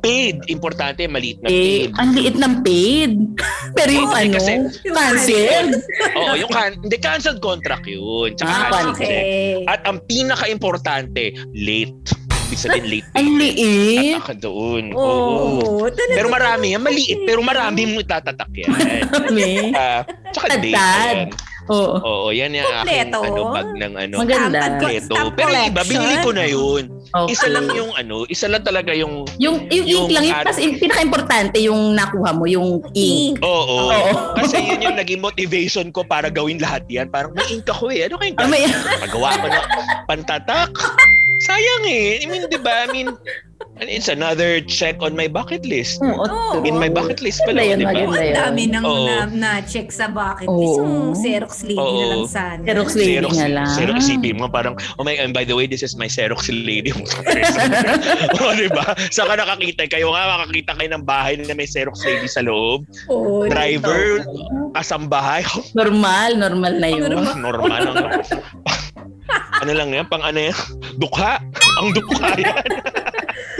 paid 0.00 0.36
importante 0.48 1.00
maliit 1.06 1.40
na 1.40 1.48
Eh, 1.48 1.88
paid 1.88 1.90
ang 1.96 2.08
liit 2.12 2.36
ng 2.36 2.54
paid. 2.60 3.12
Pero 3.76 3.90
yung 3.90 4.04
Oo, 4.04 4.12
ano, 4.14 4.36
kasi- 4.36 4.60
cancelled. 4.84 5.72
oo 6.20 6.32
yung 6.34 6.50
can 6.50 6.72
hindi 6.78 6.96
canceled 6.98 7.40
contract 7.40 7.84
yun 7.84 8.32
tsaka 8.34 8.52
Ah, 8.52 8.92
check. 8.92 9.00
Okay. 9.00 9.64
at 9.64 9.80
ang 9.84 10.00
pinaka-importante 10.04 11.24
late 11.50 11.96
ibig 12.44 12.58
sabihin 12.58 12.86
late 12.86 13.08
Ang 13.14 13.28
liit. 13.36 14.20
Tatak 14.20 14.38
doon 14.38 14.84
oo 14.92 15.82
Oo. 15.82 15.88
talaga. 15.88 16.14
pero 16.14 16.28
marami 16.28 16.66
yan 16.72 16.82
maliit 16.82 17.20
pero 17.24 17.40
marami 17.40 17.80
mo 17.86 17.98
itatatak 17.98 18.50
yan 18.52 18.70
Kami. 19.08 19.72
Ah, 19.72 20.04
tsaka 20.30 20.58
date 20.58 20.72
Tad-tad. 20.72 21.16
yan 21.18 21.52
Oo. 21.64 21.96
Oo, 21.96 22.28
yan 22.28 22.52
yung 22.52 22.60
aking 22.60 23.08
Kompleto. 23.08 23.18
ano, 23.24 23.40
bag 23.48 23.68
ng 23.72 23.94
ano. 23.96 24.14
Maganda. 24.20 24.58
Kompleto. 24.68 25.14
Pero 25.32 25.48
yung 25.48 25.68
iba, 25.72 25.82
binili 25.82 26.16
ko 26.20 26.30
na 26.30 26.44
yun. 26.44 26.82
Okay. 27.08 27.32
Isa 27.32 27.48
lang 27.48 27.64
yung 27.72 27.88
ano, 27.96 28.28
isa 28.28 28.52
lang 28.52 28.60
talaga 28.60 28.92
yung... 28.92 29.24
Yung, 29.40 29.64
yung, 29.72 29.86
Yung 29.88 30.04
ink 30.04 30.12
lang, 30.12 30.24
yung, 30.28 30.44
tas, 30.44 30.60
yung 30.60 30.76
pinaka-importante 30.76 31.56
yung 31.64 31.96
nakuha 31.96 32.36
mo, 32.36 32.44
yung 32.44 32.84
ink. 32.92 33.40
Ink. 33.40 33.40
Oo. 33.40 33.88
Oo. 33.88 34.12
Kasi 34.36 34.60
yun 34.60 34.84
yung 34.84 34.98
naging 35.00 35.24
motivation 35.24 35.88
ko 35.88 36.04
para 36.04 36.28
gawin 36.28 36.60
lahat 36.60 36.84
yan. 36.84 37.08
Parang 37.08 37.32
may 37.32 37.48
ink 37.48 37.64
ako 37.64 37.88
eh. 37.88 38.12
Ano 38.12 38.20
kayong 38.20 38.36
may, 38.44 38.68
Pagawa 39.00 39.28
ko 39.32 39.46
na 39.48 39.58
pantatak. 40.04 40.68
Sayang 41.44 41.84
eh. 41.84 42.24
I 42.24 42.26
mean, 42.26 42.48
di 42.48 42.56
ba? 42.56 42.88
I 42.88 42.88
mean, 42.88 43.12
and 43.80 43.88
it's 43.90 44.08
another 44.08 44.60
check 44.64 44.96
on 45.04 45.12
my 45.12 45.26
bucket 45.26 45.66
list. 45.66 46.00
Oo, 46.00 46.24
Oo. 46.24 46.64
In 46.64 46.78
my 46.78 46.88
bucket 46.88 47.20
list 47.20 47.42
pala, 47.44 47.60
yun, 47.60 47.82
di 47.82 47.86
ba? 47.86 47.92
ang 47.92 48.16
dami 48.16 48.62
nang 48.70 48.84
na, 48.86 49.28
na-check 49.28 49.90
sa 49.90 50.08
bucket 50.08 50.46
list. 50.48 50.78
Oo. 50.78 51.12
Yung 51.12 51.16
Xerox 51.18 51.66
lady 51.66 51.80
Oo. 51.80 52.00
na 52.00 52.06
lang 52.14 52.24
sana. 52.30 52.62
Xerox 52.64 52.88
lady 52.94 53.20
Xerox, 53.20 53.34
nga 53.36 53.48
lang. 53.50 53.68
Xerox 53.74 53.98
isipin 54.06 54.36
mo 54.38 54.46
parang, 54.46 54.74
oh 54.96 55.04
my, 55.04 55.14
and 55.18 55.34
by 55.34 55.42
the 55.42 55.52
way, 55.52 55.66
this 55.66 55.82
is 55.82 55.98
my 55.98 56.06
Xerox 56.06 56.46
lady. 56.48 56.94
o, 58.40 58.54
di 58.54 58.70
ba? 58.70 58.94
Saan 59.10 59.28
ka 59.28 59.34
nakakita? 59.36 59.90
Kayo 59.90 60.14
nga 60.14 60.38
makakita 60.40 60.72
kayo 60.78 60.88
ng 60.94 61.04
bahay 61.04 61.34
na 61.36 61.52
may 61.52 61.66
Xerox 61.66 62.00
lady 62.06 62.30
sa 62.30 62.40
loob. 62.46 62.86
Oo. 63.10 63.50
Driver, 63.50 64.22
kasambahay. 64.72 65.42
Normal, 65.74 66.38
normal 66.38 66.74
na 66.78 66.88
yun. 66.88 67.10
Normal 67.36 67.80
lang. 67.90 68.22
ano 69.62 69.72
lang 69.72 69.90
yan? 69.94 70.06
Pang 70.06 70.22
ano 70.22 70.38
yan? 70.50 70.56
Dukha. 70.98 71.40
Ang 71.80 71.90
dukha 71.94 72.34
yan. 72.38 72.64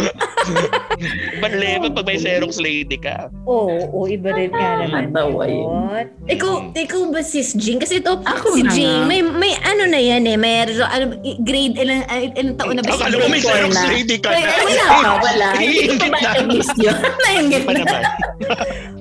Ibang 1.37 1.55
level 1.57 1.91
pag 1.91 2.07
may 2.07 2.17
Xerox 2.17 2.57
lady 2.57 2.97
ka. 2.97 3.29
Oo, 3.45 3.67
oo, 3.91 4.07
iba 4.07 4.31
rin 4.31 4.51
nga 4.51 4.81
naman. 4.81 5.11
Natawa 5.11 5.45
yun. 5.45 6.07
Ikaw, 6.25 6.73
ikaw 6.73 7.03
ba 7.11 7.21
sis 7.21 7.53
Jing? 7.55 7.79
Kasi 7.79 7.99
ito, 7.99 8.15
Ako 8.15 8.55
si 8.55 8.63
na 8.63 8.71
Jing, 8.71 9.03
nga. 9.03 9.09
may, 9.09 9.21
may 9.21 9.53
ano 9.61 9.85
na 9.85 9.99
yan 9.99 10.23
eh. 10.25 10.37
May 10.37 10.63
ano, 10.63 11.05
grade, 11.43 11.77
ilang, 11.77 12.03
ilang 12.33 12.57
taon 12.57 12.75
na 12.79 12.83
ba 12.83 12.93
siya? 12.93 13.05
Akala 13.05 13.15
ko 13.17 13.27
may 13.27 13.43
Grade 13.43 13.55
Xerox 13.59 13.75
na. 13.75 13.85
lady 13.91 14.17
ka 14.19 14.29
na. 14.31 14.39
wala 14.39 14.85
pa, 14.87 15.11
wala. 15.21 15.49
Hindi 15.61 15.97
pa 15.99 16.07
na. 16.15 16.31
ma-list 16.39 16.77
yun. 16.79 16.97
Nainggit 17.25 17.65
na. 17.67 17.83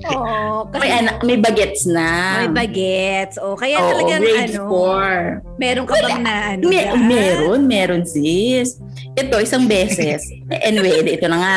Oo, 0.03 0.67
May, 0.75 0.91
anak, 0.91 1.15
may 1.23 1.37
bagets 1.39 1.87
na. 1.87 2.43
may 2.43 2.67
bagets. 2.67 3.35
O, 3.39 3.55
kaya 3.55 3.79
Oo, 3.79 3.89
talagang 3.89 4.19
grade 4.19 4.51
ano, 4.51 4.67
4. 4.67 5.61
meron 5.61 5.85
ka 5.87 5.93
bang 5.95 6.19
na 6.19 6.33
ano? 6.51 6.63
Meron, 6.67 7.61
meron 7.63 8.03
sis. 8.03 8.79
Ito, 9.13 9.37
isang 9.41 9.69
beses. 9.69 10.25
anyway, 10.49 11.05
ito 11.05 11.25
na 11.29 11.37
nga. 11.37 11.55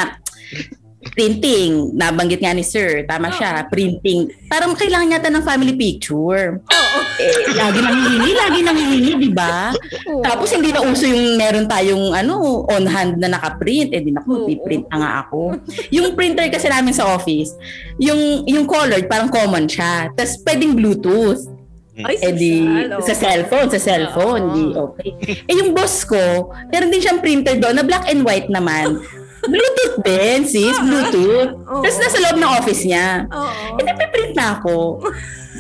Printing. 1.07 1.95
Nabanggit 1.95 2.43
nga 2.43 2.53
ni 2.53 2.67
sir. 2.67 3.07
Tama 3.07 3.31
siya. 3.31 3.65
Printing. 3.71 4.27
Parang 4.51 4.75
kailangan 4.75 5.17
yata 5.17 5.31
ng 5.31 5.45
family 5.47 5.73
picture. 5.73 6.61
Oo. 6.61 6.99
Eh, 7.17 7.57
lagi 7.57 7.79
nang 7.81 7.97
hihingi, 7.97 8.31
lagi 8.37 8.59
nang 8.61 8.77
hihingi, 8.77 9.13
di 9.17 9.31
ba? 9.33 9.73
Tapos 10.21 10.53
hindi 10.53 10.75
na 10.75 10.85
uso 10.85 11.09
yung 11.09 11.39
meron 11.39 11.65
tayong 11.65 12.13
ano, 12.13 12.67
on 12.69 12.85
hand 12.85 13.17
na 13.17 13.33
naka-print. 13.33 13.95
Eh 13.95 14.03
di 14.03 14.13
naku, 14.13 14.45
Oo. 14.45 14.47
piprint 14.51 14.85
na 14.93 14.97
nga 14.99 15.11
ako. 15.25 15.57
yung 15.95 16.13
printer 16.13 16.51
kasi 16.51 16.69
namin 16.69 16.93
sa 16.93 17.09
office, 17.09 17.55
yung 17.97 18.45
yung 18.45 18.67
colored 18.69 19.07
parang 19.09 19.31
common 19.33 19.65
siya. 19.65 20.13
Tapos 20.13 20.37
pwedeng 20.45 20.77
Bluetooth. 20.77 21.56
Ay, 21.97 22.21
Eh 22.21 22.33
di, 22.33 22.61
social, 22.61 23.01
sa 23.01 23.15
oo. 23.15 23.21
cellphone, 23.25 23.69
sa 23.73 23.81
cellphone, 23.81 24.43
Oo. 24.45 24.53
di 24.53 24.63
okay. 24.77 25.11
Eh 25.49 25.55
yung 25.57 25.73
boss 25.73 26.05
ko, 26.05 26.21
meron 26.69 26.93
din 26.93 27.01
siyang 27.01 27.25
printer 27.25 27.57
doon 27.57 27.81
na 27.81 27.85
black 27.85 28.05
and 28.07 28.21
white 28.21 28.53
naman. 28.53 29.01
Bluetooth 29.47 30.03
din, 30.05 30.45
sis, 30.45 30.77
Bluetooth. 30.77 31.57
Oo. 31.57 31.81
Tapos 31.81 31.97
nasa 31.97 32.19
loob 32.21 32.37
ng 32.37 32.53
office 32.53 32.83
niya. 32.85 33.25
Oo. 33.31 33.81
Eh, 33.81 33.85
napiprint 33.87 34.35
na 34.37 34.61
ako. 34.61 35.01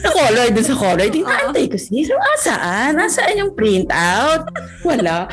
Sa 0.03 0.11
color, 0.12 0.47
dun 0.53 0.66
sa 0.66 0.76
color. 0.76 1.07
Di 1.09 1.20
naantay 1.22 1.66
ko, 1.70 1.76
sis. 1.78 2.09
Ah, 2.12 2.38
saan? 2.40 2.90
Nasaan 2.99 3.40
yung 3.40 3.53
printout? 3.57 4.44
Wala. 4.84 5.30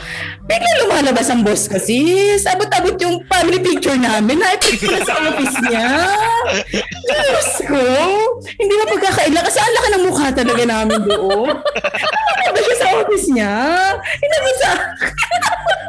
Bigla 0.48 0.72
lumalabas 0.84 1.28
ang 1.32 1.42
boss 1.44 1.68
ko, 1.68 1.80
sis. 1.80 2.44
Abot-abot 2.48 2.96
yung 3.00 3.24
family 3.28 3.60
picture 3.60 3.98
namin. 3.98 4.40
Na-print 4.40 4.80
ko 4.80 4.88
na 4.92 5.02
sa 5.04 5.14
office 5.20 5.58
niya. 5.68 5.88
Diyos 7.04 7.50
ko. 7.68 7.84
Hindi 8.60 8.74
na 8.76 8.86
pagkakaila 8.88 9.40
kasi 9.44 9.58
ang 9.60 9.74
laki 9.74 9.90
ng 9.90 10.04
mukha 10.08 10.28
talaga 10.32 10.64
namin 10.64 11.00
doon. 11.08 11.56
Ano 12.44 12.50
ba 12.52 12.60
siya 12.60 12.78
sa 12.80 12.88
office 13.00 13.28
niya? 13.32 13.54
Hindi 14.20 14.52
sa 14.60 14.70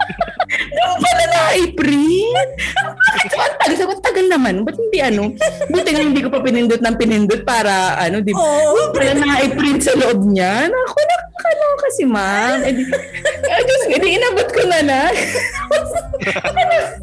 Doon 0.74 0.98
pala. 0.98 1.24
Bakit 1.54 3.30
so, 3.30 3.38
ang 3.40 3.56
tagal? 3.56 3.74
Sabi 3.78 3.88
ko, 3.88 3.94
"Ang 3.94 4.04
tagal 4.04 4.26
naman. 4.28 4.54
Ba't 4.66 4.76
hindi 4.76 4.98
ano? 5.00 5.22
Buti 5.70 5.88
nga 5.94 6.02
hindi 6.02 6.20
ko 6.20 6.28
pa 6.28 6.40
pinindot 6.42 6.82
ng 6.82 6.96
pinindot 6.98 7.42
para 7.46 7.96
ano, 7.96 8.20
di 8.20 8.34
ba? 8.34 8.42
Oo. 8.42 8.92
Pala 8.92 9.12
na-print 9.16 9.80
sa 9.80 9.94
loob 9.96 10.28
niya. 10.28 10.68
Ako, 10.68 10.98
nakakaloka 10.98 11.86
si 11.94 12.04
ma'am. 12.04 12.58
Eh, 12.66 12.72
di, 12.74 12.82
eh, 12.84 13.62
Diyos 13.64 13.82
ko, 13.86 13.94
di 13.96 14.08
inabot 14.18 14.48
ko 14.50 14.60
na 14.66 14.78
na. 14.82 15.00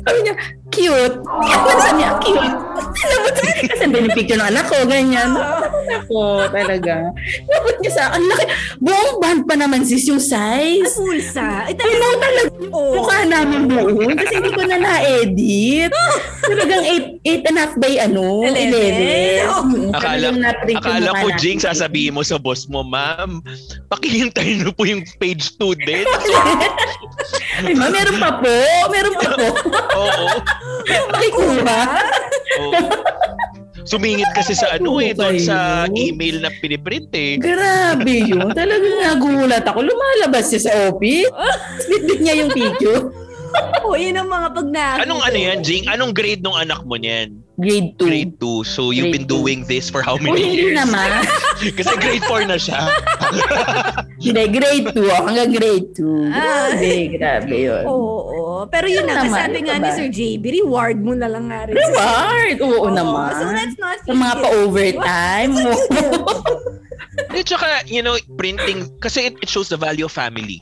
Sabi 0.01 0.17
niya, 0.25 0.33
cute. 0.71 1.17
Ano 1.25 1.79
sabi 1.79 1.97
niya, 1.99 2.11
cute. 2.21 2.57
Inabot 2.91 3.33
Kasi 3.61 3.83
hindi 3.85 3.97
yung 4.01 4.15
picture 4.17 4.39
ng 4.39 4.49
anak 4.51 4.65
ko, 4.67 4.77
ganyan. 4.87 5.31
Ako, 6.01 6.49
talaga. 6.49 7.11
Inabot 7.45 7.75
niya 7.79 7.91
sa, 7.93 8.03
ang 8.15 8.25
laki. 8.25 8.43
Buong 8.81 9.17
band 9.21 9.41
pa 9.45 9.55
naman 9.57 9.85
sis 9.85 10.07
yung 10.09 10.21
size. 10.21 10.95
Pulsa. 10.97 11.69
Ay, 11.69 11.75
Ay, 11.77 12.15
talaga. 12.17 12.51
Oo. 12.71 12.93
Mukha 13.01 13.25
namin 13.27 13.60
buo. 13.67 14.05
Kasi 14.15 14.33
hindi 14.39 14.51
ko 14.53 14.63
na 14.65 14.77
na-edit. 14.79 15.91
Talagang 16.41 16.83
8 17.25 17.47
and 17.49 17.57
a 17.57 17.61
half 17.61 17.73
by 17.77 17.93
ano, 18.01 18.45
Eleven? 18.45 18.93
11. 19.45 19.51
Oh. 19.51 19.61
Mm, 19.61 19.91
Akala, 19.93 20.27
akala 20.65 21.09
ko. 21.21 21.27
Jing, 21.37 21.59
sasabihin 21.61 22.17
mo 22.17 22.25
sa 22.25 22.41
boss 22.41 22.65
mo, 22.65 22.81
ma'am, 22.81 23.43
pakihintay 23.91 24.61
niyo 24.61 24.73
po 24.73 24.85
yung 24.87 25.05
page 25.21 25.53
2 25.59 25.77
din. 25.85 26.05
Ay, 27.65 27.73
ma, 27.77 27.93
meron 27.93 28.17
pa 28.17 28.41
po. 28.41 28.55
Meron 28.89 29.15
pa 29.19 29.29
po. 29.37 29.47
Oo. 30.01 30.25
Makikuha. 31.13 31.79
oo. 32.57 32.81
Sumingit 33.81 34.29
kasi 34.37 34.53
sa 34.53 34.77
ano 34.77 35.01
eh, 35.01 35.13
doon 35.13 35.41
sa 35.41 35.89
email 35.97 36.37
na 36.41 36.53
piniprint 36.61 37.09
eh. 37.17 37.41
Grabe 37.41 38.29
yun. 38.29 38.53
Talagang 38.53 38.97
nagulat 39.01 39.65
ako. 39.65 39.81
Lumalabas 39.81 40.53
siya 40.53 40.61
sa 40.69 40.73
office. 40.89 41.29
Bitbit 41.89 42.19
niya 42.21 42.35
yung 42.45 42.51
picture. 42.53 43.09
Oo, 43.83 43.95
yun 43.95 44.13
ang 44.13 44.27
mga 44.27 44.47
pag 44.51 44.67
na 44.67 44.83
Anong 44.99 45.21
ano 45.21 45.37
yan, 45.37 45.59
Jing? 45.61 45.85
Anong 45.85 46.11
grade 46.11 46.39
nung 46.39 46.55
anak 46.55 46.83
mo 46.83 46.95
niyan? 46.95 47.41
Grade 47.55 47.93
2. 47.95 48.01
Grade 48.01 48.33
2. 48.39 48.65
So 48.65 48.89
you've 48.89 49.09
Grade 49.09 49.15
been 49.15 49.27
two. 49.29 49.37
doing 49.37 49.59
this 49.65 49.85
for 49.85 50.01
how 50.01 50.17
many 50.17 50.41
hindi 50.41 50.73
years? 50.73 50.77
naman. 50.77 51.09
Kasi 51.77 51.93
grade 51.95 52.25
4 52.25 52.45
na 52.45 52.57
siya. 52.57 52.79
Hindi, 54.21 54.43
grade 54.49 54.87
2. 54.93 55.01
Oh, 55.01 55.21
hanggang 55.25 55.49
grade 55.51 55.87
2. 55.93 56.29
Ah. 56.29 56.69
Grabe, 56.73 56.93
grabe 57.11 57.55
yun. 57.59 57.83
Oo, 57.85 58.17
oo. 58.21 58.57
Pero 58.65 58.85
yun 58.85 59.01
Ano 59.03 59.13
na, 59.13 59.25
naman, 59.25 59.39
sabi 59.41 59.57
ano 59.57 59.65
nga 59.65 59.75
ba? 59.75 59.81
ni 59.81 59.89
Sir 59.91 60.07
JB, 60.09 60.43
reward 60.61 60.97
mo 60.97 61.13
na 61.13 61.25
lang 61.25 61.49
nga 61.49 61.65
rin. 61.65 61.73
Reward! 61.73 62.57
Oo 62.61 62.85
Oo, 62.85 62.89
naman. 62.89 63.33
So 63.35 63.45
let's 63.49 63.77
not 63.77 63.97
Sa 63.99 64.13
mga 64.13 64.35
pa-overtime 64.37 65.51
mo. 65.55 65.73
At 67.31 67.45
saka, 67.45 67.65
you 67.85 68.01
know, 68.01 68.13
printing, 68.37 68.85
kasi 68.99 69.27
it, 69.27 69.35
it 69.41 69.49
shows 69.49 69.69
the 69.69 69.77
value 69.77 70.05
of 70.05 70.13
family. 70.13 70.61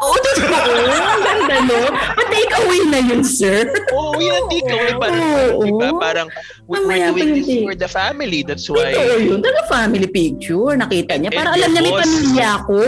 Oo, 0.00 0.16
totoo. 0.16 0.72
Ang 0.96 1.22
ganda, 1.22 1.56
no? 1.68 1.80
Pa-take 2.16 2.54
away 2.56 2.80
na 2.88 3.00
yun, 3.04 3.20
sir. 3.20 3.68
Oo, 3.92 4.16
oh, 4.16 4.20
yun 4.20 4.32
ang 4.32 4.48
takeaway. 4.48 4.92
Parang, 4.96 5.20
Oo. 5.20 5.60
di 5.60 5.70
ba? 5.76 5.88
Parang, 6.00 6.28
we- 6.64 6.80
Mamaya 6.80 7.12
we're 7.12 7.20
doing 7.20 7.32
this 7.36 7.46
take. 7.46 7.64
for 7.68 7.76
the 7.76 7.90
family. 7.90 8.40
That's 8.40 8.66
why. 8.66 8.96
Totoo 8.96 9.16
yun. 9.20 9.38
Talaga 9.44 9.60
family 9.68 10.08
picture. 10.08 10.72
Nakita 10.72 11.12
niya. 11.20 11.30
Para 11.30 11.52
alam 11.52 11.68
niya 11.68 11.82
may 11.84 11.94
pamilya 11.94 12.46
ako. 12.64 12.80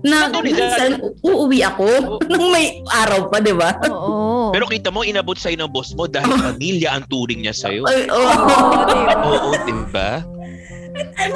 Na 0.00 0.32
minsan 0.40 0.96
uuwi 1.20 1.60
ako 1.60 1.88
nung 2.32 2.48
may 2.48 2.80
araw 2.88 3.28
pa, 3.28 3.36
di 3.40 3.52
ba? 3.52 3.76
Oo. 3.88 4.48
Pero 4.52 4.64
kita 4.64 4.88
mo, 4.88 5.04
inabot 5.04 5.36
sa'yo 5.36 5.60
ng 5.60 5.70
boss 5.72 5.92
mo 5.92 6.08
dahil 6.08 6.28
pamilya 6.28 6.96
ang 6.96 7.04
turing 7.08 7.44
niya 7.44 7.52
sa'yo. 7.52 7.84
Ay, 7.84 8.08
oh. 8.08 8.16
Oo, 8.20 8.80
diba? 8.88 9.14
Oo, 9.20 9.50
di 9.60 9.74
ba? 9.92 10.10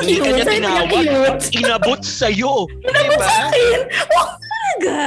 Hindi 0.00 0.16
ka 0.20 0.28
niya 0.32 0.44
tinawag. 0.48 1.40
Inabot 1.52 2.00
sa'yo. 2.00 2.68
Inabot 2.84 3.20
Diba? 3.20 3.36
Oh, 4.74 4.82
Talaga? 4.82 4.98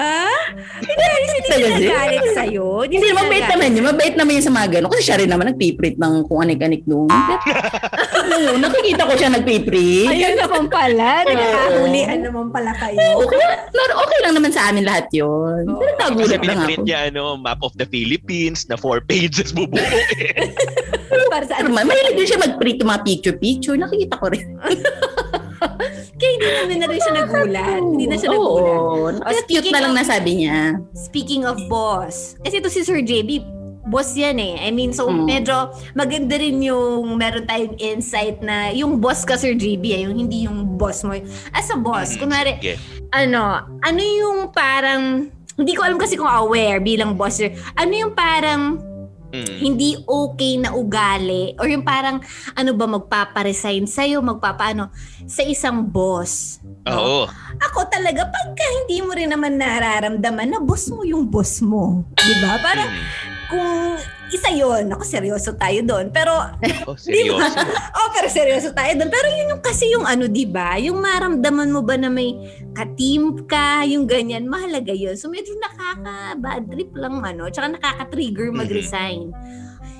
Hindi, 0.79 1.03
hindi 1.03 1.39
siya 1.43 1.57
Talaga? 1.57 1.75
nagalit 1.75 2.27
sa'yo. 2.31 2.65
Hindi, 2.87 2.95
siya 3.03 3.17
mabait 3.19 3.47
naman 3.51 3.69
yun. 3.75 3.83
Mabait 3.83 4.15
naman 4.15 4.31
yun 4.39 4.45
sa 4.45 4.53
mga 4.53 4.67
ganun. 4.79 4.89
Kasi 4.93 5.03
siya 5.03 5.17
rin 5.19 5.29
naman 5.29 5.45
nagpiprint 5.51 5.97
ng 5.99 6.13
kung 6.23 6.39
anik-anik 6.39 6.83
doon. 6.87 7.09
Oo, 7.11 8.55
nakikita 8.57 9.03
ko 9.03 9.13
siya 9.19 9.29
nagpiprint. 9.33 10.11
Ayun 10.11 10.37
naman 10.39 10.63
pala. 10.71 11.27
Nagkakahulian 11.27 12.19
naman 12.23 12.47
pala 12.49 12.71
kayo. 12.79 12.99
Okay, 13.27 13.43
okay 13.75 14.19
lang 14.23 14.33
naman 14.37 14.51
sa 14.55 14.71
amin 14.71 14.87
lahat 14.87 15.07
yun. 15.11 15.63
Kasi 15.67 15.93
nagulat 15.99 16.41
lang 16.47 16.59
ako. 16.63 16.83
niya 16.87 16.99
ano, 17.11 17.35
map 17.35 17.59
of 17.59 17.75
the 17.75 17.87
Philippines 17.87 18.63
na 18.71 18.79
four 18.79 19.03
pages 19.03 19.51
bubuo 19.51 19.79
eh. 20.15 20.53
Para 21.27 21.43
sa 21.43 21.59
ano. 21.59 21.75
ma- 21.75 21.83
mahilig 21.83 22.15
din 22.15 22.27
siya 22.27 22.39
mag-print 22.39 22.79
mga 22.83 23.03
picture-picture. 23.03 23.75
Nakikita 23.75 24.15
ko 24.15 24.27
rin. 24.31 24.47
Kaya 26.19 26.29
hindi 26.33 26.47
naman 26.47 26.77
na 26.77 26.87
rin 26.87 26.99
siya 26.99 27.13
nagulat. 27.15 27.79
Hindi 27.79 28.05
na 28.05 28.15
siya 28.15 28.29
nagulat. 28.29 28.77
Oo. 28.77 29.09
Kaya 29.19 29.41
cute 29.41 29.43
speaking 29.43 29.73
na 29.73 29.81
lang 29.81 29.93
of- 29.93 29.99
nasabi 29.99 30.31
niya. 30.35 30.59
Speaking 30.93 31.43
of 31.43 31.57
boss, 31.67 32.37
kasi 32.41 32.57
ito 32.57 32.69
si 32.69 32.81
Sir 32.81 32.99
JB, 32.99 33.29
boss 33.87 34.11
yan 34.13 34.35
eh. 34.35 34.59
I 34.59 34.69
mean, 34.69 34.91
so 34.91 35.07
Mm. 35.07 35.23
medyo 35.23 35.55
maganda 35.93 36.35
rin 36.35 36.59
yung 36.59 37.15
meron 37.15 37.47
tayong 37.47 37.79
insight 37.79 38.43
na 38.43 38.69
yung 38.69 38.99
boss 38.99 39.23
ka 39.23 39.39
Sir 39.39 39.55
JB, 39.55 39.83
eh, 39.93 40.01
yung 40.03 40.15
hindi 40.17 40.43
yung 40.43 40.75
boss 40.75 41.01
mo. 41.01 41.15
As 41.49 41.71
a 41.71 41.77
boss, 41.77 42.13
Mhm, 42.13 42.19
kunwari, 42.19 42.51
sige. 42.57 42.75
ano, 43.09 43.41
ano 43.79 44.01
yung 44.01 44.51
parang, 44.51 45.31
hindi 45.55 45.73
ko 45.73 45.81
alam 45.81 45.95
kasi 45.95 46.13
kung 46.13 46.27
aware 46.27 46.77
bilang 46.77 47.15
boss, 47.15 47.39
sir. 47.39 47.49
ano 47.73 47.89
yung 47.89 48.11
parang 48.11 48.77
Mm. 49.27 49.59
hindi 49.59 49.99
okay 50.07 50.55
na 50.55 50.71
ugali 50.71 51.51
or 51.59 51.67
yung 51.67 51.83
parang 51.83 52.23
ano 52.55 52.71
ba 52.71 52.87
magpaparesign 52.87 53.83
sa'yo, 53.83 54.23
magpapaano 54.23 54.87
sa 55.27 55.43
isang 55.43 55.83
boss. 55.83 56.63
no? 56.87 56.95
Oo. 56.95 57.21
Ako 57.59 57.79
talaga, 57.91 58.23
pagka 58.23 58.63
hindi 58.83 59.03
mo 59.03 59.11
rin 59.11 59.27
naman 59.27 59.59
nararamdaman 59.59 60.47
na 60.47 60.59
boss 60.63 60.87
mo 60.87 61.03
yung 61.03 61.27
boss 61.27 61.59
mo. 61.59 62.07
Di 62.15 62.33
ba? 62.39 62.55
Parang 62.61 62.87
Mm. 62.87 63.03
kung 63.47 63.71
isa 64.29 64.49
yon 64.49 64.89
ako 64.89 65.03
seryoso 65.03 65.55
tayo 65.55 65.79
doon. 65.81 66.11
Pero, 66.11 66.33
Oh, 66.83 66.95
di 66.95 67.27
ba? 67.27 67.47
seryoso. 67.47 67.57
oh, 67.97 68.09
pero 68.11 68.27
seryoso 68.27 68.69
tayo 68.71 68.91
doon. 68.95 69.09
Pero 69.09 69.27
yun 69.29 69.51
yung 69.51 69.63
kasi 69.63 69.85
yung 69.89 70.03
ano, 70.03 70.27
di 70.27 70.43
ba? 70.43 70.75
Yung 70.77 70.99
maramdaman 70.99 71.69
mo 71.69 71.81
ba 71.81 71.95
na 71.95 72.07
may 72.07 72.35
ka-team 72.71 73.45
ka, 73.45 73.83
yung 73.83 74.05
ganyan, 74.05 74.45
mahalaga 74.45 74.91
yun. 74.91 75.15
So 75.15 75.27
medyo 75.27 75.55
nakaka-bad 75.57 76.67
trip 76.67 76.91
lang 76.93 77.19
ano, 77.19 77.47
tsaka 77.47 77.73
nakaka-trigger 77.73 78.51
mag-resign. 78.51 79.31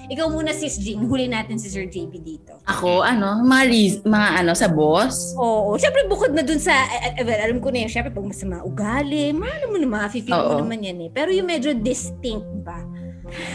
Ikaw 0.08 0.32
muna 0.32 0.56
sis 0.56 0.80
Jean, 0.80 1.04
huli 1.04 1.28
natin 1.28 1.60
si 1.60 1.68
Sir 1.68 1.84
JB 1.84 2.24
dito. 2.24 2.56
Ako, 2.64 3.04
ano, 3.04 3.44
mga, 3.44 3.64
reas- 3.68 4.04
mga 4.08 4.28
ano, 4.40 4.56
sa 4.56 4.72
boss. 4.72 5.36
Oo. 5.36 5.76
Siyempre, 5.76 6.08
bukod 6.08 6.32
na 6.32 6.48
dun 6.48 6.64
sa, 6.64 6.72
eh, 6.72 7.12
eh, 7.12 7.24
well, 7.28 7.44
alam 7.44 7.60
ko 7.60 7.68
na 7.68 7.84
yun, 7.84 7.92
siyempre, 7.92 8.16
pag 8.16 8.24
masama 8.24 8.64
ugali, 8.64 9.36
maano 9.36 9.68
mo 9.68 9.76
naman, 9.76 10.08
feel 10.08 10.32
mo 10.32 10.64
naman 10.64 10.80
yan 10.80 10.98
eh. 11.04 11.10
Pero 11.12 11.36
yung 11.36 11.44
medyo 11.44 11.76
distinct 11.76 12.48
ba? 12.64 12.80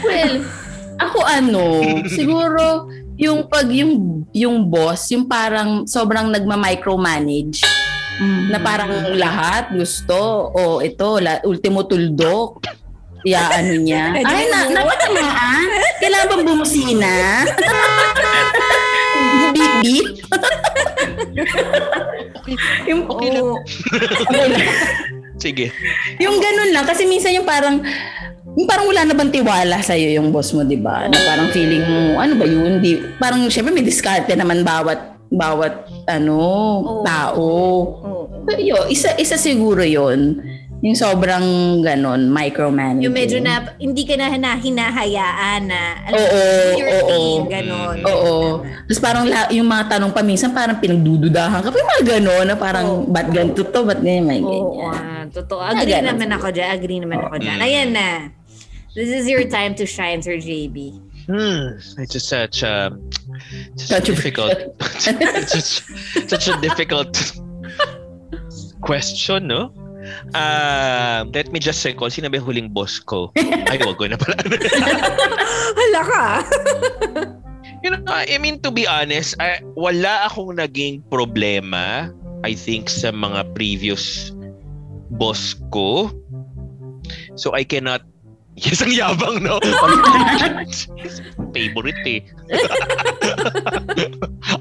Well, 0.05 0.33
ako 1.01 1.19
ano, 1.25 1.63
siguro 2.09 2.89
yung 3.17 3.45
pag 3.47 3.69
yung 3.69 4.25
yung 4.33 4.69
boss, 4.69 5.09
yung 5.13 5.29
parang 5.29 5.85
sobrang 5.85 6.33
nagma-micromanage 6.33 7.61
na 8.23 8.61
parang 8.61 9.17
lahat 9.17 9.73
gusto 9.73 10.53
o 10.53 10.79
ito 10.79 11.17
la, 11.17 11.41
ultimo 11.43 11.83
tuldok. 11.85 12.61
Ya 13.23 13.47
ano 13.55 13.79
niya. 13.79 14.11
Ay 14.19 14.51
na 14.51 14.67
napatamaan. 14.67 15.67
Kailangan 16.03 16.27
bang 16.27 16.43
bumusina? 16.43 17.13
beep 19.55 19.73
beep. 19.79 20.07
yung 22.91 23.07
Okay 23.07 23.29
lang. 23.31 23.45
Oo. 23.47 23.63
okay 24.27 24.47
lang. 24.51 24.67
Sige. 25.39 25.71
Yung 26.19 26.35
ganun 26.43 26.75
lang 26.75 26.83
kasi 26.83 27.07
minsan 27.07 27.31
yung 27.31 27.47
parang 27.47 27.79
yung 28.53 28.67
parang 28.69 28.85
wala 28.85 29.01
na 29.05 29.15
bang 29.17 29.31
tiwala 29.33 29.77
sa 29.81 29.97
iyo 29.97 30.21
yung 30.21 30.29
boss 30.29 30.53
mo, 30.53 30.61
'di 30.61 30.77
ba? 30.77 31.09
Na 31.09 31.17
parang 31.25 31.49
feeling 31.49 31.81
mo 31.81 32.21
ano 32.21 32.33
ba 32.37 32.45
yun? 32.45 32.79
Di 32.79 33.01
parang 33.17 33.49
syempre 33.49 33.73
may 33.73 33.85
diskarte 33.85 34.33
naman 34.37 34.61
bawat 34.61 35.17
bawat 35.33 35.89
ano 36.05 36.37
tao. 37.01 37.49
Pero 38.45 38.59
yun, 38.61 38.85
isa 38.93 39.17
isa 39.17 39.35
siguro 39.35 39.81
'yon. 39.81 40.37
Yung 40.83 40.99
sobrang 40.99 41.79
ganon, 41.79 42.27
micromanaging. 42.27 43.07
Yung 43.07 43.15
medyo 43.15 43.39
na, 43.39 43.71
hindi 43.79 44.03
ka 44.03 44.19
na, 44.19 44.35
na 44.35 44.59
hinahayaan 44.59 45.71
na, 45.71 45.95
alam 46.03 46.19
Oo, 46.19 46.43
your 46.75 46.91
oo. 46.91 47.07
thing, 47.07 47.39
ganon. 47.47 47.97
Oo. 48.03 48.35
Tapos 48.67 48.99
parang 48.99 49.23
la, 49.23 49.47
yung 49.47 49.63
mga 49.63 49.95
tanong 49.95 50.11
pa 50.11 50.19
minsan 50.19 50.51
parang 50.51 50.83
pinagdududahan 50.83 51.63
ka. 51.63 51.71
Pero 51.71 51.87
mga 51.87 52.19
gano'n 52.19 52.45
na 52.51 52.55
parang 52.59 52.87
Oo. 52.99 53.07
ba't 53.07 53.31
ganito 53.31 53.63
to? 53.63 53.79
Ba't 53.87 54.03
ganyan? 54.03 54.27
May 54.27 54.43
Oo, 54.43 54.83
ganyan. 54.83 54.91
ah, 54.91 55.23
totoo. 55.31 55.63
Agree 55.63 56.03
naman 56.03 56.29
ako 56.35 56.47
dyan. 56.51 56.67
Agree 56.75 56.99
naman 56.99 57.17
ako 57.31 57.35
dyan. 57.39 57.57
Ayan 57.63 57.89
na. 57.95 58.07
This 58.93 59.09
is 59.09 59.25
your 59.27 59.43
time 59.49 59.73
to 59.81 59.85
shine, 59.85 60.21
Sir 60.21 60.37
JB. 60.37 61.01
Hmm. 61.25 61.79
It's 62.01 62.13
just 62.13 62.27
such 62.29 62.61
a, 62.61 62.91
such 63.75 63.79
a 63.79 63.79
Such 63.79 64.09
a- 64.09 64.11
difficult, 64.11 64.53
such, 64.99 65.81
such 66.27 66.45
a 66.51 66.55
difficult 66.61 67.15
question, 68.81 69.47
no? 69.47 69.71
Um, 70.35 71.31
let 71.31 71.47
me 71.55 71.57
just 71.63 71.79
recall, 71.87 72.11
sino 72.11 72.27
ba 72.27 72.37
yung 72.37 72.45
huling 72.45 72.69
boss 72.75 72.99
ko? 72.99 73.31
Ay, 73.39 73.79
wag 73.81 73.95
ko 73.95 74.03
na 74.05 74.19
pala. 74.19 74.35
Hala 75.79 76.01
ka. 76.03 76.25
you 77.81 77.89
know, 77.89 78.03
I 78.11 78.35
mean, 78.37 78.59
to 78.61 78.69
be 78.69 78.83
honest, 78.85 79.39
I, 79.39 79.63
wala 79.79 80.27
akong 80.27 80.59
naging 80.59 81.07
problema, 81.07 82.11
I 82.43 82.51
think, 82.51 82.91
sa 82.91 83.15
mga 83.15 83.55
previous 83.55 84.35
boss 85.15 85.55
ko. 85.71 86.11
So, 87.39 87.55
I 87.55 87.63
cannot 87.63 88.03
Yes, 88.53 88.85
ang 88.85 88.93
yabang, 88.93 89.41
no? 89.41 89.57
Favorite 91.57 92.05
eh. 92.05 92.21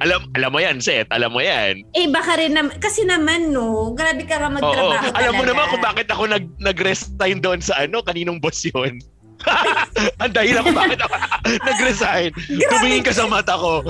alam 0.05 0.25
alam 0.33 0.49
mo 0.49 0.65
yan, 0.65 0.81
Seth. 0.81 1.13
Alam 1.13 1.37
mo 1.37 1.45
yan. 1.45 1.85
Eh, 1.93 2.09
baka 2.09 2.41
rin 2.41 2.57
naman, 2.57 2.73
kasi 2.81 3.05
naman, 3.05 3.53
no, 3.53 3.93
grabe 3.93 4.25
ka 4.25 4.41
ka 4.41 4.49
Oo. 4.49 4.57
magtrabaho 4.57 5.13
Alam 5.13 5.33
mo 5.37 5.45
talaga. 5.45 5.51
naman 5.53 5.65
kung 5.69 5.85
bakit 5.85 6.09
ako 6.09 6.23
nag, 6.25 6.45
nag-resign 6.57 7.39
doon 7.45 7.61
sa 7.61 7.85
ano, 7.85 8.01
kaninong 8.01 8.41
boss 8.41 8.65
yun. 8.65 8.97
ang 10.23 10.33
dahilan 10.33 10.63
kung 10.65 10.79
bakit 10.79 11.01
ako 11.03 11.15
nag-resign. 11.61 12.31
Tumingin 12.49 13.05
ka 13.05 13.13
sa 13.13 13.29
mata 13.29 13.59
ko. 13.61 13.85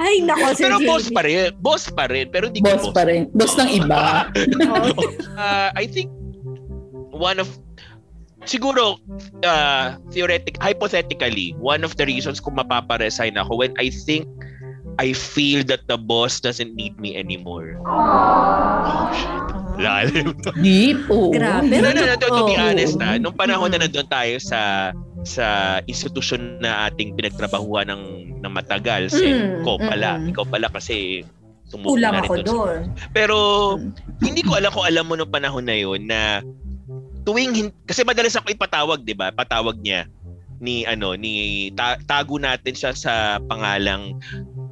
Ay, 0.00 0.24
nako, 0.26 0.56
Sir 0.58 0.74
pero 0.74 0.82
boss 0.82 1.06
pa 1.12 1.22
rin. 1.22 1.54
Boss 1.62 1.84
pa 1.92 2.04
rin. 2.10 2.26
Pero 2.34 2.50
di 2.50 2.58
ko 2.64 2.74
boss 2.74 2.90
pa 2.90 3.06
rin. 3.06 3.30
Boss 3.30 3.54
ng 3.54 3.70
iba. 3.78 4.26
Oo. 4.74 5.06
uh, 5.38 5.70
I 5.76 5.86
think 5.86 6.10
one 7.14 7.38
of 7.38 7.46
siguro 8.44 9.00
uh, 9.42 9.96
theoretic 10.14 10.58
hypothetically 10.62 11.56
one 11.58 11.82
of 11.82 11.96
the 11.98 12.06
reasons 12.06 12.38
kung 12.38 12.54
mapaparesign 12.54 13.34
ako 13.34 13.58
when 13.58 13.74
I 13.80 13.90
think 13.90 14.28
I 14.98 15.14
feel 15.14 15.62
that 15.70 15.86
the 15.86 15.94
boss 15.94 16.42
doesn't 16.42 16.74
need 16.74 16.98
me 16.98 17.14
anymore. 17.14 17.78
Oh, 17.86 19.06
shit. 19.14 19.48
Lalim. 19.78 20.34
Deep. 20.58 21.06
Oo. 21.06 21.30
Grabe. 21.30 21.70
no, 21.70 21.94
no, 21.94 22.02
no, 22.02 22.14
to, 22.18 22.26
to 22.26 22.42
be 22.50 22.58
honest 22.58 22.98
na, 22.98 23.14
nung 23.14 23.38
panahon 23.38 23.70
na 23.70 23.78
Mm. 23.78 23.86
nandun 23.86 24.08
tayo 24.10 24.34
sa 24.42 24.90
sa 25.22 25.78
institusyon 25.86 26.58
na 26.58 26.90
ating 26.90 27.14
pinagtrabahuan 27.14 27.86
ng, 27.90 28.02
ng 28.42 28.52
matagal, 28.52 29.06
si 29.10 29.22
Mm, 29.22 29.62
ikaw 29.62 29.76
pala, 29.78 30.10
mm. 30.18 30.30
ikaw 30.34 30.44
pala 30.50 30.66
kasi 30.66 31.22
tumupo 31.70 31.94
Kulang 31.94 32.18
na 32.18 32.22
rin 32.22 32.26
ako 32.26 32.34
doon. 32.42 32.78
Pero 33.14 33.36
hindi 34.18 34.42
ko 34.42 34.58
alam 34.58 34.74
kung 34.74 34.86
alam 34.86 35.06
mo 35.06 35.14
nung 35.14 35.30
panahon 35.30 35.62
na 35.62 35.76
yun 35.78 36.10
na 36.10 36.42
tuwing 37.28 37.68
kasi 37.84 38.08
madalas 38.08 38.40
ako 38.40 38.48
ipatawag, 38.56 39.04
'di 39.04 39.12
ba? 39.12 39.28
Patawag 39.28 39.76
niya 39.84 40.08
ni 40.64 40.88
ano 40.88 41.12
ni 41.12 41.68
ta- 41.76 42.00
tago 42.08 42.40
natin 42.40 42.72
siya 42.72 42.96
sa 42.96 43.36
pangalang 43.44 44.16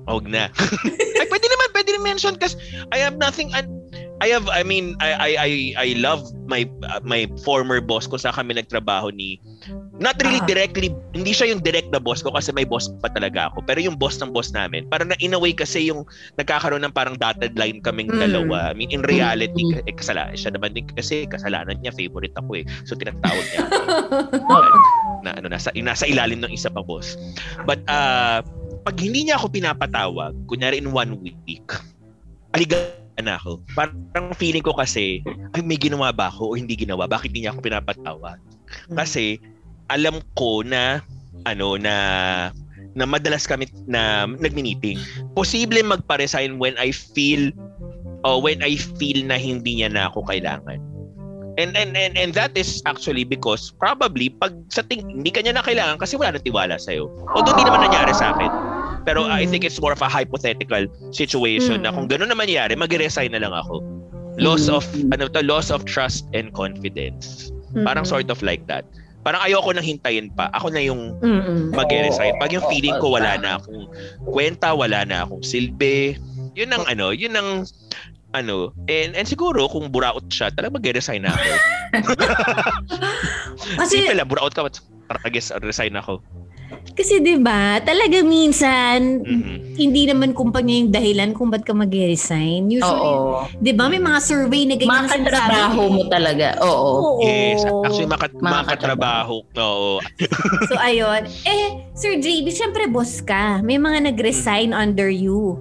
wag 0.08 0.24
na. 0.24 0.48
Ay 1.20 1.26
pwede 1.28 1.46
naman 1.52 1.68
pwede 1.76 1.88
rin 1.92 2.04
mention 2.04 2.34
kasi 2.40 2.56
I 2.96 3.04
have 3.04 3.20
nothing 3.20 3.52
un- 3.52 3.75
I 4.16 4.32
have 4.32 4.48
I 4.48 4.64
mean 4.64 4.96
I 4.96 5.12
I 5.12 5.30
I, 5.36 5.50
I 5.76 5.88
love 6.00 6.24
my 6.48 6.64
uh, 6.88 7.04
my 7.04 7.28
former 7.44 7.84
boss 7.84 8.08
ko 8.08 8.16
sa 8.16 8.32
kami 8.32 8.56
nagtrabaho 8.56 9.12
ni 9.12 9.36
not 10.00 10.16
really 10.24 10.40
Ah. 10.40 10.48
directly 10.48 10.88
hindi 11.12 11.36
siya 11.36 11.52
yung 11.52 11.60
direct 11.60 11.92
na 11.92 12.00
boss 12.00 12.24
ko 12.24 12.32
kasi 12.32 12.48
may 12.52 12.64
boss 12.64 12.88
pa 13.04 13.12
talaga 13.12 13.52
ako 13.52 13.60
pero 13.68 13.76
yung 13.76 13.92
boss 14.00 14.16
ng 14.24 14.32
boss 14.32 14.56
namin 14.56 14.88
parang 14.88 15.12
na 15.12 15.20
in 15.20 15.36
a 15.36 15.40
way 15.40 15.52
kasi 15.52 15.92
yung 15.92 16.08
nagkakaroon 16.40 16.80
ng 16.88 16.94
parang 16.96 17.20
dotted 17.20 17.60
line 17.60 17.84
kaming 17.84 18.08
Mm. 18.08 18.20
dalawa 18.24 18.72
I 18.72 18.74
mean 18.76 18.88
in 18.88 19.04
reality 19.04 19.60
Mm. 19.76 19.84
eh, 19.84 19.92
kasala 19.92 20.32
siya 20.32 20.56
naman 20.56 20.72
din 20.72 20.88
kasi 20.96 21.28
kasalanan 21.28 21.76
niya 21.84 21.92
favorite 21.92 22.32
ako 22.40 22.56
eh 22.60 22.64
so 22.88 22.96
tinatawag 22.96 23.44
niya 23.52 23.68
ako 23.68 24.56
na 25.28 25.30
ano 25.36 25.46
nasa 25.52 25.68
nasa 25.76 26.08
ilalim 26.08 26.40
ng 26.40 26.52
isa 26.56 26.72
pa 26.72 26.80
boss 26.80 27.20
but 27.68 27.84
uh 27.84 28.40
pag 28.80 28.96
hindi 28.96 29.28
niya 29.28 29.36
ako 29.36 29.52
pinapatawag 29.52 30.32
kunyari 30.48 30.80
in 30.80 30.88
one 30.88 31.20
week 31.20 31.68
aligan 32.56 32.80
na 33.24 33.40
ako 33.40 33.64
parang 33.72 34.32
feeling 34.36 34.64
ko 34.64 34.76
kasi 34.76 35.24
ay 35.56 35.64
may 35.64 35.80
ginawa 35.80 36.12
ba 36.12 36.28
ako 36.28 36.52
o 36.52 36.56
hindi 36.58 36.76
ginawa 36.76 37.08
bakit 37.08 37.32
hindi 37.32 37.46
niya 37.46 37.56
ako 37.56 37.64
pinapatawag 37.64 38.38
kasi 38.92 39.40
alam 39.88 40.20
ko 40.34 40.66
na 40.66 41.00
ano 41.46 41.78
na 41.78 41.96
na 42.96 43.04
madalas 43.04 43.44
kami 43.44 43.68
na 43.84 44.24
nagmi-meeting. 44.24 44.96
Posible 45.36 45.84
magpa-resign 45.84 46.56
when 46.56 46.72
I 46.80 46.96
feel 46.96 47.52
o 48.24 48.40
when 48.40 48.64
I 48.64 48.80
feel 48.96 49.20
na 49.20 49.36
hindi 49.36 49.84
niya 49.84 49.92
na 49.92 50.08
ako 50.08 50.24
kailangan. 50.24 50.80
And 51.56 51.72
and 51.72 51.96
and 51.96 52.20
and 52.20 52.30
that 52.36 52.52
is 52.52 52.84
actually 52.84 53.24
because 53.24 53.72
probably 53.80 54.28
pag 54.28 54.52
sa 54.68 54.84
ting 54.84 55.08
hindi 55.08 55.32
kanya 55.32 55.56
na 55.56 55.64
kailangan 55.64 55.96
kasi 55.96 56.20
wala 56.20 56.36
nang 56.36 56.44
tiwala 56.44 56.76
sa 56.76 56.92
iyo. 56.92 57.08
Although 57.32 57.56
hindi 57.56 57.64
naman 57.64 57.88
nangyari 57.88 58.12
sa 58.12 58.36
akin. 58.36 58.52
Pero 59.08 59.24
mm. 59.24 59.32
I 59.32 59.48
think 59.48 59.64
it's 59.64 59.80
more 59.80 59.94
of 59.94 60.02
a 60.02 60.10
hypothetical 60.10 60.84
situation 61.16 61.80
mm. 61.80 61.84
na 61.88 61.94
kung 61.94 62.10
gano'n 62.10 62.28
na 62.28 62.36
mangyari, 62.36 62.74
mag-resign 62.74 63.32
na 63.32 63.40
lang 63.40 63.54
ako. 63.54 63.80
Loss 64.36 64.68
mm. 64.68 64.76
of 64.76 64.84
ano 65.14 65.30
to, 65.30 65.40
loss 65.46 65.72
of 65.72 65.86
trust 65.88 66.28
and 66.36 66.52
confidence. 66.52 67.48
Mm. 67.72 67.86
Parang 67.86 68.04
sort 68.04 68.28
of 68.28 68.42
like 68.42 68.66
that. 68.66 68.84
Parang 69.22 69.40
ayoko 69.40 69.72
nang 69.72 69.86
hintayin 69.86 70.28
pa. 70.34 70.50
Ako 70.54 70.74
na 70.74 70.82
yung 70.82 71.16
mag-resign. 71.72 72.36
Pag 72.42 72.52
yung 72.52 72.66
feeling 72.68 72.94
ko 73.00 73.16
wala 73.16 73.38
na 73.40 73.58
akong 73.58 73.88
kwenta, 74.28 74.74
wala 74.74 75.06
na 75.06 75.24
akong 75.24 75.42
silbi, 75.42 76.18
yun 76.54 76.70
ang 76.70 76.84
ano, 76.86 77.10
yun 77.10 77.34
ang 77.34 77.66
ano, 78.36 78.76
and, 78.92 79.16
and 79.16 79.24
siguro 79.24 79.64
kung 79.72 79.88
buraot 79.88 80.28
siya, 80.28 80.52
talagang 80.52 80.76
mag-resign 80.76 81.24
na 81.24 81.32
ako. 81.32 81.52
Kasi, 83.80 84.04
Simple 84.04 84.16
lang, 84.20 84.28
buraot 84.28 84.52
ka, 84.52 84.68
I 85.24 85.30
guess, 85.32 85.48
resign 85.64 85.96
ako. 85.96 86.20
Kasi 86.96 87.20
'di 87.20 87.44
ba, 87.44 87.76
talaga 87.84 88.24
minsan 88.24 89.20
mm-hmm. 89.20 89.76
hindi 89.76 90.08
naman 90.08 90.32
kumpanya 90.32 90.74
yung 90.80 90.90
dahilan 90.90 91.30
kung 91.36 91.52
ba't 91.52 91.62
ka 91.62 91.76
mag-resign. 91.76 92.72
Usually. 92.72 93.12
'di 93.60 93.72
ba, 93.76 93.92
may 93.92 94.00
mga 94.00 94.18
survey 94.24 94.64
na 94.64 94.80
ganyan 94.80 95.04
mga 95.04 95.12
katrabaho 95.12 95.82
mo 95.92 96.02
talaga. 96.08 96.56
Oo. 96.64 97.20
Oo. 97.20 97.20
Yes, 97.20 97.68
actually 97.68 98.08
mga, 98.08 98.26
mga 98.40 98.62
katrabaho. 98.64 99.44
Oo. 99.44 100.00
so 100.72 100.74
ayun. 100.80 101.28
Eh, 101.44 101.84
Sir 101.92 102.16
JB, 102.16 102.48
syempre 102.50 102.88
boss 102.88 103.20
ka. 103.20 103.60
May 103.60 103.76
mga 103.76 104.10
nag-resign 104.10 104.72
mm-hmm. 104.72 104.82
under 104.88 105.12
you. 105.12 105.60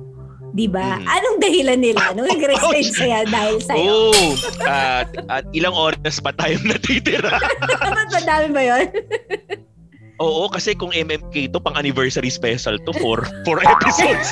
'Di 0.56 0.72
ba? 0.72 0.97
Mm. 0.97 1.06
Anong 1.06 1.38
dahilan 1.43 1.80
nila 1.84 2.03
nung 2.16 2.28
nag-resign 2.34 2.88
saya 2.88 3.20
dahil 3.28 3.60
sa 3.60 3.76
iyo? 3.76 4.16
Oh, 4.16 4.32
at, 4.64 5.12
at 5.28 5.45
ilang 5.51 5.76
oras 5.76 6.24
pa 6.24 6.32
tayo 6.32 6.56
natitira? 6.70 7.36
Madami 8.10 8.47
ba 8.56 8.62
'yon? 8.64 8.88
Oo, 10.24 10.47
kasi 10.47 10.72
kung 10.80 10.95
MMK 10.95 11.51
to, 11.51 11.60
pang 11.60 11.76
anniversary 11.76 12.32
special 12.32 12.80
to 12.88 12.95
for 13.03 13.28
four 13.43 13.60
episodes. 13.60 14.32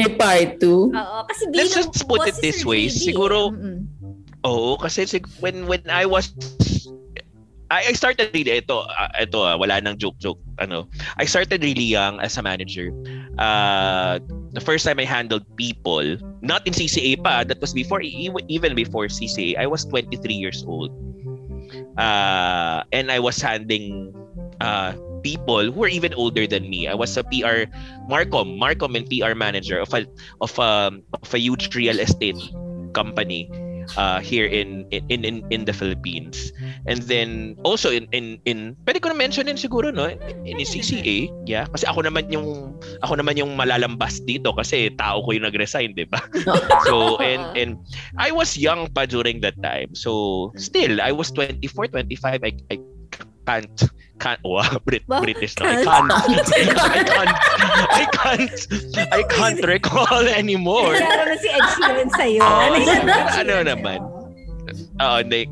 May 0.00 0.08
part 0.16 0.56
2. 0.64 0.96
Oo, 0.96 1.18
kasi 1.28 1.42
bilang 1.52 1.68
Let's 1.68 1.76
just 1.76 2.08
put 2.08 2.24
it 2.24 2.40
this 2.40 2.64
way. 2.64 2.88
Siguro, 2.88 3.52
mm-hmm. 3.52 3.84
oo, 4.48 4.80
kasi 4.80 5.04
when 5.44 5.68
when 5.68 5.84
I 5.92 6.08
was 6.08 6.32
I, 7.70 7.90
I 7.90 7.92
started 7.94 8.34
really 8.34 8.50
ito 8.50 8.82
uh, 8.82 9.10
ito 9.14 9.46
uh, 9.46 9.54
wala 9.54 9.78
nang 9.80 9.96
joke 9.96 10.18
joke 10.18 10.42
ano. 10.58 10.90
I 11.16 11.24
started 11.24 11.62
really 11.62 11.86
young 11.86 12.18
as 12.18 12.34
a 12.36 12.42
manager. 12.42 12.90
Uh 13.38 14.18
the 14.50 14.60
first 14.60 14.82
time 14.82 14.98
I 14.98 15.06
handled 15.06 15.46
people 15.54 16.18
not 16.42 16.66
in 16.66 16.74
CCA 16.74 17.22
pa 17.22 17.46
that 17.46 17.62
was 17.62 17.70
before 17.70 18.02
even 18.02 18.74
before 18.74 19.06
CCA 19.06 19.54
I 19.56 19.70
was 19.70 19.86
23 19.86 20.18
years 20.34 20.66
old. 20.66 20.90
Uh, 21.94 22.82
and 22.90 23.14
I 23.14 23.22
was 23.22 23.38
handling 23.38 24.10
uh, 24.58 24.98
people 25.22 25.70
who 25.70 25.78
were 25.86 25.92
even 25.92 26.14
older 26.14 26.46
than 26.46 26.66
me. 26.66 26.88
I 26.88 26.94
was 26.94 27.14
a 27.16 27.22
PR 27.22 27.70
Marcom, 28.10 28.58
Marcom 28.58 28.98
and 28.98 29.06
PR 29.06 29.38
manager 29.38 29.78
of 29.78 29.94
a 29.94 30.06
of 30.40 30.50
a, 30.58 30.98
of 31.22 31.30
a 31.30 31.38
huge 31.38 31.70
real 31.78 32.02
estate 32.02 32.40
company 32.90 33.46
uh, 33.96 34.20
here 34.20 34.46
in, 34.46 34.86
in 34.90 35.24
in 35.24 35.42
in 35.50 35.64
the 35.64 35.74
Philippines. 35.74 36.52
And 36.86 37.02
then 37.08 37.56
also 37.64 37.90
in 37.90 38.06
in 38.12 38.38
in 38.44 38.76
pwede 38.86 39.02
ko 39.02 39.10
na 39.10 39.16
mention 39.16 39.46
din 39.46 39.56
siguro 39.56 39.90
no 39.90 40.06
in, 40.10 40.18
in 40.46 40.62
CCA, 40.62 41.30
yeah, 41.46 41.66
kasi 41.70 41.86
ako 41.86 42.06
naman 42.06 42.30
yung 42.30 42.76
ako 43.02 43.18
naman 43.18 43.38
yung 43.40 43.56
malalambas 43.56 44.22
dito 44.22 44.54
kasi 44.54 44.92
tao 44.94 45.24
ko 45.24 45.34
yung 45.34 45.46
nag-resign, 45.48 45.96
'di 45.96 46.06
ba? 46.10 46.20
so 46.88 47.16
and 47.18 47.42
and 47.56 47.70
I 48.20 48.30
was 48.30 48.54
young 48.54 48.90
pa 48.92 49.08
during 49.08 49.40
that 49.42 49.58
time. 49.64 49.94
So 49.96 50.52
still 50.54 51.00
I 51.00 51.10
was 51.10 51.32
24, 51.32 51.90
25 51.90 52.44
I 52.44 52.52
I 52.70 52.76
can't 53.46 53.78
can't 54.20 54.40
wow 54.44 54.64
Brit, 54.86 55.02
well, 55.08 55.24
British 55.24 55.56
no 55.58 55.66
I 55.66 55.84
can't? 55.84 56.12
I 56.12 56.64
can't 56.68 57.36
I 57.90 58.04
can't 58.12 58.60
I 59.12 59.22
can't 59.24 59.60
recall 59.74 60.24
anymore. 60.28 60.94
Kaya 60.94 61.36
si 61.40 61.48
Ed 61.48 61.66
Sheeran 61.76 62.08
sa'yo. 62.12 62.44
Oh, 62.44 62.76
ano 63.40 63.54
naman? 63.64 64.00
Oo, 65.00 65.16
uh, 65.16 65.18
hindi 65.24 65.48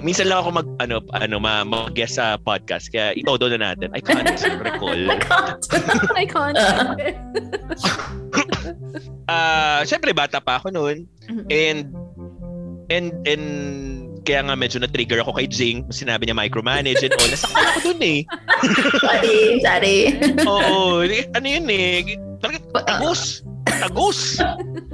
minsan 0.00 0.30
lang 0.30 0.40
ako 0.40 0.48
mag 0.56 0.68
ano 0.80 1.04
ano 1.12 1.36
ma 1.36 1.60
mag-guest 1.68 2.16
sa 2.16 2.40
podcast 2.40 2.88
kaya 2.88 3.12
itodo 3.12 3.52
na 3.52 3.74
natin. 3.74 3.92
I 3.92 4.00
can't 4.00 4.24
recall. 4.56 4.96
I 5.12 5.18
can't. 5.20 5.62
I 6.16 6.24
can't. 6.24 6.56
Uh, 9.28 9.80
syempre 9.84 10.16
bata 10.16 10.40
pa 10.40 10.56
ako 10.62 10.72
noon 10.72 11.04
mm-hmm. 11.28 11.46
and 11.52 11.92
and 12.88 13.12
and 13.28 13.46
kaya 14.22 14.40
nga 14.46 14.54
medyo 14.54 14.78
na-trigger 14.78 15.22
ako 15.22 15.34
kay 15.36 15.46
Jing. 15.50 15.86
Sinabi 15.90 16.26
niya 16.26 16.38
micromanage 16.38 17.02
and 17.02 17.14
all. 17.18 17.28
Nasaktan 17.28 17.66
ako 17.74 17.78
dun 17.90 18.00
eh. 18.02 18.20
sorry, 19.02 19.38
sorry. 19.60 19.98
Oo. 20.46 21.02
Ano 21.34 21.46
yun 21.46 21.66
eh. 21.68 22.16
Talaga, 22.38 22.58
tagus. 22.86 23.42
Tagus. 23.66 24.20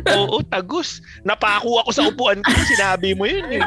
Oo, 0.08 0.40
tagus. 0.48 1.00
Napako 1.24 1.84
ako 1.84 1.90
sa 1.92 2.02
upuan 2.08 2.40
ko. 2.40 2.50
Sinabi 2.76 3.12
mo 3.12 3.28
yun 3.28 3.60
eh. 3.60 3.64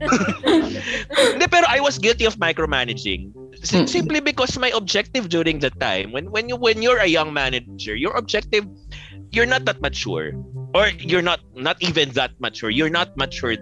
Hindi, 1.36 1.46
pero 1.48 1.68
I 1.68 1.80
was 1.80 2.00
guilty 2.00 2.24
of 2.24 2.40
micromanaging. 2.40 3.36
Simply 3.60 4.20
because 4.20 4.56
my 4.56 4.72
objective 4.72 5.28
during 5.28 5.60
that 5.60 5.76
time, 5.76 6.12
when 6.12 6.32
when 6.32 6.48
you 6.48 6.56
when 6.56 6.80
you're 6.80 7.00
a 7.04 7.10
young 7.10 7.36
manager, 7.36 7.92
your 7.92 8.16
objective, 8.16 8.64
you're 9.28 9.44
not 9.44 9.68
that 9.68 9.84
mature, 9.84 10.32
or 10.72 10.88
you're 10.96 11.20
not 11.20 11.44
not 11.52 11.76
even 11.84 12.16
that 12.16 12.32
mature. 12.40 12.72
You're 12.72 12.88
not 12.88 13.12
matured 13.20 13.60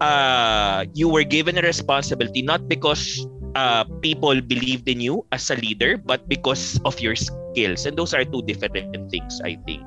uh, 0.00 0.84
you 0.94 1.08
were 1.08 1.24
given 1.24 1.58
a 1.58 1.62
responsibility 1.62 2.42
not 2.42 2.68
because 2.68 3.26
uh, 3.54 3.84
people 4.00 4.40
believed 4.40 4.88
in 4.88 5.00
you 5.00 5.24
as 5.32 5.50
a 5.50 5.56
leader, 5.56 5.96
but 5.96 6.28
because 6.28 6.80
of 6.84 6.98
your 7.00 7.16
skills. 7.16 7.86
And 7.86 7.96
those 7.96 8.14
are 8.14 8.24
two 8.24 8.42
different 8.42 8.74
things, 9.10 9.40
I 9.44 9.56
think. 9.66 9.82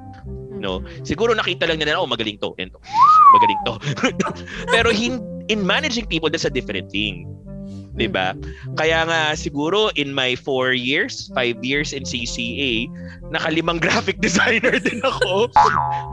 No, 0.56 0.82
siguro 1.04 1.36
nakita 1.36 1.68
lang 1.68 1.84
nila, 1.84 2.00
oh, 2.00 2.08
magaling 2.08 2.40
to, 2.42 2.56
and 2.58 2.72
magaling 3.36 3.60
to. 3.68 3.74
Pero 4.74 4.90
in, 4.90 5.20
in 5.50 5.66
managing 5.66 6.08
people, 6.08 6.30
that's 6.30 6.46
a 6.46 6.54
different 6.54 6.90
thing. 6.90 7.28
'Di 7.96 8.12
ba? 8.12 8.36
Kaya 8.76 9.08
nga 9.08 9.22
siguro 9.34 9.90
in 9.96 10.12
my 10.12 10.36
four 10.36 10.76
years, 10.76 11.32
five 11.32 11.58
years 11.64 11.96
in 11.96 12.04
CCA, 12.04 12.92
nakalimang 13.32 13.80
graphic 13.86 14.20
designer 14.20 14.78
din 14.78 15.00
ako. 15.02 15.50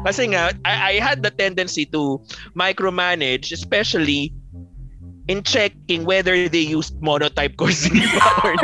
Kasi 0.06 0.32
nga 0.32 0.54
I, 0.64 0.94
I 0.96 1.02
had 1.02 1.20
the 1.26 1.34
tendency 1.34 1.84
to 1.90 2.22
micromanage 2.54 3.50
especially 3.50 4.30
in 5.30 5.42
checking 5.42 6.02
whether 6.02 6.34
they 6.48 6.66
used 6.66 6.98
monotype 6.98 7.54
Cursiva 7.54 8.22
or 8.42 8.54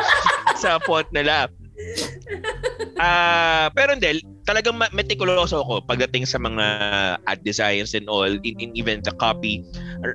sa 0.60 0.78
font 0.84 1.08
nila. 1.12 1.48
Ah, 2.98 3.06
uh, 3.06 3.66
pero 3.70 3.94
hindi 3.94 4.18
talagang 4.48 4.80
meticuloso 4.96 5.60
ako 5.60 5.84
pagdating 5.84 6.24
sa 6.24 6.40
mga 6.40 6.64
ad 7.28 7.44
designs 7.44 7.92
and 7.92 8.08
all 8.08 8.24
in, 8.24 8.56
in 8.56 8.72
even 8.72 9.04
the 9.04 9.12
copy. 9.20 9.60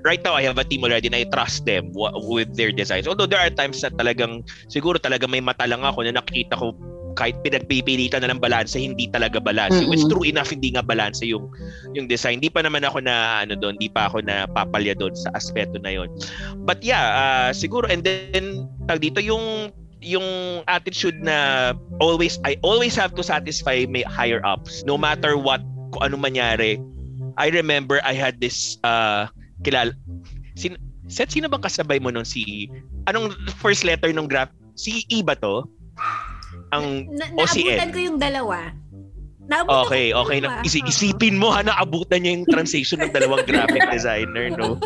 Right 0.02 0.26
now 0.26 0.34
I 0.34 0.42
have 0.50 0.58
a 0.58 0.66
team 0.66 0.82
already 0.82 1.06
and 1.06 1.14
I 1.14 1.30
trust 1.30 1.70
them 1.70 1.94
with 1.94 2.50
their 2.58 2.74
designs. 2.74 3.06
Although 3.06 3.30
there 3.30 3.38
are 3.38 3.54
times 3.54 3.86
na 3.86 3.94
talagang 3.94 4.42
siguro 4.74 4.98
talaga 4.98 5.30
may 5.30 5.40
mata 5.40 5.70
lang 5.70 5.86
ako 5.86 6.02
na 6.02 6.18
nakikita 6.18 6.58
ko 6.58 6.74
kahit 7.14 7.38
pinagpipilitan 7.46 8.26
na 8.26 8.34
ng 8.34 8.42
balanse, 8.42 8.82
hindi 8.82 9.06
talaga 9.06 9.38
balanse. 9.38 9.86
Mm-hmm. 9.86 9.92
Which 9.94 10.06
true 10.10 10.26
enough, 10.26 10.50
hindi 10.50 10.74
nga 10.74 10.82
balanse 10.82 11.22
yung 11.30 11.46
yung 11.94 12.10
design. 12.10 12.42
Hindi 12.42 12.50
pa 12.50 12.66
naman 12.66 12.82
ako 12.82 13.06
na 13.06 13.46
ano 13.46 13.54
doon, 13.54 13.78
hindi 13.78 13.94
pa 13.94 14.10
ako 14.10 14.26
na 14.26 14.50
papalya 14.50 14.98
doon 14.98 15.14
sa 15.14 15.30
aspeto 15.38 15.78
na 15.78 15.94
yon. 15.94 16.10
But 16.66 16.82
yeah, 16.82 17.06
uh, 17.14 17.50
siguro 17.54 17.86
and 17.86 18.02
then 18.02 18.66
tag 18.90 19.06
dito 19.06 19.22
yung 19.22 19.70
yung 20.04 20.62
attitude 20.68 21.24
na 21.24 21.72
always 22.04 22.38
I 22.44 22.60
always 22.62 22.94
have 23.00 23.16
to 23.16 23.24
satisfy 23.24 23.88
my 23.88 24.04
higher 24.06 24.44
ups 24.44 24.84
no 24.84 25.00
matter 25.00 25.40
what 25.40 25.64
kung 25.96 26.12
ano 26.12 26.16
mangyari. 26.20 26.78
I 27.40 27.50
remember 27.50 28.04
I 28.06 28.14
had 28.14 28.38
this 28.44 28.78
uh 28.84 29.32
kilal 29.66 29.96
sin 30.54 30.78
set 31.08 31.32
sino 31.32 31.48
bang 31.50 31.64
kasabay 31.64 31.98
mo 31.98 32.12
nun 32.12 32.28
si 32.28 32.70
anong 33.10 33.34
first 33.58 33.88
letter 33.88 34.12
ng 34.12 34.28
graph 34.28 34.52
si 34.76 35.08
E 35.10 35.24
ba 35.24 35.40
to? 35.40 35.66
Ang 36.74 37.10
na, 37.14 37.26
OCN. 37.38 37.94
ko 37.94 38.00
yung 38.02 38.20
dalawa. 38.20 38.74
Naabutan 39.52 39.84
okay, 39.84 40.16
okay. 40.16 40.40
Na, 40.40 40.64
isi- 40.64 40.88
isipin 40.88 41.36
mo 41.36 41.52
ha, 41.52 41.60
naabutan 41.60 42.24
niya 42.24 42.40
yung 42.40 42.48
transition 42.48 43.04
ng 43.04 43.12
dalawang 43.12 43.44
graphic 43.50 43.84
designer, 43.92 44.48
no? 44.56 44.80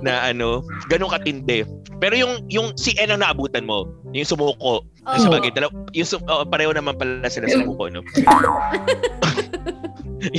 Na 0.00 0.24
ano, 0.24 0.64
ganun 0.88 1.12
katindi. 1.12 1.68
Pero 2.00 2.16
yung 2.16 2.48
yung 2.48 2.72
si 2.80 2.96
N 2.96 3.12
ang 3.12 3.20
naabutan 3.20 3.68
mo, 3.68 3.84
yung 4.16 4.24
sumuko. 4.24 4.80
Oh. 5.04 5.20
Sa 5.20 5.28
bagay, 5.28 5.52
dalaw, 5.52 5.68
yung 5.92 6.08
oh, 6.32 6.48
pareho 6.48 6.72
naman 6.72 6.96
pala 6.96 7.28
sila 7.28 7.44
sumuko, 7.52 7.92
no? 7.92 8.00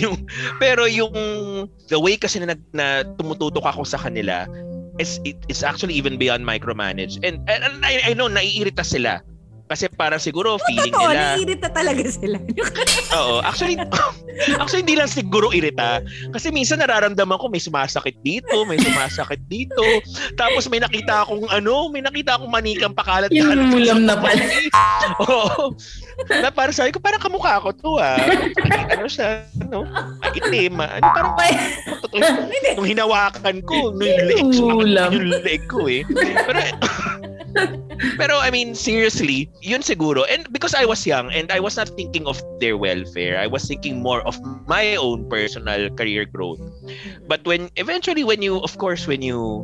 yung 0.01 0.13
pero 0.61 0.85
yung 0.85 1.13
the 1.89 1.97
way 1.97 2.17
kasi 2.17 2.41
na, 2.41 2.53
na 2.73 3.01
tumututok 3.17 3.65
ako 3.65 3.81
sa 3.81 3.97
kanila 3.97 4.45
is 5.01 5.17
it, 5.25 5.37
it's 5.49 5.65
actually 5.65 5.93
even 5.93 6.21
beyond 6.21 6.45
micromanage 6.45 7.17
and, 7.25 7.41
and, 7.49 7.65
and 7.65 7.81
I, 7.81 7.97
I 8.05 8.11
know 8.13 8.29
naiirita 8.29 8.85
sila 8.85 9.25
Kasi 9.71 9.87
parang 9.87 10.19
siguro 10.19 10.59
feeling 10.67 10.91
Totoo, 10.91 11.15
nila. 11.15 11.39
naiirita 11.39 11.71
talaga 11.71 12.03
sila. 12.03 12.35
Oo. 13.23 13.39
Actually, 13.39 13.79
actually 14.59 14.83
hindi 14.83 14.99
lang 14.99 15.07
siguro 15.07 15.55
irita. 15.55 16.03
Kasi 16.35 16.51
minsan 16.51 16.83
nararamdaman 16.83 17.39
ko 17.39 17.47
may 17.47 17.63
sumasakit 17.63 18.19
dito, 18.19 18.67
may 18.67 18.75
sumasakit 18.83 19.39
dito. 19.47 19.79
Tapos 20.35 20.67
may 20.67 20.83
nakita 20.83 21.23
akong 21.23 21.47
ano, 21.47 21.87
may 21.87 22.03
nakita 22.03 22.35
akong 22.35 22.51
manikang 22.51 22.91
pakalat. 22.91 23.31
Yung 23.31 23.71
ulam 23.71 24.03
na 24.03 24.19
pala. 24.19 24.43
Oo. 25.23 25.71
Na 26.27 26.51
parang 26.51 26.75
sabi 26.75 26.91
ko, 26.91 26.99
parang 26.99 27.23
kamukha 27.23 27.63
ko 27.63 27.71
to 27.71 27.95
ah. 27.95 28.19
ano 28.91 29.07
siya, 29.07 29.47
ano, 29.63 29.87
itim 30.35 30.83
ah. 30.83 30.99
Ano, 30.99 31.07
parang, 31.15 31.31
nung 32.75 32.89
hinawakan 32.91 33.63
ko, 33.63 33.95
nung 33.95 34.03
yung 34.03 34.27
leeg, 34.27 34.51
yung 35.15 35.31
leeg 35.47 35.63
ko 35.71 35.87
eh. 35.87 36.03
Pero, 36.11 36.59
pero 38.17 38.37
I 38.37 38.51
mean, 38.51 38.75
seriously, 38.75 39.49
yun 39.61 39.81
siguro. 39.81 40.25
And 40.29 40.51
because 40.51 40.73
I 40.73 40.85
was 40.85 41.05
young 41.05 41.31
and 41.31 41.51
I 41.51 41.59
was 41.59 41.77
not 41.77 41.89
thinking 41.95 42.25
of 42.27 42.41
their 42.59 42.77
welfare, 42.77 43.39
I 43.39 43.47
was 43.47 43.65
thinking 43.65 44.01
more 44.01 44.21
of 44.27 44.37
my 44.67 44.95
own 44.95 45.29
personal 45.29 45.89
career 45.95 46.25
growth. 46.25 46.59
But 47.27 47.45
when, 47.45 47.69
eventually, 47.75 48.23
when 48.23 48.41
you, 48.41 48.59
of 48.61 48.77
course, 48.77 49.07
when 49.07 49.21
you, 49.21 49.63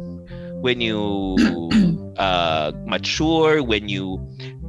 when 0.62 0.82
you 0.82 1.38
uh, 2.18 2.72
mature, 2.86 3.64
when 3.64 3.90
you 3.90 4.18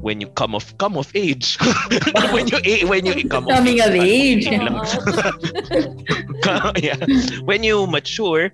when 0.00 0.20
you 0.20 0.28
come 0.38 0.54
of 0.54 0.78
come 0.78 0.96
of 0.96 1.10
age 1.14 1.58
when 2.30 2.46
you 2.46 2.86
when 2.86 3.04
you 3.04 3.28
come 3.28 3.46
Coming 3.46 3.80
of 3.80 3.90
age. 3.94 4.46
lang. 4.46 4.78
yeah. 6.78 6.94
When 7.42 7.64
you 7.66 7.86
mature, 7.86 8.50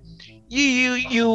you 0.55 0.95
you 0.95 0.95
you 1.11 1.29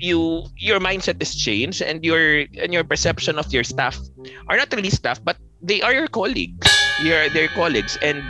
you 0.00 0.18
your 0.56 0.80
mindset 0.80 1.20
is 1.20 1.36
changed 1.36 1.84
and 1.84 2.00
your 2.00 2.48
and 2.56 2.72
your 2.72 2.82
perception 2.82 3.36
of 3.36 3.52
your 3.52 3.62
staff 3.62 4.00
are 4.48 4.56
not 4.56 4.72
really 4.72 4.88
staff 4.88 5.20
but 5.22 5.36
they 5.60 5.82
are 5.82 5.92
your 5.92 6.08
colleagues. 6.08 6.64
You're 7.04 7.28
their 7.30 7.52
colleagues 7.52 8.00
and 8.00 8.24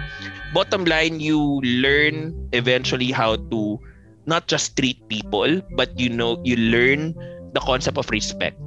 bottom 0.52 0.84
line 0.84 1.20
you 1.20 1.62
learn 1.62 2.34
eventually 2.52 3.14
how 3.14 3.36
to 3.54 3.78
not 4.26 4.50
just 4.50 4.76
treat 4.76 4.98
people 5.08 5.62
but 5.78 5.94
you 5.94 6.10
know 6.10 6.42
you 6.42 6.56
learn 6.58 7.14
the 7.54 7.60
concept 7.60 7.96
of 7.96 8.10
respect. 8.10 8.58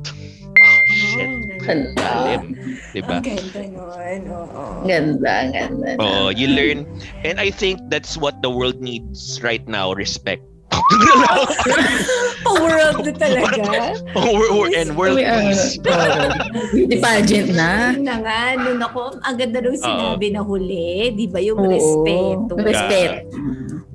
Oh, 0.61 0.79
shit. 0.87 1.29
Ganda. 1.61 2.01
Lalim. 2.01 2.43
Diba? 2.93 3.17
Ang 3.17 3.25
ganda 3.25 3.61
nun. 3.65 4.21
Oo. 4.29 4.85
Ganda, 4.85 5.35
ganda. 5.53 5.89
Oh, 5.97 6.29
you 6.29 6.49
learn. 6.49 6.85
And 7.25 7.39
I 7.39 7.49
think 7.49 7.81
that's 7.89 8.17
what 8.17 8.41
the 8.41 8.49
world 8.49 8.81
needs 8.81 9.41
right 9.41 9.65
now, 9.69 9.93
respect. 9.93 10.41
Pa-world 12.45 12.99
na 13.05 13.13
talaga. 13.15 13.95
oh, 14.17 14.31
we're, 14.33 14.51
we're, 14.53 14.71
and 14.75 14.91
world 14.97 15.19
peace. 15.19 15.77
Beauty 16.73 16.97
pageant 16.99 17.53
na. 17.53 17.95
Yun 17.95 18.05
na 18.05 18.15
nga, 18.21 18.39
nun 18.57 18.79
ako, 18.81 19.21
ang 19.21 19.35
ganda 19.37 19.59
nung 19.61 19.77
sinabi 19.77 20.33
na 20.33 20.41
huli, 20.41 21.13
di 21.15 21.25
ba, 21.29 21.39
yung 21.39 21.59
Oo. 21.61 21.69
respeto. 21.69 22.53
Respect. 22.57 23.29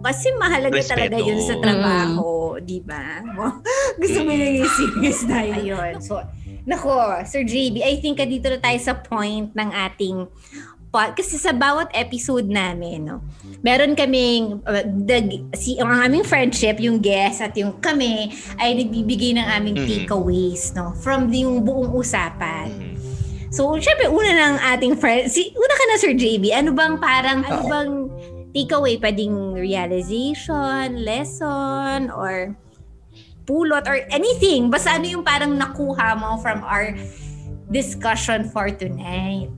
Kasi 0.07 0.30
mahalaga 0.39 0.78
Respeto. 0.78 0.95
talaga 0.95 1.16
yun 1.18 1.41
sa 1.43 1.55
trabaho, 1.59 2.62
di 2.62 2.78
ba? 2.78 3.26
Gusto 4.01 4.22
mo 4.22 4.30
yung 4.30 4.70
serious 4.70 5.26
na 5.26 5.43
yun. 5.43 5.59
Ayun. 5.59 5.95
So, 5.99 6.22
nako, 6.62 6.95
Sir 7.26 7.43
JB, 7.43 7.82
I 7.82 7.99
think 7.99 8.22
ah, 8.22 8.28
dito 8.28 8.47
na 8.47 8.62
tayo 8.62 8.78
sa 8.78 8.95
point 8.95 9.51
ng 9.51 9.70
ating 9.74 10.30
pod. 10.97 11.12
Kasi 11.12 11.36
sa 11.36 11.53
bawat 11.53 11.92
episode 11.92 12.49
namin, 12.49 13.05
no, 13.05 13.20
meron 13.61 13.92
kaming, 13.92 14.64
uh, 14.64 14.80
the, 15.05 15.44
si, 15.53 15.76
ang 15.76 16.09
aming 16.09 16.24
friendship, 16.24 16.80
yung 16.80 17.05
guest 17.05 17.44
at 17.44 17.53
yung 17.53 17.76
kami, 17.84 18.32
ay 18.57 18.72
nagbibigay 18.80 19.36
ng 19.36 19.44
aming 19.44 19.76
Mhm. 19.76 19.84
takeaways, 19.84 20.72
no, 20.72 20.97
from 21.05 21.28
yung 21.28 21.61
buong 21.61 21.92
usapan. 21.92 22.72
Mm. 22.72 22.97
So, 23.53 23.76
syempre, 23.76 24.09
una 24.09 24.32
ng 24.32 24.57
ating 24.72 24.97
friend, 24.97 25.28
si, 25.28 25.53
una 25.53 25.74
ka 25.76 25.84
na 25.84 25.97
Sir 26.01 26.16
JB, 26.16 26.57
ano 26.57 26.72
bang 26.72 26.97
parang, 26.97 27.44
ano 27.44 27.61
bang 27.68 27.92
takeaway, 28.57 28.97
pwedeng 28.97 29.53
realization, 29.53 31.05
lesson, 31.05 32.09
or 32.09 32.57
pulot, 33.44 33.84
or 33.84 34.01
anything. 34.09 34.72
Basta 34.72 34.97
ano 34.97 35.07
yung 35.07 35.24
parang 35.24 35.55
nakuha 35.61 36.16
mo 36.16 36.40
from 36.40 36.64
our 36.64 36.97
discussion 37.68 38.49
for 38.49 38.72
tonight. 38.72 39.53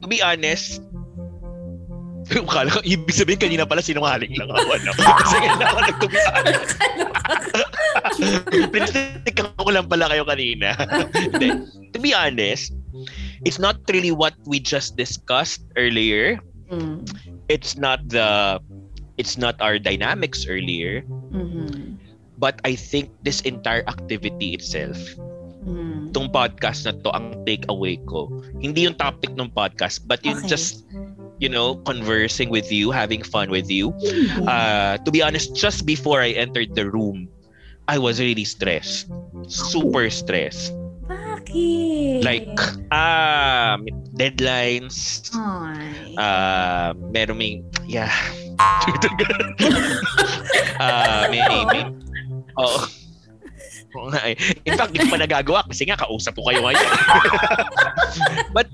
To 0.00 0.06
be 0.08 0.22
honest, 0.22 0.80
Kala 2.30 2.70
ko, 2.70 2.78
ibig 2.86 3.10
sabihin 3.10 3.42
kanina 3.42 3.66
pala 3.66 3.82
sinungaling 3.82 4.30
lang 4.38 4.46
ako. 4.54 4.70
Ano? 4.70 4.90
Kasi 5.24 5.36
kailangan 5.42 5.84
ako 5.90 6.04
honest. 6.30 6.70
Pinatikan 8.74 9.46
ko 9.58 9.70
lang 9.72 9.90
pala 9.90 10.06
kayo 10.06 10.22
kanina. 10.22 10.78
Hindi. 11.16 11.48
to 11.90 11.98
be 11.98 12.14
honest, 12.14 12.70
it's 13.42 13.58
not 13.58 13.82
really 13.90 14.14
what 14.14 14.38
we 14.46 14.62
just 14.62 14.94
discussed 14.94 15.66
earlier. 15.74 16.38
Mm. 16.70 17.02
It's 17.50 17.74
not 17.74 18.06
the 18.06 18.62
it's 19.18 19.34
not 19.34 19.58
our 19.58 19.76
dynamics 19.76 20.46
earlier, 20.46 21.02
Mhm. 21.34 21.98
but 22.38 22.56
I 22.64 22.72
think 22.78 23.10
this 23.26 23.42
entire 23.42 23.82
activity 23.90 24.54
itself, 24.54 24.96
Mm. 25.60 26.08
itong 26.08 26.32
podcast 26.32 26.88
na 26.88 26.96
to, 27.04 27.12
ang 27.12 27.44
takeaway 27.44 28.00
ko, 28.08 28.32
hindi 28.64 28.88
yung 28.88 28.96
topic 28.96 29.36
ng 29.36 29.52
podcast, 29.52 30.08
but 30.08 30.24
yung 30.24 30.40
Okay. 30.40 30.56
just, 30.56 30.88
you 31.36 31.52
know, 31.52 31.76
conversing 31.84 32.48
with 32.48 32.72
you, 32.72 32.88
having 32.88 33.20
fun 33.20 33.52
with 33.52 33.68
you. 33.68 33.92
Uh, 34.48 34.96
to 35.04 35.12
be 35.12 35.20
honest, 35.20 35.52
just 35.52 35.84
before 35.84 36.24
I 36.24 36.32
entered 36.32 36.72
the 36.72 36.88
room, 36.88 37.28
I 37.88 37.98
was 38.00 38.16
really 38.20 38.44
stressed. 38.48 39.12
Super 39.50 40.08
stressed. 40.08 40.72
Bakit? 41.10 42.22
Like, 42.22 42.46
ah, 42.94 43.74
may 43.82 43.90
deadlines, 44.14 45.26
Ay. 45.34 46.14
uh, 46.14 46.94
meron 47.10 47.36
may, 47.36 47.60
yeah. 47.84 48.14
Ah, 50.80 51.28
may, 51.28 51.44
may, 51.44 51.84
oh. 52.60 52.88
Oo 53.96 54.08
nga 54.10 54.22
eh. 54.22 54.34
In 54.62 54.78
fact, 54.78 54.94
hindi 54.94 55.06
ko 55.06 55.18
pa 55.18 55.20
nagagawa 55.20 55.66
kasi 55.66 55.82
nga 55.86 55.98
kausap 55.98 56.38
ko 56.38 56.46
kayo 56.46 56.62
ngayon. 56.62 56.78
But, 58.56 58.70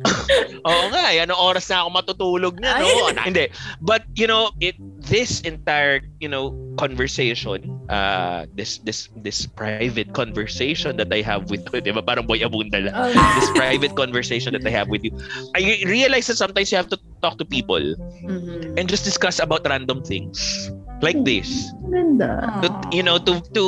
oo 0.64 0.84
nga 0.92 1.04
eh. 1.12 1.24
Anong 1.24 1.40
oras 1.40 1.68
na 1.68 1.84
ako 1.84 1.88
matutulog 1.92 2.54
na, 2.60 2.80
no? 2.80 3.12
Hindi. 3.16 3.48
But, 3.80 4.04
you 4.16 4.28
know, 4.28 4.52
it 4.60 4.76
this 5.06 5.40
entire, 5.46 6.02
you 6.20 6.28
know, 6.28 6.52
conversation, 6.76 7.64
uh, 7.88 8.44
this 8.52 8.82
this 8.84 9.08
this 9.24 9.46
private 9.46 10.12
conversation 10.12 10.96
that 11.00 11.08
I 11.08 11.22
have 11.24 11.48
with 11.48 11.64
you, 11.72 11.80
di 11.86 11.92
ba? 11.94 12.02
Parang 12.04 12.26
boy 12.28 12.42
abunda 12.44 12.82
lang. 12.82 12.92
Oh. 12.92 13.08
This 13.40 13.48
private 13.54 13.94
conversation 13.96 14.52
that 14.52 14.64
I 14.66 14.72
have 14.74 14.88
with 14.92 15.04
you. 15.04 15.14
I 15.56 15.80
realize 15.86 16.26
that 16.28 16.36
sometimes 16.36 16.68
you 16.68 16.76
have 16.76 16.90
to 16.92 16.98
talk 17.24 17.38
to 17.40 17.46
people 17.46 17.80
Mhm. 18.26 18.76
and 18.76 18.84
just 18.86 19.06
discuss 19.08 19.40
about 19.40 19.64
random 19.64 20.04
things 20.04 20.68
like 21.00 21.16
this 21.24 21.72
Ganda. 21.88 22.60
to, 22.60 22.68
you 22.92 23.02
know 23.02 23.16
to 23.20 23.40
to 23.56 23.64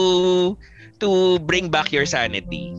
to 0.99 1.39
bring 1.41 1.69
back 1.69 1.91
your 1.91 2.05
sanity 2.05 2.75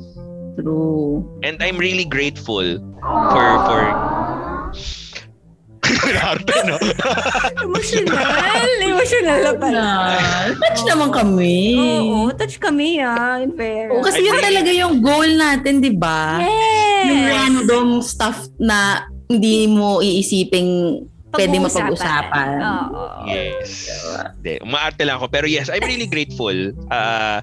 True. 0.56 1.24
and 1.42 1.58
i'm 1.60 1.78
really 1.78 2.06
grateful 2.06 2.64
for 3.32 3.46
for 3.66 3.82
Arte, 6.22 6.54
no? 6.70 6.78
Emotional. 7.66 8.14
Emotional 8.78 9.40
na 9.42 9.54
pala. 9.58 9.82
Na, 9.82 9.94
touch 10.54 10.86
naman 10.86 11.10
kami. 11.10 11.58
Oo, 11.76 12.30
touch 12.30 12.62
kami 12.62 13.02
ah. 13.02 13.42
In 13.42 13.58
fair. 13.58 13.90
Oo, 13.90 14.06
kasi 14.06 14.22
I 14.22 14.26
yun 14.30 14.38
really- 14.38 14.46
talaga 14.54 14.72
yung 14.72 14.96
goal 15.02 15.30
natin, 15.34 15.82
di 15.82 15.90
ba? 15.90 16.38
Yung 17.10 17.22
Yes. 17.26 17.32
random 17.34 17.88
stuff 18.06 18.38
na 18.62 19.02
hindi 19.26 19.66
mo 19.66 19.98
iisiping 19.98 21.02
pwede 21.30 21.58
mapag-usapan. 21.58 22.58
Oo. 22.62 23.26
yes 23.26 23.90
Hindi, 24.38 24.62
umaarte 24.62 25.02
lang 25.06 25.18
ako 25.18 25.30
pero 25.30 25.46
yes 25.46 25.70
i'm 25.70 25.86
really 25.86 26.06
grateful 26.06 26.54
uh 26.90 27.38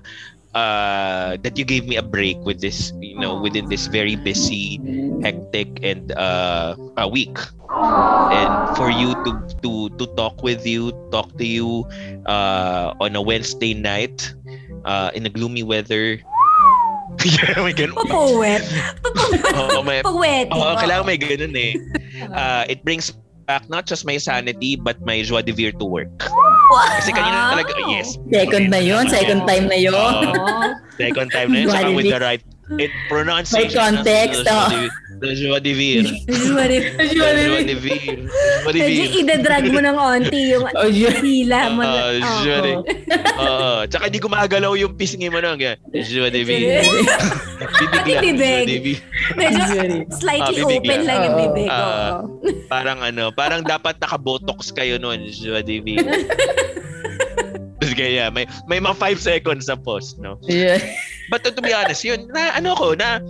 uh 0.56 1.36
that 1.44 1.60
you 1.60 1.64
gave 1.68 1.84
me 1.84 2.00
a 2.00 2.02
break 2.02 2.40
with 2.48 2.64
this 2.64 2.92
you 3.04 3.20
know 3.20 3.36
within 3.36 3.68
this 3.68 3.92
very 3.92 4.16
busy 4.16 4.80
hectic 5.20 5.68
and 5.84 6.16
uh 6.16 6.72
a 6.96 7.06
week 7.06 7.36
and 8.32 8.52
for 8.76 8.88
you 8.88 9.12
to 9.28 9.36
to 9.60 9.92
to 10.00 10.08
talk 10.16 10.40
with 10.40 10.64
you 10.64 10.96
talk 11.12 11.28
to 11.36 11.44
you 11.44 11.84
uh 12.24 12.96
on 13.04 13.12
a 13.12 13.20
wednesday 13.20 13.76
night 13.76 14.32
uh 14.88 15.12
in 15.12 15.28
a 15.28 15.30
gloomy 15.30 15.62
weather 15.62 16.16
yeah 17.24 17.60
may 17.64 17.72
ganun 17.72 17.96
Papuwet. 17.96 18.62
Oo, 19.60 19.80
may, 19.82 20.04
Papuwet. 20.04 20.46
Oo, 20.52 20.76
kailangan 20.76 21.04
may 21.08 21.16
ganun 21.16 21.54
eh. 21.56 21.74
Uh, 22.28 22.68
it 22.68 22.84
brings 22.84 23.14
back 23.46 23.70
not 23.70 23.86
just 23.86 24.04
my 24.04 24.18
sanity 24.18 24.74
but 24.76 24.98
my 25.06 25.22
joie 25.22 25.42
de 25.42 25.54
vivre 25.54 25.72
to 25.78 25.86
work. 25.86 26.10
Kasi 26.98 27.14
kanina 27.14 27.54
talaga, 27.54 27.72
yes. 27.86 28.18
Second 28.26 28.74
na 28.74 28.82
yun, 28.82 29.06
second 29.06 29.46
time 29.46 29.70
na 29.70 29.78
yun. 29.78 29.94
Oo. 29.94 30.74
Second 30.98 31.30
time 31.30 31.54
na 31.54 31.58
yun, 31.62 31.70
saka 31.70 31.90
with 31.94 32.10
the 32.10 32.18
right 32.18 32.42
it, 32.76 32.90
pronunciation. 33.06 33.68
May 33.68 34.02
context, 34.02 34.42
oh. 34.46 34.68
Joshua 35.16 35.56
Devere. 35.58 36.12
Joshua 36.28 36.64
Devere. 36.68 36.92
Joshua 37.08 37.30
Devere. 37.64 38.12
Joshua 38.20 38.68
Medyo 38.68 38.84
Devere. 38.84 39.16
idadrag 39.16 39.64
mo 39.66 39.80
ng 39.80 39.96
onti 39.96 40.40
yung 40.52 40.64
Oh, 40.76 40.90
hila 40.92 41.60
mo. 41.72 41.80
Ah, 41.80 41.88
na- 41.88 42.20
Joshua 42.20 42.56
Oo. 42.60 42.80
Oo. 43.38 43.70
Tsaka 43.88 44.04
di 44.06 44.18
gumagalaw 44.18 44.76
yung 44.76 44.92
pisngi 44.92 45.32
mo 45.32 45.40
nang 45.40 45.56
ganyan. 45.56 45.80
Joshua 45.88 46.28
Devere. 46.28 46.84
Bibig 48.04 48.36
lang. 48.36 48.66
Bibig. 48.68 48.98
Medyo 49.32 49.62
Sorry. 49.64 49.98
slightly 50.12 50.60
Ah, 50.60 50.68
open 50.68 51.00
lang. 51.02 51.18
yung 51.22 51.32
Oo. 51.32 51.40
bibig. 51.40 51.68
Ah. 51.70 51.80
oo. 51.80 52.18
Parang 52.66 52.98
ano, 53.00 53.24
parang 53.32 53.62
dapat 53.62 53.96
naka-botox 53.96 54.68
kayo 54.70 55.00
noon, 55.00 55.24
Joshua 55.26 55.64
Devere. 55.64 56.12
Kaya 57.98 58.32
may 58.32 58.48
may 58.68 58.80
mga 58.80 58.96
5 58.96 59.20
seconds 59.20 59.68
sa 59.68 59.76
post, 59.76 60.16
no? 60.16 60.40
Yeah. 60.44 60.80
But 61.28 61.44
to 61.44 61.60
be 61.60 61.74
honest, 61.74 62.06
yun, 62.06 62.30
na 62.30 62.56
ano 62.56 62.72
ko, 62.78 62.94
na 62.96 63.20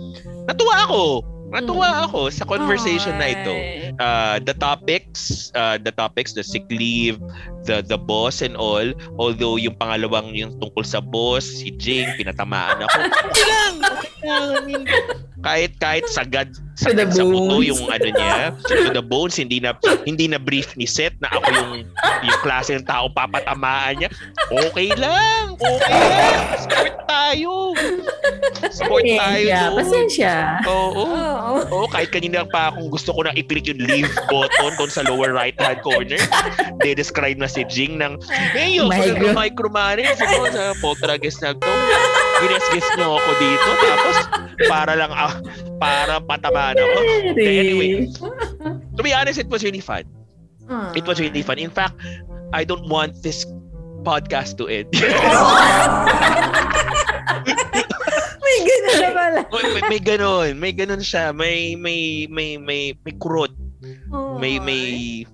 natuwa 0.47 0.87
ako. 0.87 1.01
Natuwa 1.47 2.03
ako 2.07 2.27
sa 2.27 2.43
conversation 2.43 3.15
na 3.15 3.31
ito. 3.31 3.53
Uh, 3.97 4.37
the 4.45 4.53
topics, 4.53 5.49
uh, 5.57 5.77
the 5.81 5.91
topics, 5.91 6.33
the 6.33 6.45
sick 6.45 6.65
leave, 6.69 7.17
the 7.65 7.81
the 7.81 7.97
boss 7.97 8.45
and 8.45 8.53
all, 8.55 8.85
although 9.17 9.57
yung 9.57 9.73
pangalawang 9.75 10.31
yung 10.37 10.53
tungkol 10.61 10.85
sa 10.85 11.01
boss, 11.01 11.43
si 11.43 11.73
Jing, 11.75 12.07
pinatamaan 12.17 12.81
ako. 12.85 12.97
Okay 13.27 13.43
lang. 13.45 13.75
Okay 13.81 14.13
lang. 14.23 14.45
I 14.57 14.61
mean, 14.65 14.83
kahit 15.45 15.71
kahit 15.77 16.05
sagad 16.09 16.49
sagad 16.77 17.13
sa 17.13 17.21
buto 17.25 17.61
yung 17.61 17.89
ano 17.89 18.09
niya, 18.09 18.53
to 18.65 18.93
the 18.93 19.01
bones, 19.03 19.37
hindi 19.37 19.61
na 19.61 19.77
hindi 20.05 20.25
na 20.29 20.41
brief 20.41 20.73
ni 20.77 20.85
Seth 20.89 21.17
na 21.21 21.29
ako 21.33 21.47
yung 21.53 21.71
yung 22.25 22.39
klase 22.41 22.73
ng 22.77 22.85
tao 22.85 23.09
papatamaan 23.13 24.01
niya. 24.01 24.09
Okay 24.49 24.93
lang. 24.97 25.53
Okay 25.57 26.01
lang. 26.09 26.57
Sport 26.61 26.95
tayo. 27.05 27.53
Sport 28.69 29.05
tayo. 29.05 29.47
Pasensya, 29.47 29.61
doon. 29.61 29.77
pasensya. 29.77 30.33
Oo. 30.65 31.03
Oo. 31.05 31.55
Oo, 31.73 31.85
kahit 31.89 32.09
kanina 32.13 32.45
pa 32.45 32.73
akong 32.73 32.89
gusto 32.89 33.13
ko 33.13 33.25
na 33.25 33.33
i-click 33.33 33.69
yung 33.69 33.81
leave 33.87 34.11
button 34.27 34.71
doon 34.75 34.91
sa 34.91 35.01
lower 35.07 35.31
right 35.31 35.55
hand 35.57 35.79
corner. 35.81 36.19
De-describe 36.83 37.39
na 37.39 37.47
si 37.47 37.63
Jing 37.65 37.97
ng, 37.97 38.19
hey, 38.53 38.77
yo, 38.77 38.91
Micro. 38.91 39.33
micro. 39.33 39.71
micromanage 39.71 40.19
ako 40.19 40.51
sa 40.51 40.63
Poltergeist 40.83 41.39
na 41.41 41.55
to. 41.55 41.71
Gines-guess 42.43 42.87
niyo 42.99 43.17
ako 43.17 43.31
dito. 43.41 43.69
Tapos, 43.81 44.17
para 44.69 44.93
lang, 44.93 45.11
ah, 45.11 45.33
para 45.81 46.21
patamaan 46.21 46.77
ako. 46.77 46.97
Anyway, 47.39 48.11
to 48.93 49.01
be 49.01 49.15
honest, 49.15 49.39
it 49.41 49.49
was 49.49 49.63
really 49.63 49.81
fun. 49.81 50.03
Ah. 50.67 50.91
It 50.93 51.07
was 51.07 51.17
really 51.19 51.41
fun. 51.41 51.57
In 51.57 51.71
fact, 51.71 51.95
I 52.51 52.63
don't 52.63 52.87
want 52.91 53.23
this 53.23 53.47
podcast 54.03 54.59
to 54.61 54.67
end. 54.67 54.91
May 58.47 58.57
ganun 58.63 58.95
na 58.95 59.09
pala. 59.11 59.39
may, 59.51 59.65
may, 59.67 59.83
may 59.91 60.01
ganon. 60.01 60.51
May 60.57 60.73
ganon 60.73 61.03
siya. 61.03 61.35
May, 61.35 61.75
may, 61.75 62.25
may, 62.31 62.55
may, 62.57 62.95
may 62.95 63.13
kurot. 63.19 63.51
May, 63.79 64.59
may, 64.59 65.25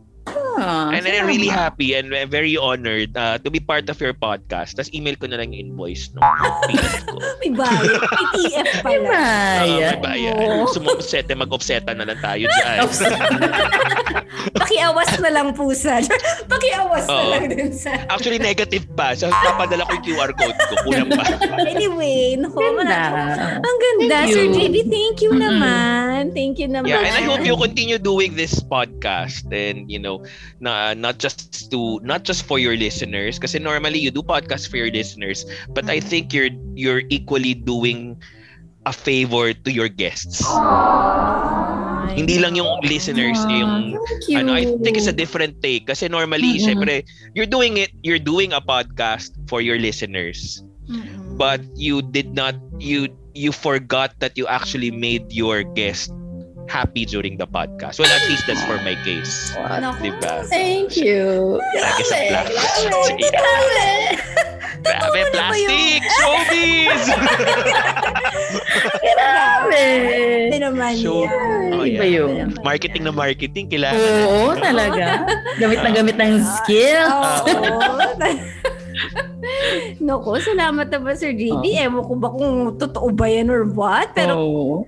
Ah, 0.55 0.93
And 0.93 1.03
I'm 1.03 1.25
really 1.25 1.49
happy 1.49 1.93
and 1.93 2.13
uh, 2.13 2.25
very 2.25 2.53
honored 2.55 3.15
uh, 3.17 3.37
to 3.41 3.49
be 3.49 3.57
part 3.57 3.89
of 3.89 3.97
your 3.97 4.13
podcast. 4.13 4.77
Tapos 4.77 4.93
email 4.93 5.17
ko 5.17 5.25
na 5.25 5.41
lang 5.41 5.53
yung 5.53 5.73
invoice 5.73 6.13
no 6.13 6.21
PF 6.69 6.93
ko. 7.09 7.15
May 7.41 7.51
bayad. 7.51 7.89
May 7.97 8.25
TF 8.37 8.69
pala. 8.81 9.09
Uh, 9.09 9.63
Ay, 9.63 9.69
may 9.73 9.99
bayan. 9.99 10.33
Oo. 10.37 10.69
Gusto 10.69 10.79
mo 10.79 10.93
sete, 10.99 11.33
mag-offseta 11.33 11.91
na 11.93 12.05
lang 12.05 12.19
tayo 12.21 12.45
dyan. 12.45 12.77
Pakiawas 14.59 15.11
na 15.19 15.29
lang 15.31 15.47
pusa. 15.53 16.01
Pakiawas 16.45 17.05
na 17.07 17.13
Oo. 17.15 17.29
lang 17.31 17.43
dun 17.49 17.71
sa... 17.73 17.95
Actually, 18.09 18.39
negative 18.39 18.85
pa. 18.93 19.15
So, 19.15 19.29
papadala 19.31 19.87
ko 19.87 19.97
yung 19.97 20.05
QR 20.05 20.31
code 20.35 20.57
ko. 20.57 20.73
Kulang 20.85 21.09
pa. 21.17 21.25
Anyway, 21.63 22.35
naku, 22.37 22.59
Ganda. 22.59 23.01
Ang 23.59 23.77
ganda, 23.79 24.17
Thank 24.25 24.33
Sir 24.33 24.45
you. 24.47 24.55
JB. 24.55 24.75
Thank 24.89 25.17
you 25.21 25.31
Mm-mm. 25.33 25.43
naman. 25.43 26.21
Thank 26.33 26.55
you 26.59 26.67
naman. 26.69 26.87
Yeah, 26.89 27.03
and 27.03 27.15
I 27.15 27.23
hope 27.23 27.43
you 27.43 27.55
continue 27.55 27.97
doing 27.97 28.35
this 28.35 28.59
podcast 28.59 29.47
and 29.49 29.87
you 29.87 29.99
know, 29.99 30.23
na 30.59 30.93
not 30.93 31.19
just 31.19 31.51
to 31.71 31.99
not 32.03 32.23
just 32.23 32.43
for 32.45 32.57
your 32.59 32.75
listeners 32.75 33.39
kasi 33.39 33.59
normally 33.59 33.99
you 33.99 34.11
do 34.11 34.21
podcasts 34.21 34.67
for 34.67 34.77
your 34.77 34.91
listeners, 34.91 35.43
but 35.69 35.85
I 35.89 35.99
Mhm. 35.99 36.03
think 36.03 36.23
you're 36.33 36.51
you're 36.73 37.03
equally 37.09 37.53
doing 37.53 38.17
a 38.85 38.93
favor 38.93 39.53
to 39.53 39.69
your 39.71 39.87
guests. 39.89 40.41
Ay. 40.41 42.15
Hindi 42.17 42.37
lang 42.39 42.55
yung 42.55 42.69
listeners, 42.83 43.45
Ah, 43.45 43.49
yung 43.49 43.95
ano, 44.35 44.53
I 44.53 44.65
think 44.83 44.97
it's 44.97 45.07
a 45.09 45.15
different 45.15 45.61
take 45.61 45.87
kasi 45.87 46.07
normally, 46.07 46.59
Mhm. 46.59 46.61
syempre, 46.61 47.03
you're 47.33 47.49
doing 47.49 47.77
it, 47.77 47.91
you're 48.03 48.21
doing 48.21 48.53
a 48.53 48.61
podcast 48.61 49.33
for 49.47 49.61
your 49.61 49.77
listeners. 49.79 50.61
Mm-mm. 50.89 51.37
But 51.37 51.61
you 51.75 52.01
did 52.01 52.33
not 52.35 52.55
you 52.79 53.07
you 53.33 53.51
forgot 53.51 54.13
that 54.19 54.37
you 54.37 54.45
actually 54.47 54.91
made 54.91 55.31
your 55.31 55.63
guest 55.63 56.11
happy 56.73 57.05
during 57.05 57.37
the 57.37 57.45
podcast. 57.45 58.01
Well, 58.01 58.09
at 58.09 58.25
least 58.25 58.49
that's 58.49 58.65
for 58.65 58.81
my 58.81 58.97
case. 59.05 59.53
Naku. 59.53 60.09
Diba? 60.09 60.41
Thank 60.49 60.97
you. 60.97 61.61
Lagi 61.77 62.03
sa 62.09 62.17
plastic. 62.49 63.29
grabe, 64.81 65.19
grabe. 65.29 65.29
Plastic! 65.31 66.01
Showbiz! 66.17 67.03
Grabe. 69.05 69.85
Naman 70.57 70.93
Show- 70.97 71.29
yan. 71.29 71.69
Oh, 71.77 71.85
Iba 71.85 72.05
yeah. 72.09 72.17
yun. 72.25 72.57
marketing 72.65 73.03
na 73.05 73.13
marketing, 73.13 73.65
kailangan. 73.69 74.01
Oo, 74.01 74.57
talaga. 74.57 75.29
Gamit 75.61 75.79
na 75.85 75.89
gamit 75.93 76.15
ng 76.17 76.41
skill. 76.41 77.05
Oo. 77.05 78.01
Naku, 80.03 80.35
salamat 80.35 80.91
naman 80.91 81.15
Sir 81.15 81.31
JB. 81.31 81.63
Oo. 81.63 81.79
Ewan 81.79 82.03
ko 82.03 82.13
ba 82.19 82.27
kung 82.35 82.75
totoo 82.75 83.07
ba 83.15 83.31
yan 83.31 83.47
or 83.47 83.63
what. 83.71 84.11
Pero 84.11 84.35
Oo. 84.35 84.83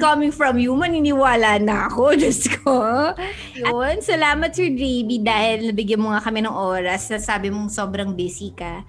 coming 0.00 0.32
from 0.32 0.56
you, 0.56 0.72
maniniwala 0.72 1.60
na 1.60 1.92
ako. 1.92 2.12
Diyos 2.20 2.48
ko. 2.64 3.12
Yun, 3.52 4.00
salamat 4.00 4.56
Sir 4.56 4.72
JB 4.72 5.20
dahil 5.20 5.68
nabigyan 5.68 6.00
mo 6.00 6.16
nga 6.16 6.24
kami 6.24 6.40
ng 6.40 6.56
oras. 6.56 7.12
Sabi 7.20 7.52
mong 7.52 7.68
sobrang 7.68 8.16
busy 8.16 8.56
ka. 8.56 8.88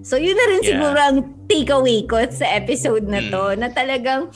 So 0.00 0.16
yun 0.16 0.34
na 0.34 0.46
rin 0.48 0.60
Yeah. 0.64 0.70
siguro 0.74 0.98
ang 0.98 1.18
takeaway 1.46 2.08
ko 2.08 2.16
sa 2.32 2.48
episode 2.56 3.04
na 3.04 3.20
to. 3.28 3.44
Mm. 3.52 3.56
Na 3.60 3.68
talagang 3.70 4.32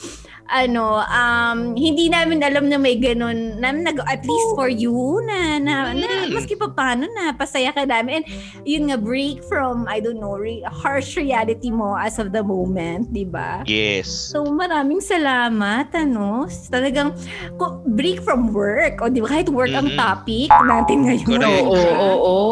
ano, 0.49 0.99
um, 0.99 1.77
hindi 1.77 2.09
namin 2.09 2.41
alam 2.41 2.65
na 2.65 2.75
may 2.75 2.97
ganun, 2.97 3.61
na, 3.61 3.69
nag, 3.69 4.01
at 4.01 4.25
least 4.25 4.49
for 4.53 4.65
you, 4.67 4.91
na, 5.23 5.61
na, 5.61 5.73
na 5.93 6.07
Mm. 6.25 6.33
maski 6.33 6.57
pa 6.57 6.67
paano 6.67 7.05
na, 7.07 7.31
pasaya 7.31 7.69
ka 7.69 7.85
namin. 7.85 8.21
And 8.21 8.25
yun 8.65 8.89
nga, 8.89 8.97
break 8.97 9.45
from, 9.45 9.85
I 9.85 10.01
don't 10.01 10.17
know, 10.17 10.33
re- 10.33 10.65
harsh 10.65 11.15
reality 11.15 11.69
mo 11.69 11.93
as 11.93 12.17
of 12.17 12.33
the 12.33 12.41
moment, 12.41 13.13
di 13.13 13.23
ba? 13.23 13.61
Yes. 13.63 14.09
So, 14.09 14.43
maraming 14.43 14.99
salamat, 14.99 15.93
ano. 15.93 16.49
Talagang, 16.67 17.13
ko- 17.55 17.85
break 17.85 18.25
from 18.25 18.49
work. 18.49 18.99
O, 18.99 19.07
di 19.07 19.21
ba? 19.21 19.29
Kahit 19.29 19.53
work 19.53 19.71
ang 19.71 19.93
Mhm. 19.93 19.97
topic 19.97 20.49
natin 20.65 20.97
ngayon. 21.05 21.39
Oo, 21.45 21.69
oo, 21.69 21.77
oo. 22.01 22.47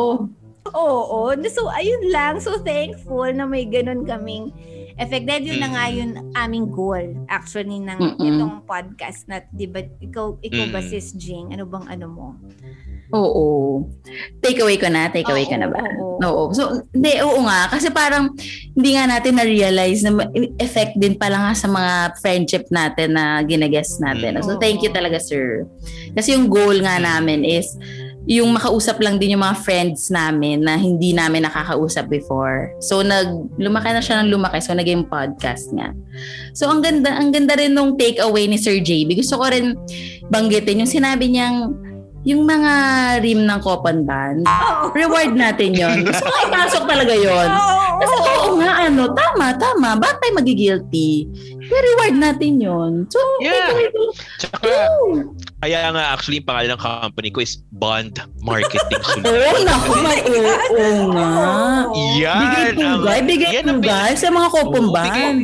Oo. 0.67 1.19
So, 1.47 1.71
ayun 1.71 2.11
lang. 2.11 2.43
So, 2.43 2.59
thankful 2.59 3.31
na 3.31 3.47
may 3.47 3.65
ganun 3.65 4.03
kaming 4.03 4.51
effect. 4.97 5.25
Dahil 5.25 5.43
yun 5.45 5.59
na 5.61 5.69
nga 5.71 5.85
Mm. 5.87 5.95
yun 5.95 6.09
aming 6.33 6.67
goal, 6.69 7.05
actually, 7.27 7.77
ng 7.77 7.97
Mm-mm. 7.97 8.27
itong 8.27 8.55
podcast 8.65 9.25
na, 9.25 9.45
di 9.47 9.65
ba, 9.65 9.79
ikaw, 9.79 10.37
ikaw 10.41 10.65
ba, 10.69 10.81
Mm. 10.81 10.89
sis 10.89 11.13
Jing? 11.13 11.53
Ano 11.53 11.65
bang 11.65 11.85
ano 11.87 12.05
mo? 12.09 12.27
Oo. 13.07 13.87
Take 14.43 14.59
away 14.59 14.75
ko 14.75 14.91
na, 14.91 15.07
take 15.07 15.29
away 15.31 15.47
Oo, 15.47 15.51
ka 15.51 15.55
na 15.55 15.67
ba? 15.71 15.79
oo. 15.79 16.19
Oo. 16.19 16.43
So, 16.51 16.83
hindi, 16.91 17.15
oo 17.23 17.39
nga. 17.39 17.71
Kasi 17.71 17.87
parang 17.87 18.35
hindi 18.75 18.89
nga 18.93 19.07
natin 19.07 19.39
na-realize 19.39 20.03
na 20.03 20.27
effect 20.59 20.99
din 20.99 21.15
pala 21.15 21.39
nga 21.39 21.53
sa 21.55 21.71
mga 21.71 21.93
friendship 22.19 22.67
natin 22.67 23.15
na 23.15 23.39
ginaguest 23.47 24.03
natin. 24.03 24.35
Mm. 24.35 24.43
So, 24.43 24.59
thank 24.59 24.83
you 24.83 24.91
talaga, 24.91 25.23
sir. 25.23 25.63
Kasi 26.11 26.35
yung 26.35 26.51
goal 26.51 26.83
nga 26.83 26.99
namin 26.99 27.47
is 27.47 27.71
yung 28.27 28.51
makausap 28.51 28.99
lang 28.99 29.15
din 29.15 29.39
yung 29.39 29.43
mga 29.47 29.63
friends 29.63 30.11
namin 30.11 30.59
na 30.59 30.75
hindi 30.75 31.15
namin 31.15 31.47
nakakausap 31.47 32.11
before. 32.11 32.75
So 32.83 32.99
nag 32.99 33.55
lumaki 33.55 33.95
na 33.95 34.03
siya 34.03 34.19
ng 34.19 34.35
lumaki 34.35 34.59
so 34.59 34.75
naging 34.75 35.07
podcast 35.07 35.71
nga. 35.71 35.95
So 36.51 36.67
ang 36.67 36.83
ganda 36.83 37.15
ang 37.15 37.31
ganda 37.31 37.55
rin 37.55 37.71
nung 37.71 37.95
take 37.95 38.19
away 38.19 38.51
ni 38.51 38.59
Sir 38.59 38.83
JB. 38.83 39.15
Gusto 39.15 39.39
ko 39.39 39.47
rin 39.47 39.79
banggitin 40.27 40.83
yung 40.83 40.91
sinabi 40.91 41.31
niyang 41.31 41.71
yung 42.23 42.43
mga 42.43 42.71
rim 43.19 43.43
ng 43.43 43.59
Copan 43.59 44.01
Band, 44.01 44.43
Oo. 44.43 44.91
reward 44.91 45.33
natin 45.33 45.71
yon. 45.71 46.03
Gusto 46.03 46.23
ko 46.23 46.37
ipasok 46.45 46.83
talaga 46.85 47.13
yon. 47.13 47.47
Oo. 47.47 47.75
Kasi 47.97 48.15
oo 48.15 48.47
nga, 48.55 48.71
ano, 48.83 49.03
tama, 49.11 49.53
tama. 49.55 49.89
Bakit 49.95 50.17
tayo 50.19 50.33
magigilty? 50.35 51.25
I-reward 51.67 52.15
natin 52.15 52.57
yon. 52.57 52.91
So, 53.07 53.17
Yeah. 53.39 53.69
away 53.69 53.89
ko. 53.89 54.01
Tsaka, 54.37 54.69
kaya 55.57 55.89
nga 55.89 56.13
actually 56.13 56.37
yung 56.37 56.47
pangalan 56.47 56.71
ng 56.71 56.81
company 56.81 57.29
ko 57.29 57.39
is 57.41 57.57
Bond 57.71 58.13
Marketing 58.39 59.01
Oo, 59.01 59.17
Solutions. 59.17 59.65
naku, 59.65 59.91
may 59.97 60.19
oo 60.21 61.03
nga. 61.09 61.27
Oo. 61.87 62.01
Yan! 62.15 62.39
Bigay 62.39 62.67
pugay, 62.75 63.19
bigay 63.25 63.51
yan 63.57 63.65
sa 64.15 64.29
mga 64.29 64.47
Oo, 64.47 64.53
Copan 64.53 64.85
bigay 64.85 65.11
Band. 65.11 65.41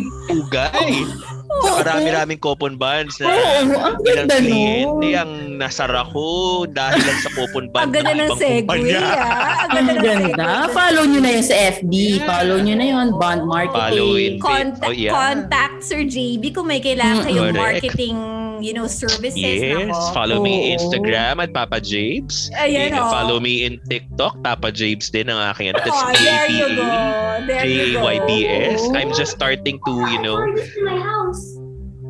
Pugay! 1.56 1.80
Marami-raming 1.80 2.40
coupon 2.40 2.74
bonds 2.74 3.16
na 3.16 3.26
Oo, 3.26 3.36
ang 3.36 3.70
ilang 3.70 3.96
ganda 4.00 4.36
kliyente 4.38 4.90
nun. 5.06 5.14
ang 5.14 5.32
nasara 5.56 6.02
ko 6.06 6.26
dahil 6.66 6.98
lang 6.98 7.20
sa 7.20 7.30
coupon 7.32 7.66
bond 7.68 7.80
Ang 7.80 7.92
ganda 7.92 8.12
ng 8.12 8.20
ibang 8.24 8.40
segue, 8.40 8.62
kumpanya. 8.64 9.00
ah. 9.00 9.64
Ang 9.64 9.70
ganda 9.72 9.92
ng 9.92 10.02
ganda. 10.02 10.46
segue. 10.46 10.74
Follow 10.74 11.04
nyo 11.04 11.20
na 11.20 11.30
yun 11.32 11.44
sa 11.44 11.56
FB. 11.72 11.94
Follow 12.24 12.58
nyo 12.60 12.76
na 12.76 12.86
yun. 12.88 13.08
Bond 13.14 13.42
marketing. 13.44 13.84
Follow 13.84 14.10
in. 14.16 14.34
Contact, 14.40 14.84
Oh, 14.84 14.96
yeah. 14.96 15.12
contact 15.12 15.78
Sir 15.80 16.02
JB 16.04 16.44
kung 16.52 16.66
may 16.66 16.80
kailangan 16.80 17.24
kayong 17.24 17.52
correct. 17.52 17.60
marketing, 17.60 18.16
you 18.60 18.74
know, 18.74 18.86
services. 18.86 19.40
Yes, 19.40 19.90
nako. 19.90 20.14
follow 20.14 20.38
me 20.44 20.54
Oo. 20.54 20.76
Instagram 20.78 21.42
at 21.42 21.50
Papa 21.56 21.80
Jabes. 21.80 22.52
Ayan, 22.60 22.94
oh. 22.94 23.10
follow 23.10 23.40
me 23.40 23.66
in 23.66 23.80
TikTok, 23.88 24.38
Papa 24.44 24.70
Jabes 24.70 25.10
din 25.10 25.32
ang 25.32 25.40
aking 25.54 25.72
ano. 25.74 25.82
That's 25.82 25.94
Oh, 25.94 26.12
there 26.14 26.50
you 26.52 26.68
go. 26.76 26.84
A-P-E. 26.84 27.48
There 27.48 27.66
you 27.66 27.86
go. 27.96 28.06
J-A-Y-B-S. 28.06 28.80
Oh. 28.84 28.98
I'm 28.98 29.12
just 29.16 29.32
starting 29.34 29.80
to, 29.88 29.94
you 30.12 30.20
know, 30.22 30.38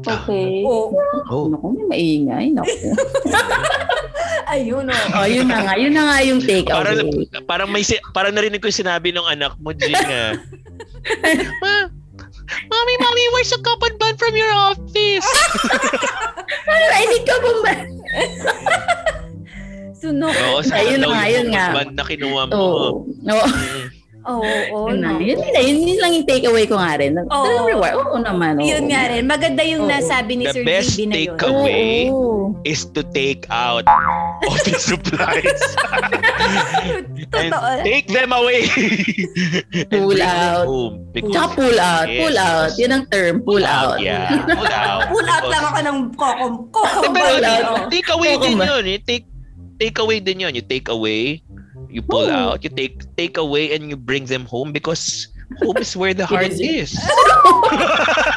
Okay. 0.03 0.67
Oh, 0.67 0.91
oh, 1.31 1.47
Naku, 1.47 1.79
may 1.87 2.19
maingay. 2.19 2.51
Naku. 2.51 2.91
ayun 4.53 4.91
oh. 4.91 5.15
oh, 5.15 5.27
yun 5.27 5.47
na 5.47 5.63
nga. 5.63 5.73
Yun 5.79 5.93
na 5.95 6.03
nga 6.11 6.17
yung 6.27 6.41
take 6.43 6.67
parang, 6.67 6.99
away. 6.99 7.23
parang 7.47 7.69
may 7.71 7.83
si- 7.87 8.03
parang 8.11 8.35
narinig 8.35 8.59
ko 8.59 8.67
yung 8.67 8.81
sinabi 8.83 9.15
ng 9.15 9.23
anak 9.23 9.55
mo, 9.63 9.71
Jing, 9.71 9.95
ah. 10.11 10.35
Ma, 11.63 11.87
Mommy, 12.43 12.95
Mommy, 12.99 13.23
where's 13.31 13.49
the 13.49 13.59
coupon 13.59 13.93
bond 13.97 14.19
from 14.19 14.35
your 14.35 14.51
office? 14.51 15.27
Narinig 16.67 17.23
ka 17.23 17.35
ba 17.39 17.51
ba? 17.61 17.73
Sunok. 20.03 20.33
Oo, 20.35 20.59
sa 20.59 20.75
Ayun 20.77 20.99
daw 20.99 21.11
nga, 21.11 21.23
yung 21.25 21.47
yun 21.47 21.55
nga. 21.55 21.65
bond 21.71 21.93
na 21.95 22.03
kinuha 22.03 22.41
mo. 22.45 22.51
Oo. 22.51 22.87
Oo. 23.07 23.47
Mm. 23.47 23.87
Oo, 24.23 24.39
oo. 24.71 24.87
Yun 24.87 24.99
na. 24.99 25.09
no. 25.13 25.19
Yun, 25.19 25.37
na. 25.37 25.59
yun, 25.59 25.77
yun 25.83 25.99
lang 25.99 26.11
yung 26.13 26.23
take 26.23 26.47
away 26.47 26.63
ko 26.63 26.79
nga 26.79 26.95
rin. 26.95 27.11
Oo. 27.15 27.27
Talagang 27.27 27.67
reward. 27.67 27.93
Oo 27.99 28.17
naman. 28.17 28.53
Oo. 28.55 28.63
Yun 28.63 28.83
nga 28.87 29.01
rin. 29.11 29.23
Maganda 29.27 29.61
yung 29.61 29.83
Oo. 29.83 29.91
nasabi 29.91 30.39
ni 30.39 30.45
The 30.47 30.53
Sir 30.53 30.63
best 30.63 30.89
JB 30.89 30.99
na 30.99 31.03
yun. 31.03 31.15
take 31.15 31.43
away 31.43 31.91
Oo. 32.07 32.31
is 32.63 32.87
to 32.87 33.03
take 33.11 33.43
out 33.51 33.83
office 34.47 34.87
supplies 34.87 35.61
and 37.33 37.51
take 37.83 38.07
them 38.07 38.31
away. 38.31 38.67
Pull 39.91 40.19
out. 40.19 40.67
Because- 41.11 41.31
Tsaka 41.33 41.47
pull 41.55 41.77
out. 41.77 42.07
Yes, 42.07 42.19
Pull 42.23 42.37
out. 42.37 42.71
Yun 42.77 42.91
ang 42.91 43.03
term. 43.09 43.35
Pull 43.43 43.65
out. 43.65 43.97
Yeah, 43.99 44.29
pull 44.57 44.71
out. 44.71 45.01
Pull 45.11 45.27
out 45.27 45.45
lang 45.51 45.63
ako 45.67 45.79
ng 45.83 45.97
kokom. 46.15 46.53
Kokom 46.71 47.11
Pero 47.11 47.33
take 47.91 48.09
away 48.09 48.39
din 48.39 48.57
yun. 48.57 48.83
Eh. 48.87 48.99
Take 49.03 49.25
take 49.77 49.97
away 49.99 50.19
din 50.19 50.43
yun. 50.43 50.53
You 50.55 50.63
take 50.63 50.87
away, 50.87 51.43
you 51.93 52.01
pull 52.01 52.25
Oo. 52.25 52.33
out, 52.33 52.65
you 52.65 52.73
take 52.73 53.05
take 53.15 53.37
away 53.37 53.71
and 53.71 53.87
you 53.87 53.95
bring 53.95 54.25
them 54.25 54.43
home 54.43 54.73
because 54.73 55.29
home 55.61 55.77
is 55.77 55.93
where 55.93 56.13
the 56.13 56.25
heart 56.31 56.57
is. 56.57 56.97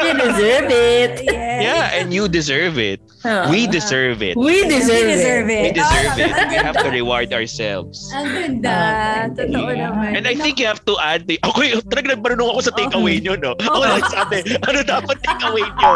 You 0.06 0.14
deserve 0.14 0.70
it. 0.70 1.12
Yes. 1.26 1.58
Yeah, 1.62 1.98
and 1.98 2.14
you 2.14 2.28
deserve 2.28 2.78
it. 2.78 3.00
Oo. 3.26 3.50
We 3.50 3.66
deserve 3.66 4.22
it. 4.22 4.36
We 4.38 4.62
deserve, 4.68 5.02
We 5.08 5.12
deserve 5.18 5.48
it. 5.50 5.62
We 5.66 5.70
it. 5.72 5.74
deserve 5.74 6.14
Ah, 6.14 6.22
it. 6.22 6.48
We 6.52 6.56
have 6.62 6.78
to 6.78 6.90
reward 6.92 7.32
ourselves. 7.34 8.06
Ang 8.14 8.28
ganda. 8.30 8.70
Ah, 8.70 9.24
Totoo 9.34 9.74
yeah. 9.74 9.90
naman. 9.90 10.10
And 10.14 10.24
I 10.30 10.34
think 10.38 10.62
you 10.62 10.68
have 10.70 10.84
to 10.86 10.94
add 11.02 11.26
the... 11.26 11.40
Ako, 11.42 11.82
talaga 11.90 12.14
nagbarunong 12.14 12.54
ako 12.54 12.60
sa 12.70 12.72
takeaway 12.76 13.18
nyo, 13.18 13.34
no? 13.34 13.58
Ako 13.58 13.78
Oo. 13.82 13.88
nagsabi, 13.98 14.36
ano 14.68 14.78
dapat 14.86 15.16
takeaway 15.26 15.66
nyo? 15.74 15.92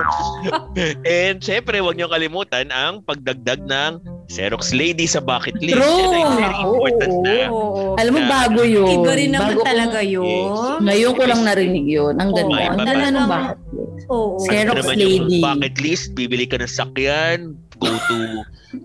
And 1.06 1.38
syempre, 1.38 1.78
huwag 1.78 1.94
nyo 2.00 2.10
kalimutan 2.10 2.72
ang 2.74 3.06
pagdagdag 3.06 3.62
ng 3.62 3.92
Xerox 4.30 4.70
Lady 4.70 5.04
sa 5.04 5.18
bucket 5.18 5.58
list. 5.58 5.74
True. 5.74 6.14
Yan 6.14 6.30
very 6.38 6.54
Oo, 6.56 6.70
important 6.78 7.10
oo. 7.10 7.24
na. 7.26 7.36
Oo. 7.50 7.82
Alam 7.98 8.12
mo, 8.14 8.20
bago 8.30 8.62
yun. 8.62 9.02
Iba 9.02 9.12
rin 9.12 9.30
naman 9.34 9.58
Bago 9.58 9.66
talaga 9.66 9.98
yun. 10.00 10.22
Yes. 10.22 10.78
Ngayon 10.80 11.12
ko 11.18 11.22
lang 11.26 11.40
narinig 11.42 11.86
yun. 11.90 12.14
Ang 12.16 12.30
ganda. 12.30 12.54
Oo, 12.54 12.70
Ang 12.70 12.78
ganda 12.78 12.94
ba? 12.94 13.10
ng 13.10 13.26
bucket 13.26 13.58
list. 13.74 14.04
Oo. 14.06 14.38
Xerox 14.40 14.70
Ano 14.70 14.80
naman 14.86 14.96
Lady. 14.96 15.38
bucket 15.42 15.76
list, 15.82 16.04
bibili 16.14 16.46
ka 16.46 16.56
ng 16.56 16.70
sakyan, 16.70 17.38
go 17.80 17.90
to 17.90 18.16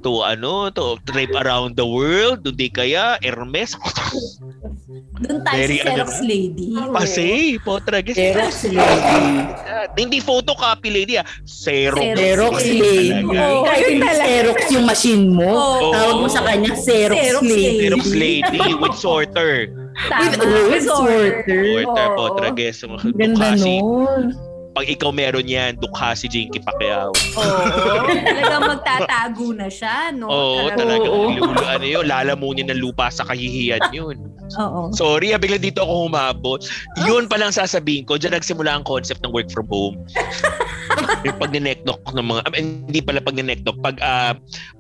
to 0.02 0.26
ano, 0.26 0.74
to 0.74 0.98
trip 1.06 1.30
around 1.36 1.78
the 1.78 1.86
world, 1.86 2.42
hindi 2.42 2.72
kaya 2.74 3.22
Hermes. 3.22 3.78
Doon 5.22 5.40
tayo 5.46 5.56
Very 5.56 5.78
sa 5.80 5.94
Xerox 5.94 6.10
ano 6.18 6.26
Lady. 6.26 6.68
Pase, 6.74 7.28
potra 7.62 8.02
guys. 8.02 8.18
Xerox 8.18 8.54
Lady. 8.66 9.24
Hindi 9.96 10.18
photocopy 10.20 10.90
lady 10.90 11.14
ah. 11.22 11.26
Xerox. 11.46 12.02
Xerox 12.18 12.56
Lady. 12.66 13.14
Oo. 13.30 13.64
Kahit 13.64 13.86
hindi. 13.94 14.10
Xerox 14.10 14.60
yung 14.74 14.86
machine 14.90 15.26
mo, 15.30 15.54
Oo. 15.54 15.94
tawag 15.94 16.18
mo 16.24 16.28
sa 16.28 16.42
kanya 16.44 16.74
Xerox, 16.74 17.16
Xerox 17.22 17.44
Lady. 17.46 17.78
Xerox 17.86 18.06
lady 18.12 18.60
with 18.82 18.96
sorter. 18.98 19.54
Tama. 20.10 20.36
With- 20.44 20.72
with 20.74 20.86
sorter. 20.90 21.62
Sorter, 21.62 22.08
Oo. 22.10 22.16
potra 22.18 22.48
guys. 22.52 22.80
Ganda 23.16 23.50
nun. 23.56 24.55
Pag 24.76 24.92
ikaw 24.92 25.10
meron 25.16 25.48
yan, 25.48 25.80
dukha 25.80 26.12
si 26.20 26.28
Jinky 26.28 26.60
Pacquiao. 26.60 27.16
Oo. 27.16 27.64
Talagang 28.28 28.64
magtatago 28.76 29.56
na 29.56 29.72
siya, 29.72 30.12
no? 30.12 30.28
Oo, 30.28 30.68
talaga. 30.76 31.08
Oo. 31.08 31.32
Lulu, 31.32 31.64
ano 31.64 31.86
yun, 31.88 32.04
lalamunin 32.04 32.68
ng 32.68 32.84
lupa 32.84 33.08
sa 33.08 33.24
kahihiyan 33.24 33.80
yun. 33.96 34.20
Oo. 34.60 34.92
Sorry, 34.92 35.32
ah, 35.32 35.40
bigla 35.40 35.58
dito 35.58 35.82
ako 35.82 36.12
humabot. 36.12 36.60
Yun 37.08 37.32
palang 37.32 37.56
sasabihin 37.56 38.04
ko. 38.04 38.20
Diyan 38.20 38.36
nagsimula 38.36 38.76
ang 38.76 38.86
concept 38.86 39.24
ng 39.24 39.32
work 39.32 39.48
from 39.50 39.66
home. 39.72 39.96
yung 41.26 41.38
pag 41.42 41.52
knock 41.56 42.04
ng 42.14 42.26
mga, 42.26 42.42
I 42.46 42.50
mean, 42.54 42.68
hindi 42.86 43.02
pala 43.02 43.20
pag 43.24 43.36
knock 43.40 43.78
pag 43.82 43.98
ah, 44.04 44.34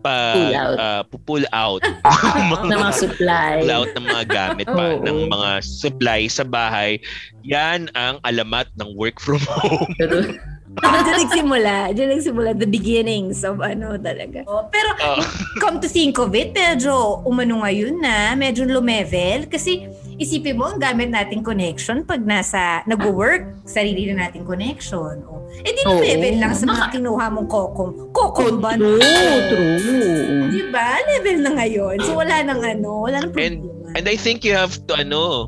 pag 0.05 0.35
Pull 0.37 0.53
out. 0.53 0.77
ah, 0.77 1.01
pull 1.07 1.45
out. 1.55 1.81
ng 2.69 2.77
mga 2.77 2.93
supply. 2.93 3.51
pull 3.63 3.73
out 3.73 3.89
ng 3.95 4.05
mga 4.05 4.23
gamit 4.29 4.67
pa, 4.69 4.85
ng 5.01 5.17
mga 5.31 5.49
supply 5.63 6.29
sa 6.29 6.45
bahay. 6.45 7.01
Yan 7.45 7.93
ang 7.93 8.17
alamat 8.25 8.73
ng 8.73 8.97
work 8.97 9.21
from 9.21 9.41
home. 9.45 9.93
Pero, 10.01 10.33
Diyan 10.75 11.17
nagsimula. 11.23 11.75
Diyan 11.95 12.09
nagsimula. 12.11 12.49
The 12.51 12.67
beginnings 12.67 13.47
of 13.47 13.63
ano 13.63 13.95
talaga. 13.95 14.43
Oh, 14.43 14.67
pero 14.67 14.91
Ah. 14.99 15.23
come 15.55 15.79
to 15.79 15.87
think 15.87 16.19
of 16.19 16.35
it, 16.35 16.51
medyo 16.51 16.91
umano 17.23 17.63
ngayon 17.63 17.95
na, 17.95 18.35
medyo 18.35 18.67
lumevel. 18.67 19.47
Kasi 19.47 19.87
isipin 20.19 20.59
mo, 20.59 20.67
ang 20.67 20.75
gamit 20.75 21.07
nating 21.07 21.47
connection 21.47 22.03
pag 22.03 22.19
nasa, 22.19 22.83
nag-work, 22.83 23.63
sarili 23.63 24.11
na 24.11 24.27
nating 24.27 24.43
connection. 24.43 25.23
Oh. 25.23 25.47
Eh 25.55 25.71
di 25.71 25.79
lumevel 25.87 26.43
lang 26.43 26.51
sa 26.51 26.67
mga 26.67 26.91
kinuha 26.91 27.25
mong 27.31 27.47
kokom. 27.47 28.11
Kokom 28.11 28.59
ba? 28.59 28.75
true, 28.75 28.99
true. 29.47 30.51
Di 30.51 30.61
ba? 30.75 30.99
Level 31.07 31.37
na 31.39 31.51
ngayon. 31.55 32.03
So 32.03 32.19
wala 32.19 32.43
nang 32.43 32.59
ano, 32.59 33.07
wala 33.07 33.23
nang 33.23 33.31
And- 33.31 33.63
problema. 33.63 33.95
And 33.95 34.05
I 34.11 34.19
think 34.19 34.43
you 34.43 34.51
have 34.51 34.75
to, 34.91 34.99
ano, 34.99 35.47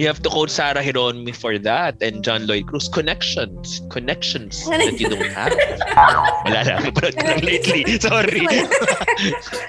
you 0.00 0.08
have 0.08 0.24
to 0.24 0.32
quote 0.32 0.48
Sarah 0.48 0.80
Hiromi 0.80 1.36
for 1.36 1.60
that 1.60 2.00
and 2.00 2.24
John 2.24 2.48
Lloyd 2.48 2.64
Cruz. 2.66 2.88
Connections. 2.88 3.84
Connections 3.92 4.64
that 4.64 4.96
you 4.96 5.12
don't 5.12 5.28
have. 5.36 5.52
Wala 6.48 6.60
lang. 6.64 6.80
Napanood 6.88 7.14
ko 7.14 7.24
lang 7.28 7.42
lately. 7.44 7.84
Sorry. 8.00 8.40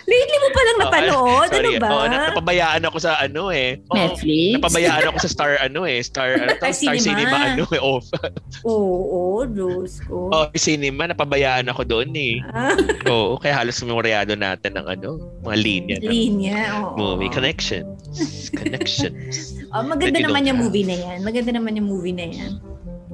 Lately 0.08 0.38
mo 0.40 0.48
palang 0.56 0.72
Oh, 0.72 0.84
napanood? 0.88 1.50
ano 1.52 1.68
Sorry. 1.68 1.76
ba? 1.84 1.88
Oh, 1.92 2.06
na- 2.08 2.24
napabayaan 2.32 2.84
ako 2.88 2.98
sa 3.04 3.20
ano 3.20 3.52
eh. 3.52 3.84
Oh, 3.92 4.00
Netflix? 4.00 4.56
Napabayaan 4.56 5.04
ako 5.12 5.18
sa 5.20 5.30
Star 5.30 5.52
ano 5.60 5.84
eh. 5.84 6.00
Star, 6.00 6.30
ano 6.40 6.56
to? 6.56 6.64
Star 6.72 6.74
Star 6.74 6.96
Cinema. 6.96 7.36
Cinema 7.36 7.38
ano 7.52 7.64
eh. 7.68 7.82
Off. 7.84 8.08
Oo, 8.72 9.44
Diyos 9.44 10.00
ko. 10.08 10.32
Oh, 10.32 10.48
cinema. 10.56 11.12
Napabayaan 11.12 11.68
ako 11.68 11.84
doon 11.84 12.16
eh. 12.16 12.40
Ah, 12.56 12.80
Oo. 13.12 13.36
Kaya 13.36 13.60
halos 13.60 13.84
memoryado 13.84 14.40
natin 14.40 14.80
ng 14.80 14.88
ano. 14.88 15.20
Mga 15.44 15.58
linya 15.60 15.98
ng 16.00 16.08
linya. 16.08 16.60
Oo. 16.88 16.96
movie. 16.96 17.28
Connections. 17.28 18.48
Connections. 18.56 19.60
Oh, 19.72 19.84
maganda 19.88 20.20
you 20.20 20.28
naman 20.28 20.44
don't 20.44 20.50
yung 20.52 20.60
movie 20.68 20.84
na 20.84 20.96
yan. 21.00 21.18
Maganda 21.24 21.52
naman 21.56 21.80
yung 21.80 21.88
movie 21.88 22.16
na 22.16 22.28
yan. 22.28 22.60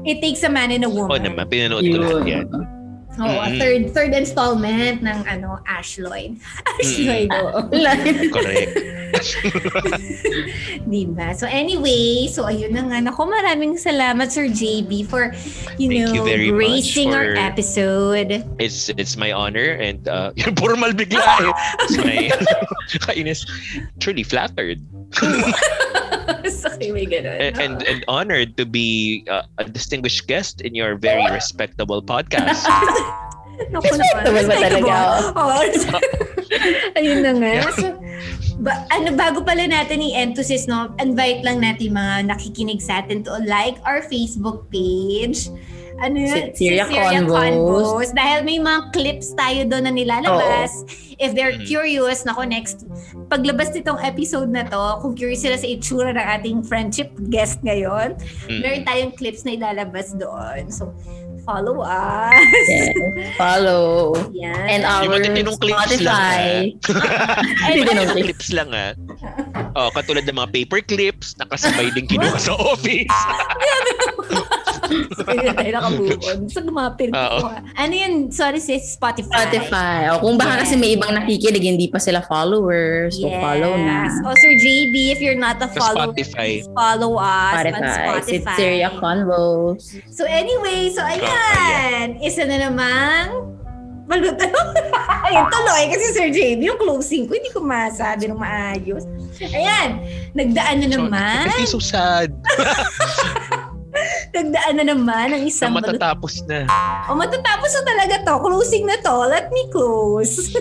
It 0.05 0.21
takes 0.21 0.41
a 0.41 0.49
man 0.49 0.73
and 0.73 0.85
a 0.85 0.89
woman. 0.89 1.13
Oo 1.13 1.21
naman. 1.21 1.45
Pinanood 1.49 1.85
ko 1.85 1.97
lahat 2.01 2.25
yan. 2.25 2.47
Oo, 3.17 3.33
Mm-mm. 3.41 3.57
third 3.57 3.81
third 3.97 4.13
installment 4.13 5.01
ng 5.01 5.25
ano 5.25 5.57
Ash 5.65 5.97
Lloyd. 5.97 6.37
Ash. 6.77 7.01
Lloyd, 7.01 7.33
oo. 7.33 7.65
Correct. 8.37 8.77
diba? 10.93 11.33
So 11.33 11.49
anyway, 11.49 12.29
so 12.29 12.45
ayun 12.45 12.77
na 12.77 12.85
nga. 12.85 12.97
Naku, 13.09 13.25
maraming 13.25 13.73
salamat 13.81 14.29
Sir 14.29 14.53
JB 14.53 15.09
for, 15.09 15.33
you 15.81 15.89
Thank 15.89 16.05
know, 16.05 16.13
you 16.13 16.21
very 16.21 16.53
much 16.53 16.93
gracing 16.93 17.17
our 17.17 17.33
for- 17.33 17.41
episode. 17.41 18.45
It's 18.61 18.93
it's 18.93 19.17
my 19.17 19.33
honor 19.33 19.81
and 19.81 20.05
uh, 20.05 20.29
yung 20.37 20.53
formal 20.53 20.93
bigla 20.93 21.25
eh. 21.41 21.49
It's 21.89 21.97
my 21.97 22.29
kainis. 23.09 23.49
Truly 23.97 24.21
flattered 24.21 24.77
so, 26.49 26.69
may 26.79 27.05
ganun. 27.05 27.37
and 27.39 27.55
and, 27.59 27.75
and 27.83 27.99
honored 28.07 28.57
to 28.57 28.65
be 28.65 29.23
uh, 29.29 29.43
a 29.57 29.65
distinguished 29.65 30.27
guest 30.27 30.61
in 30.61 30.75
your 30.75 30.95
very 30.95 31.25
respectable 31.31 32.01
podcast. 32.01 32.63
Naku 33.73 33.89
Respectable 33.89 34.45
ba 34.45 34.55
talaga? 34.61 34.95
Oo. 35.33 35.59
Ayun 36.97 37.25
na 37.25 37.31
nga. 37.33 37.53
So, 37.73 37.89
ba, 38.61 38.85
ano, 38.93 39.17
bago 39.17 39.41
pala 39.41 39.65
natin 39.65 40.01
i-end 40.01 40.37
to 40.37 40.45
sis, 40.45 40.69
no, 40.69 40.93
invite 41.01 41.41
lang 41.41 41.61
natin 41.61 41.97
mga 41.97 42.29
nakikinig 42.29 42.81
sa 42.81 43.01
atin 43.01 43.25
to 43.25 43.33
like 43.49 43.81
our 43.81 44.05
Facebook 44.05 44.69
page. 44.69 45.49
Ano 45.97 46.17
yun? 46.21 46.53
Syria 46.53 46.85
Syria 46.85 47.25
Convos. 47.25 47.33
Convos. 47.33 48.09
Dahil 48.13 48.45
may 48.45 48.61
mga 48.61 48.93
clips 48.93 49.33
tayo 49.33 49.65
doon 49.65 49.83
na 49.89 49.91
nilalabas. 49.91 50.85
If 51.17 51.33
they're 51.33 51.57
Mm. 51.57 51.65
curious, 51.65 52.21
nako 52.21 52.45
next, 52.45 52.85
paglabas 53.25 53.73
nitong 53.73 53.97
episode 54.05 54.53
na 54.53 54.61
to, 54.69 55.01
kung 55.01 55.17
curious 55.17 55.41
sila 55.41 55.57
sa 55.57 55.65
itsura 55.65 56.13
ng 56.13 56.27
ating 56.37 56.57
friendship 56.61 57.09
guest 57.33 57.57
ngayon, 57.65 58.13
Mm. 58.45 58.59
meron 58.61 58.83
tayong 58.85 59.11
clips 59.17 59.41
na 59.41 59.57
ilalabas 59.57 60.13
doon. 60.13 60.69
So, 60.69 60.93
follow 61.47 61.79
us. 61.79 62.35
Yes. 62.67 62.91
Follow. 63.39 64.11
Yan. 64.35 64.65
And 64.67 64.81
our 64.83 65.07
Yung 65.07 65.13
matitinong 65.15 65.57
clips 65.57 66.03
lang. 66.03 66.75
Spotify. 66.75 66.75
ah. 66.75 67.39
Hindi 67.71 67.79
Yung 67.79 67.87
mga 67.95 68.15
clips 68.19 68.47
lang 68.51 68.69
ah. 68.75 68.91
Oh, 69.73 69.89
katulad 69.89 70.25
ng 70.25 70.35
mga 70.35 70.49
paper 70.51 70.81
clips, 70.83 71.37
nakasabay 71.37 71.87
din 71.93 72.03
kinuha 72.05 72.35
sa 72.35 72.51
office. 72.53 73.07
Kaya 75.19 75.51
tayo 75.51 75.71
nakabukod. 75.73 76.37
So, 76.47 76.63
lumapit 76.63 77.11
Oo. 77.11 77.37
ko. 77.43 77.47
Ano 77.75 77.93
yun? 77.93 78.31
Sorry 78.31 78.57
sis, 78.57 78.95
Spotify. 78.95 79.43
Spotify. 79.43 79.99
O 80.15 80.21
kung 80.21 80.35
baka 80.35 80.57
Yes. 80.57 80.61
kasi 80.63 80.73
may 80.77 80.95
ibang 80.95 81.11
nakikinig, 81.11 81.59
hindi 81.61 81.87
pa 81.87 81.99
sila 81.99 82.23
followers. 82.23 83.19
So 83.19 83.27
follow 83.29 83.75
na. 83.75 84.07
O 84.23 84.31
Sir 84.33 84.53
JB, 84.55 85.11
if 85.11 85.19
you're 85.19 85.37
not 85.37 85.59
a 85.59 85.67
Sa 85.67 85.75
follower, 85.75 86.15
Spotify. 86.15 86.63
please 86.63 86.67
follow 86.71 87.19
us 87.19 87.53
on 87.53 87.65
Spotify. 87.67 87.83
Spotify. 87.83 88.23
Sitseria 88.23 88.89
Convos. 88.95 89.81
So 90.09 90.23
anyway, 90.23 90.87
so 90.89 91.03
ayan. 91.03 91.19
Isa 92.23 92.43
na 92.43 92.67
namang 92.67 93.47
Balut 94.07 94.39
Ayun, 95.27 95.45
tuloy. 95.51 95.83
Kasi 95.91 96.05
Sir 96.15 96.31
JB, 96.31 96.63
yung 96.63 96.79
closing 96.79 97.27
ko, 97.27 97.35
hindi 97.35 97.51
ko 97.51 97.59
masabi 97.59 98.31
ng 98.31 98.39
maayos. 98.39 99.03
Ayan, 99.43 99.99
nagdaan 100.31 100.79
na 100.79 100.87
naman. 100.87 101.51
It's 101.59 101.75
so 101.75 101.83
sad. 101.83 102.31
Nagdaan 104.31 104.77
na 104.77 104.85
naman 104.87 105.33
ang 105.33 105.43
Na 105.43 105.49
isang 105.49 105.73
balut. 105.73 105.97
matatapos 105.97 106.45
na. 106.45 106.69
O 107.09 107.17
matatapos 107.17 107.71
na 107.73 107.83
talaga 107.83 108.15
to. 108.23 108.35
Closing 108.39 108.85
na 108.85 108.95
to. 109.01 109.15
Let 109.25 109.49
me 109.51 109.67
close. 109.73 110.37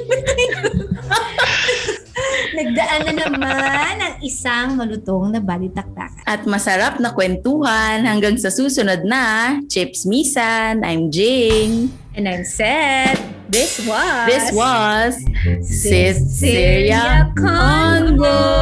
Nagdaan 2.56 3.00
na 3.04 3.12
naman 3.12 4.00
ang 4.00 4.16
isang 4.24 4.80
malutong 4.80 5.28
na 5.28 5.44
balitaktakan. 5.44 6.24
At 6.24 6.48
masarap 6.48 6.96
na 6.96 7.12
kwentuhan 7.12 8.08
hanggang 8.08 8.40
sa 8.40 8.48
susunod 8.48 9.04
na 9.04 9.60
Chips 9.68 10.08
Misan. 10.08 10.80
I'm 10.80 11.12
Jing. 11.12 11.92
And 12.16 12.24
I'm 12.24 12.48
Seth. 12.48 13.20
This 13.52 13.84
was... 13.84 14.24
This 14.24 14.48
was 14.56 15.20
Sitseria 15.60 17.28
Convos. 17.36 18.56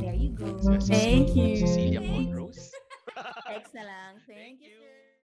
There 0.00 0.16
you 0.16 0.32
go. 0.32 0.80
Thank 0.80 1.36
you. 1.36 1.99